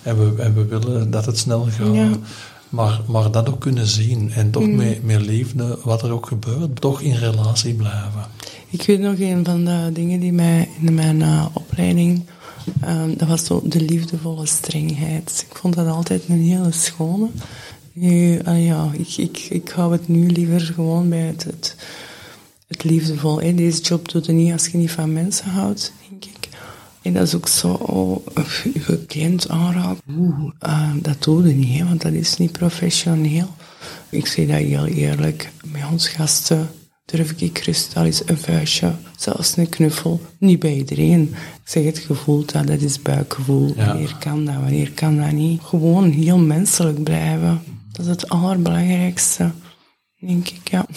en, 0.03 0.17
we, 0.17 0.41
en 0.41 0.53
we 0.53 0.65
willen 0.65 1.11
dat 1.11 1.25
het 1.25 1.37
snel 1.37 1.67
gaat. 1.79 2.17
Maar, 2.69 3.01
maar 3.07 3.31
dat 3.31 3.49
ook 3.49 3.59
kunnen 3.59 3.87
zien 3.87 4.31
en 4.31 4.51
toch 4.51 4.63
Mm. 4.63 4.75
met, 4.75 5.03
met 5.03 5.21
liefde, 5.21 5.79
wat 5.83 6.01
er 6.03 6.11
ook 6.11 6.25
gebeurt, 6.25 6.81
toch 6.81 7.01
in 7.01 7.15
relatie 7.15 7.73
blijven. 7.73 8.25
Ik 8.69 8.81
weet 8.81 8.99
nog 8.99 9.19
een 9.19 9.45
van 9.45 9.65
de 9.65 9.89
dingen 9.93 10.19
die 10.19 10.33
mij 10.33 10.69
in 10.81 10.93
mijn 10.93 11.21
eh, 11.21 11.45
opleiding, 11.53 12.25
ehm, 12.81 13.17
dat 13.17 13.27
was 13.27 13.45
zo 13.45 13.61
de 13.63 13.81
liefdevolle 13.81 14.45
strengheid. 14.45 15.45
Ik 15.49 15.57
vond 15.57 15.75
dat 15.75 15.87
altijd 15.87 16.23
een 16.27 16.41
hele 16.41 16.71
schone. 16.71 17.27
Nu, 17.93 18.39
ah 18.43 18.65
ja, 18.65 18.91
ik, 18.93 19.17
ik, 19.17 19.37
ik 19.49 19.69
hou 19.69 19.91
het 19.91 20.07
nu 20.07 20.27
liever 20.27 20.59
gewoon 20.61 21.09
bij 21.09 21.19
het, 21.19 21.43
het, 21.43 21.75
het 22.67 22.83
liefdevol. 22.83 23.41
Hè. 23.41 23.53
Deze 23.53 23.81
job 23.81 24.11
doe 24.11 24.21
je 24.25 24.31
niet 24.31 24.51
als 24.51 24.67
je 24.67 24.77
niet 24.77 24.91
van 24.91 25.13
mensen 25.13 25.49
houdt, 25.49 25.93
denk 26.09 26.25
ik. 26.25 26.49
En 27.01 27.13
dat 27.13 27.27
is 27.27 27.35
ook 27.35 27.47
zo, 27.47 27.71
oh, 27.71 28.25
je 29.07 29.37
aanraken. 29.47 30.01
Oeh, 30.17 30.51
eh, 30.59 30.91
dat 31.01 31.23
doe 31.23 31.47
je 31.47 31.53
niet, 31.53 31.79
hè, 31.79 31.85
want 31.85 32.01
dat 32.01 32.13
is 32.13 32.37
niet 32.37 32.51
professioneel. 32.51 33.47
Ik 34.09 34.27
zeg 34.27 34.47
dat 34.47 34.57
heel 34.57 34.85
eerlijk. 34.85 35.51
Bij 35.65 35.83
ons 35.91 36.07
gasten 36.07 36.69
durf 37.05 37.31
ik 37.31 37.57
gerust 37.57 37.95
al 37.95 38.05
eens 38.05 38.27
een 38.27 38.37
vuistje, 38.37 38.91
zelfs 39.17 39.57
een 39.57 39.69
knuffel. 39.69 40.21
Niet 40.39 40.59
bij 40.59 40.75
iedereen. 40.75 41.21
Ik 41.31 41.61
zeg 41.71 41.83
het 41.83 41.97
gevoel, 41.97 42.45
dat, 42.45 42.67
dat 42.67 42.81
is 42.81 43.01
buikgevoel. 43.01 43.73
Ja. 43.75 43.85
Wanneer 43.85 44.15
kan 44.19 44.45
dat, 44.45 44.55
wanneer 44.55 44.91
kan 44.91 45.17
dat 45.17 45.31
niet? 45.31 45.61
Gewoon 45.61 46.11
heel 46.11 46.37
menselijk 46.37 47.03
blijven. 47.03 47.61
Dat 47.91 48.05
is 48.05 48.11
het 48.11 48.29
allerbelangrijkste, 48.29 49.51
denk 50.19 50.49
ik, 50.49 50.69
ja. 50.69 50.85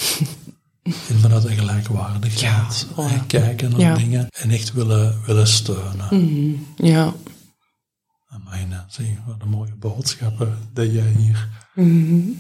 En 1.08 1.18
vanuit 1.20 1.44
een 1.44 1.56
gelijkwaardigheid. 1.56 2.86
Ja, 2.96 3.24
kijken 3.26 3.70
naar 3.70 3.80
Ja. 3.80 3.94
dingen 3.94 4.26
en 4.30 4.50
echt 4.50 4.72
willen, 4.72 5.20
willen 5.26 5.46
steunen. 5.46 6.66
Ja, 6.76 7.12
Amai, 8.28 8.66
Nancy, 8.66 9.16
wat 9.26 9.36
een 9.42 9.48
mooie 9.48 9.74
boodschappen 9.78 10.58
dat 10.72 10.92
jij 10.92 11.12
hier 11.18 11.48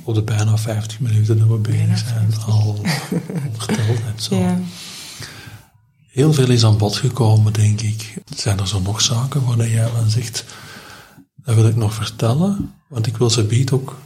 Op 0.02 0.14
de 0.14 0.22
bijna 0.22 0.58
50 0.58 1.00
minuten 1.00 1.38
dat 1.38 1.48
we 1.48 1.56
bezig 1.56 1.98
zijn, 1.98 2.34
al 2.46 2.80
hebt. 2.82 4.22
Zo. 4.22 4.38
Ja. 4.40 4.60
Heel 6.08 6.32
veel 6.32 6.50
is 6.50 6.64
aan 6.64 6.78
bod 6.78 6.96
gekomen, 6.96 7.52
denk 7.52 7.80
ik. 7.80 8.14
Zijn 8.36 8.58
er 8.58 8.68
zo 8.68 8.80
nog 8.80 9.00
zaken 9.00 9.44
waar 9.44 9.68
jij 9.68 9.88
van 9.88 10.10
zegt, 10.10 10.44
dat 11.36 11.54
wil 11.54 11.66
ik 11.68 11.76
nog 11.76 11.94
vertellen? 11.94 12.74
Want 12.88 13.06
ik 13.06 13.16
wil 13.16 13.30
ze 13.30 13.44
biedt 13.44 13.72
ook 13.72 13.98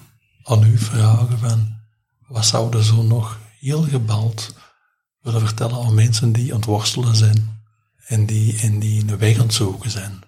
aan 0.43 0.65
u 0.65 0.79
vragen 0.79 1.39
van, 1.39 1.75
wat 2.29 2.47
zou 2.47 2.77
er 2.77 2.85
zo 2.85 3.03
nog 3.03 3.39
heel 3.61 3.83
gebald 3.83 4.55
willen 5.21 5.41
vertellen 5.41 5.85
aan 5.85 5.95
mensen 5.95 6.33
die 6.33 6.51
aan 6.51 6.57
het 6.57 6.69
worstelen 6.69 7.17
zijn 7.17 7.63
en 8.07 8.27
die, 8.27 8.61
en 8.61 8.79
die 8.79 9.01
een 9.01 9.19
weg 9.19 9.39
aan 9.39 9.47
het 9.47 9.55
zoeken 9.55 9.91
zijn? 9.91 10.21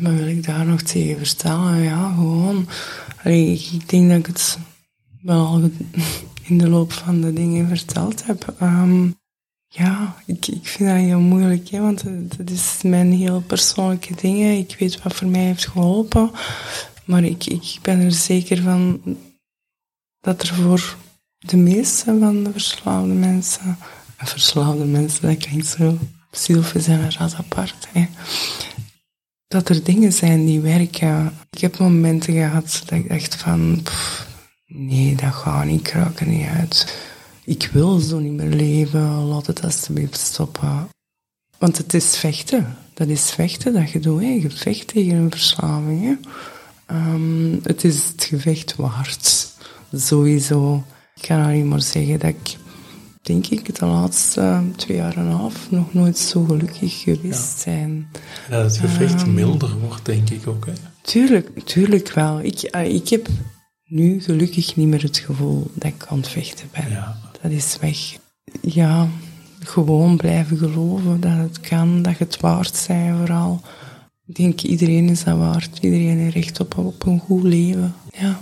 Wat 0.00 0.12
wil 0.12 0.26
ik 0.26 0.44
daar 0.44 0.66
nog 0.66 0.82
tegen 0.82 1.18
vertellen? 1.26 1.78
Ja, 1.82 2.12
gewoon. 2.14 2.68
Ik- 3.24 3.88
denk 3.88 4.08
dat 4.08 4.18
ik 4.18 4.26
het 4.26 4.58
wel 5.22 5.70
in 6.42 6.58
de 6.58 6.68
loop 6.68 6.92
van 6.92 7.20
de 7.20 7.32
dingen 7.32 7.68
verteld 7.68 8.26
heb. 8.26 8.54
Ehm, 8.58 9.10
ja, 9.66 10.16
ik, 10.26 10.46
ik 10.46 10.66
vind 10.68 10.88
dat 10.88 10.98
heel 10.98 11.20
moeilijk, 11.20 11.68
hè, 11.68 11.80
want 11.80 12.04
dat 12.36 12.50
is 12.50 12.78
mijn 12.82 13.12
heel 13.12 13.40
persoonlijke 13.40 14.14
dingen. 14.14 14.56
Ik 14.58 14.76
weet 14.78 15.02
wat 15.02 15.14
voor 15.14 15.28
mij 15.28 15.44
heeft 15.44 15.68
geholpen. 15.68 16.30
Maar 17.04 17.24
ik, 17.24 17.46
ik 17.46 17.78
ben 17.82 18.00
er 18.00 18.12
zeker 18.12 18.62
van 18.62 19.00
dat 20.20 20.42
er 20.42 20.54
voor 20.54 20.96
de 21.38 21.56
meeste 21.56 22.04
van 22.18 22.44
de 22.44 22.52
verslaafde 22.52 23.12
mensen, 23.12 23.78
en 24.16 24.26
verslaafde 24.26 24.84
mensen, 24.84 25.22
dat 25.28 25.36
klinkt 25.36 25.66
zo, 25.66 25.98
zielven 26.32 26.80
zijn 26.80 27.00
een 27.00 27.12
ras 27.12 27.34
apart, 27.34 27.88
dat 29.48 29.68
er 29.68 29.84
dingen 29.84 30.12
zijn 30.12 30.46
die 30.46 30.60
werken. 30.60 31.32
Ik 31.50 31.60
heb 31.60 31.78
momenten 31.78 32.32
gehad 32.32 32.82
dat 32.86 32.98
ik 32.98 33.08
dacht 33.08 33.34
van, 33.34 33.82
nee, 34.66 35.14
dat 35.14 35.32
gaat 35.34 35.64
niet, 35.64 35.80
ik 35.80 35.88
raak 35.88 36.20
er 36.20 36.26
niet 36.26 36.46
uit. 36.46 36.96
Ik 37.44 37.70
wil 37.72 37.98
zo 37.98 38.18
niet 38.18 38.32
meer 38.32 38.56
leven, 38.56 39.24
laat 39.24 39.46
het 39.46 39.64
alsjeblieft 39.64 40.20
stoppen. 40.20 40.88
Want 41.58 41.78
het 41.78 41.94
is 41.94 42.16
vechten. 42.16 42.76
Dat 42.94 43.08
is 43.08 43.30
vechten 43.30 43.72
dat 43.72 43.90
je 43.90 44.00
doet. 44.00 44.20
Hè. 44.20 44.26
Je 44.26 44.50
vecht 44.50 44.86
tegen 44.86 45.16
een 45.16 45.30
verslaving. 45.30 46.18
Ehm, 46.86 47.56
het 47.62 47.84
is 47.84 48.06
het 48.06 48.24
gevecht 48.24 48.76
waard. 48.76 49.52
Sowieso. 49.92 50.84
Ik 51.14 51.22
kan 51.22 51.42
alleen 51.42 51.68
maar 51.68 51.82
zeggen 51.82 52.18
dat 52.18 52.28
ik, 52.28 52.56
denk 53.22 53.46
ik, 53.46 53.74
de 53.78 53.86
laatste 53.86 54.62
twee 54.76 54.96
jaar 54.96 55.16
en 55.16 55.26
een 55.26 55.32
half 55.32 55.70
nog 55.70 55.94
nooit 55.94 56.18
zo 56.18 56.44
gelukkig 56.44 57.02
geweest 57.02 57.64
ben. 57.64 57.74
En 57.74 58.08
dat 58.50 58.62
het 58.64 58.76
gevecht 58.76 59.26
milder 59.26 59.78
wordt, 59.78 60.04
denk 60.04 60.30
ik 60.30 60.46
ook. 60.46 60.66
Hè? 60.66 60.72
Tuurlijk, 61.02 61.64
tuurlijk 61.64 62.12
wel. 62.12 62.40
Ik, 62.40 62.62
eh, 62.62 62.94
ik 62.94 63.08
heb 63.08 63.28
nu 63.84 64.20
gelukkig 64.20 64.76
niet 64.76 64.88
meer 64.88 65.02
het 65.02 65.18
gevoel 65.18 65.70
dat 65.74 65.92
ik 65.92 66.06
aan 66.06 66.16
het 66.16 66.28
vechten 66.28 66.68
ben. 66.72 66.90
Ja. 66.90 67.16
Dat 67.42 67.50
is 67.50 67.78
weg. 67.80 68.18
Ja, 68.60 69.08
gewoon 69.58 70.16
blijven 70.16 70.58
geloven 70.58 71.20
dat 71.20 71.36
het 71.36 71.60
kan, 71.60 72.02
dat 72.02 72.18
je 72.18 72.24
het 72.24 72.40
waard 72.40 72.76
zijn 72.76 73.16
vooral. 73.16 73.60
Ik 74.26 74.34
denk, 74.34 74.60
iedereen 74.60 75.08
is 75.08 75.24
dat 75.24 75.38
waard. 75.38 75.78
Iedereen 75.80 76.18
heeft 76.18 76.34
recht 76.34 76.60
op, 76.60 76.78
op 76.78 77.06
een 77.06 77.18
goed 77.18 77.42
leven. 77.42 77.94
Ja. 78.18 78.40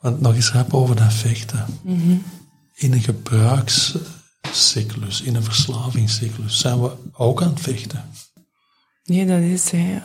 Want 0.00 0.20
nog 0.20 0.34
eens 0.34 0.52
rap 0.52 0.74
over 0.74 0.96
dat 0.96 1.12
vechten. 1.12 1.64
In 2.80 2.92
een 2.92 3.02
gebruikscyclus, 3.02 5.22
in 5.22 5.34
een 5.34 5.44
verslavingscyclus, 5.44 6.58
zijn 6.58 6.82
we 6.82 6.90
ook 7.12 7.42
aan 7.42 7.48
het 7.48 7.60
vechten. 7.60 8.04
Nee, 9.04 9.26
dat 9.26 9.40
is, 9.40 9.70
hè. 9.70 9.98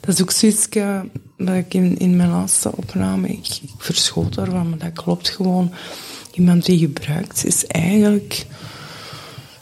Dat 0.00 0.14
is 0.14 0.22
ook 0.22 0.30
zoiets 0.30 0.68
eh, 0.68 1.00
wat 1.36 1.54
ik 1.54 1.74
in, 1.74 1.98
in 1.98 2.16
mijn 2.16 2.30
laatste 2.30 2.76
opname, 2.76 3.28
ik 3.28 3.60
verschoot 3.78 4.34
daarvan, 4.34 4.68
maar 4.68 4.78
dat 4.78 4.92
klopt 4.92 5.28
gewoon. 5.28 5.72
Iemand 6.32 6.64
die 6.64 6.78
gebruikt 6.78 7.44
is 7.44 7.66
eigenlijk 7.66 8.46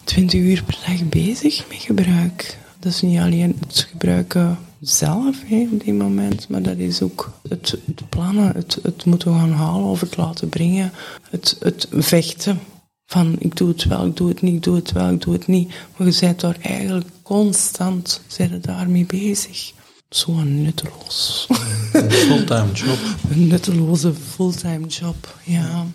20 0.05 0.41
uur 0.41 0.65
per 0.65 0.79
dag 0.87 1.09
bezig 1.09 1.69
met 1.69 1.79
gebruik. 1.79 2.59
Dat 2.79 2.93
is 2.93 3.01
niet 3.01 3.19
alleen 3.19 3.57
het 3.67 3.87
gebruiken 3.91 4.59
zelf 4.81 5.37
hè, 5.47 5.69
op 5.73 5.85
die 5.85 5.93
moment, 5.93 6.49
maar 6.49 6.63
dat 6.63 6.77
is 6.77 7.03
ook 7.03 7.33
het, 7.49 7.79
het 7.87 8.09
plannen, 8.09 8.53
het, 8.55 8.79
het 8.83 9.05
moeten 9.05 9.35
gaan 9.35 9.53
halen 9.53 9.87
of 9.87 10.01
het 10.01 10.17
laten 10.17 10.49
brengen, 10.49 10.93
het, 11.31 11.57
het 11.61 11.89
vechten. 11.91 12.61
Van 13.07 13.37
ik 13.39 13.57
doe 13.57 13.69
het 13.69 13.85
wel, 13.85 14.07
ik 14.07 14.17
doe 14.17 14.29
het 14.29 14.43
niet, 14.43 14.55
ik 14.55 14.63
doe 14.63 14.77
het 14.77 14.93
wel, 14.93 15.11
ik 15.11 15.23
doe 15.23 15.33
het 15.33 15.47
niet. 15.47 15.73
Maar 15.97 16.09
je 16.09 16.17
bent 16.21 16.41
daar 16.41 16.57
eigenlijk 16.61 17.07
constant 17.23 18.21
zijn 18.27 18.61
daarmee 18.61 19.07
bezig. 19.07 19.73
Zo'n 20.09 20.63
nutteloos. 20.63 21.47
Een 21.93 22.11
fulltime 22.11 22.73
job. 22.73 22.99
Een 23.31 23.47
nutteloze 23.47 24.15
fulltime 24.15 24.87
job, 24.87 25.37
ja. 25.45 25.87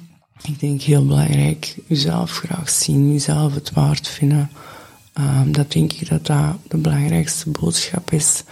Ik 0.41 0.59
denk 0.59 0.81
heel 0.81 1.05
belangrijk, 1.05 1.75
jezelf 1.87 2.31
graag 2.31 2.69
zien, 2.69 3.11
jezelf 3.11 3.53
het 3.53 3.71
waard 3.71 4.07
vinden. 4.07 4.49
Ehm, 5.13 5.51
dat 5.51 5.71
denk 5.71 5.93
ik 5.93 6.09
dat 6.09 6.25
dat 6.25 6.57
de 6.67 6.77
belangrijkste 6.77 7.49
boodschap 7.49 8.11
is. 8.11 8.43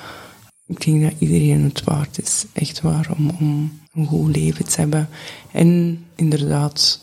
Ik 0.67 0.85
denk 0.85 1.01
dat 1.01 1.13
iedereen 1.19 1.63
het 1.63 1.83
waard 1.83 2.21
is, 2.21 2.45
echt 2.53 2.81
waar, 2.81 3.11
om, 3.17 3.29
om 3.39 3.79
een 3.93 4.05
goed 4.05 4.35
leven 4.35 4.65
te 4.65 4.79
hebben. 4.79 5.09
En 5.51 5.99
inderdaad, 6.15 6.99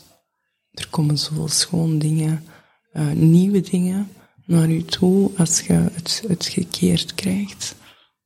er 0.71 0.87
komen 0.89 1.17
zoveel 1.17 1.47
schoon 1.47 1.99
dingen, 1.99 2.43
eh, 2.91 3.11
nieuwe 3.11 3.61
dingen 3.61 4.07
naar 4.45 4.69
je 4.69 4.85
toe 4.85 5.31
als 5.37 5.59
je 5.61 5.73
het, 5.73 6.23
het 6.27 6.45
gekeerd 6.45 7.15
krijgt. 7.15 7.75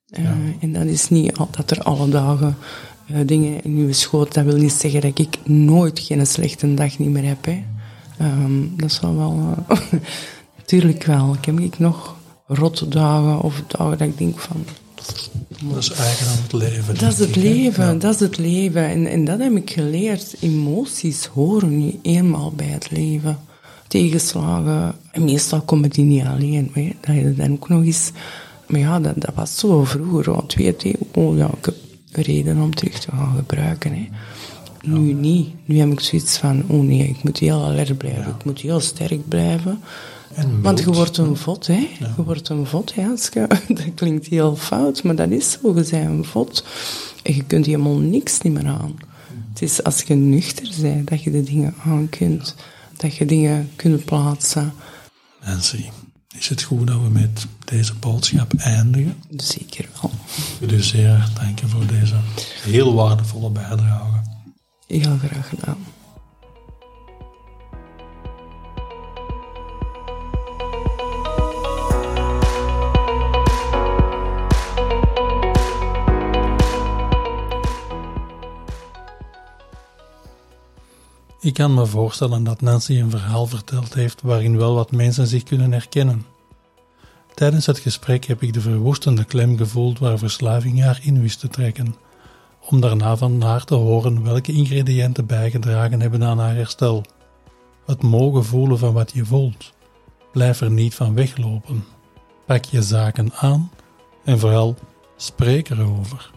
Eh, 0.05 0.29
En 0.59 0.73
dat 0.73 0.85
is 0.85 1.09
niet 1.09 1.37
al, 1.37 1.47
dat 1.51 1.71
er 1.71 1.79
alle 1.81 2.09
dagen 2.09 2.57
eh, 3.07 3.19
dingen 3.25 3.63
in 3.63 3.77
je 3.87 3.93
schoot. 3.93 4.33
Dat 4.33 4.45
wil 4.45 4.57
niet 4.57 4.71
zeggen 4.71 5.01
dat 5.01 5.19
ik 5.19 5.37
nooit 5.47 5.99
geen 5.99 6.27
slechte 6.27 6.73
dag 6.73 6.97
niet 6.99 7.09
meer 7.09 7.25
heb. 7.25 7.45
Hè. 7.45 7.63
Ehm, 8.17 8.75
dat 8.75 8.91
zal 8.91 9.15
wel... 9.15 9.55
eh, 9.67 9.77
Tuurlijk 10.65 11.03
wel. 11.03 11.33
Ik 11.33 11.45
heb 11.45 11.59
ik 11.59 11.79
nog 11.79 12.15
rotte 12.47 12.87
dagen 12.87 13.41
of 13.41 13.63
dagen 13.67 13.97
dat 13.97 14.07
ik 14.07 14.17
denk 14.17 14.39
van... 14.39 14.65
Dat 15.63 15.77
is 15.77 15.91
eigen 15.91 16.27
aan 16.27 16.37
het 16.43 16.53
leven. 16.53 16.97
Dat 16.97 17.11
is 17.11 17.19
het 17.19 17.35
leven, 17.35 17.85
Ja. 17.85 17.93
dat 17.93 18.13
is 18.13 18.19
het 18.19 18.37
leven. 18.37 18.89
En, 18.89 19.07
en 19.07 19.25
dat 19.25 19.39
heb 19.39 19.55
ik 19.55 19.71
geleerd. 19.71 20.35
Emoties 20.39 21.25
horen 21.25 21.77
nu 21.77 21.99
eenmaal 22.01 22.51
bij 22.51 22.65
het 22.67 22.91
leven. 22.91 23.39
Tegenslagen, 23.87 24.95
en 25.11 25.23
meestal 25.23 25.61
komen 25.61 25.89
die 25.89 26.05
niet 26.05 26.23
alleen. 26.25 26.71
Maar 26.75 26.83
dat 27.01 27.15
je 27.15 27.33
dan 27.35 27.51
ook 27.51 27.69
nog 27.69 27.83
eens... 27.83 28.11
Maar 28.67 28.79
ja, 28.79 28.99
dat, 28.99 29.13
dat 29.21 29.31
was 29.35 29.57
zo 29.57 29.83
vroeger. 29.83 30.33
Want 30.33 30.53
weet 30.53 30.83
je, 30.83 30.95
oh 31.13 31.37
ja, 31.37 31.47
ik 31.57 31.65
heb 31.65 31.75
reden 32.11 32.61
om 32.61 32.75
terug 32.75 32.99
te 32.99 33.11
gaan 33.11 33.35
gebruiken. 33.35 33.91
Hè. 33.93 34.07
Nu 34.81 35.13
niet. 35.13 35.47
Nu 35.65 35.77
heb 35.79 35.91
ik 35.91 35.99
zoiets 35.99 36.37
van, 36.37 36.63
oh 36.67 36.83
nee, 36.83 37.07
ik 37.07 37.23
moet 37.23 37.37
heel 37.37 37.63
alert 37.63 37.97
blijven. 37.97 38.35
Ik 38.39 38.45
moet 38.45 38.59
heel 38.59 38.79
sterk 38.79 39.27
blijven. 39.27 39.79
En 40.35 40.61
Want 40.61 40.79
je 40.79 40.91
wordt 40.91 41.17
een 41.17 41.37
vod, 41.37 41.67
hè. 41.67 41.87
Je 41.99 42.23
wordt 42.23 42.49
een 42.49 42.65
vod, 42.65 42.93
je, 42.95 43.47
dat 43.67 43.93
klinkt 43.95 44.27
heel 44.27 44.55
fout, 44.55 45.03
maar 45.03 45.15
dat 45.15 45.29
is 45.29 45.51
zo. 45.51 45.59
Je 45.67 45.73
bent 45.73 45.91
een 45.91 46.25
vod. 46.25 46.65
En 47.23 47.35
je 47.35 47.43
kunt 47.43 47.65
helemaal 47.65 47.97
niks 47.97 48.41
niet 48.41 48.53
meer 48.53 48.67
aan. 48.67 48.95
Het 49.49 49.61
is 49.61 49.83
als 49.83 50.01
je 50.01 50.15
nuchter 50.15 50.69
bent, 50.81 51.09
dat 51.09 51.23
je 51.23 51.31
de 51.31 51.43
dingen 51.43 51.73
aan 51.85 52.09
kunt. 52.09 52.55
Dat 52.97 53.15
je 53.15 53.25
dingen 53.25 53.69
kunt 53.75 54.05
plaatsen. 54.05 54.73
Mensen, 55.45 55.85
is 56.37 56.49
het 56.49 56.63
goed 56.63 56.87
dat 56.87 57.01
we 57.01 57.09
met 57.09 57.45
deze 57.65 57.93
boodschap 57.95 58.53
eindigen? 58.53 59.15
Zeker 59.29 59.89
wel. 60.01 60.11
Ik 60.59 60.69
wil 60.69 60.77
u 60.77 60.81
zeer 60.81 61.29
danken 61.33 61.69
voor 61.69 61.85
deze 61.85 62.15
heel 62.63 62.93
waardevolle 62.93 63.49
bijdrage. 63.49 64.21
Heel 64.87 65.17
graag 65.17 65.49
gedaan. 65.49 65.77
Ik 81.45 81.53
kan 81.53 81.73
me 81.73 81.85
voorstellen 81.85 82.43
dat 82.43 82.61
Nancy 82.61 82.99
een 82.99 83.09
verhaal 83.09 83.45
verteld 83.45 83.93
heeft 83.93 84.21
waarin 84.21 84.57
wel 84.57 84.75
wat 84.75 84.91
mensen 84.91 85.27
zich 85.27 85.43
kunnen 85.43 85.71
herkennen. 85.71 86.25
Tijdens 87.33 87.65
het 87.65 87.79
gesprek 87.79 88.25
heb 88.25 88.41
ik 88.41 88.53
de 88.53 88.61
verwoestende 88.61 89.23
klem 89.23 89.57
gevoeld 89.57 89.99
waar 89.99 90.17
verslaving 90.17 90.81
haar 90.81 90.99
in 91.03 91.21
wist 91.21 91.39
te 91.39 91.47
trekken, 91.47 91.95
om 92.69 92.81
daarna 92.81 93.17
van 93.17 93.41
haar 93.41 93.63
te 93.63 93.75
horen 93.75 94.23
welke 94.23 94.51
ingrediënten 94.51 95.25
bijgedragen 95.25 96.01
hebben 96.01 96.23
aan 96.23 96.39
haar 96.39 96.55
herstel. 96.55 97.03
Het 97.85 98.01
mogen 98.01 98.45
voelen 98.45 98.77
van 98.77 98.93
wat 98.93 99.11
je 99.13 99.25
voelt. 99.25 99.73
Blijf 100.31 100.61
er 100.61 100.71
niet 100.71 100.95
van 100.95 101.15
weglopen. 101.15 101.85
Pak 102.45 102.65
je 102.65 102.81
zaken 102.81 103.33
aan 103.33 103.71
en 104.23 104.39
vooral 104.39 104.75
spreek 105.15 105.69
erover. 105.69 106.34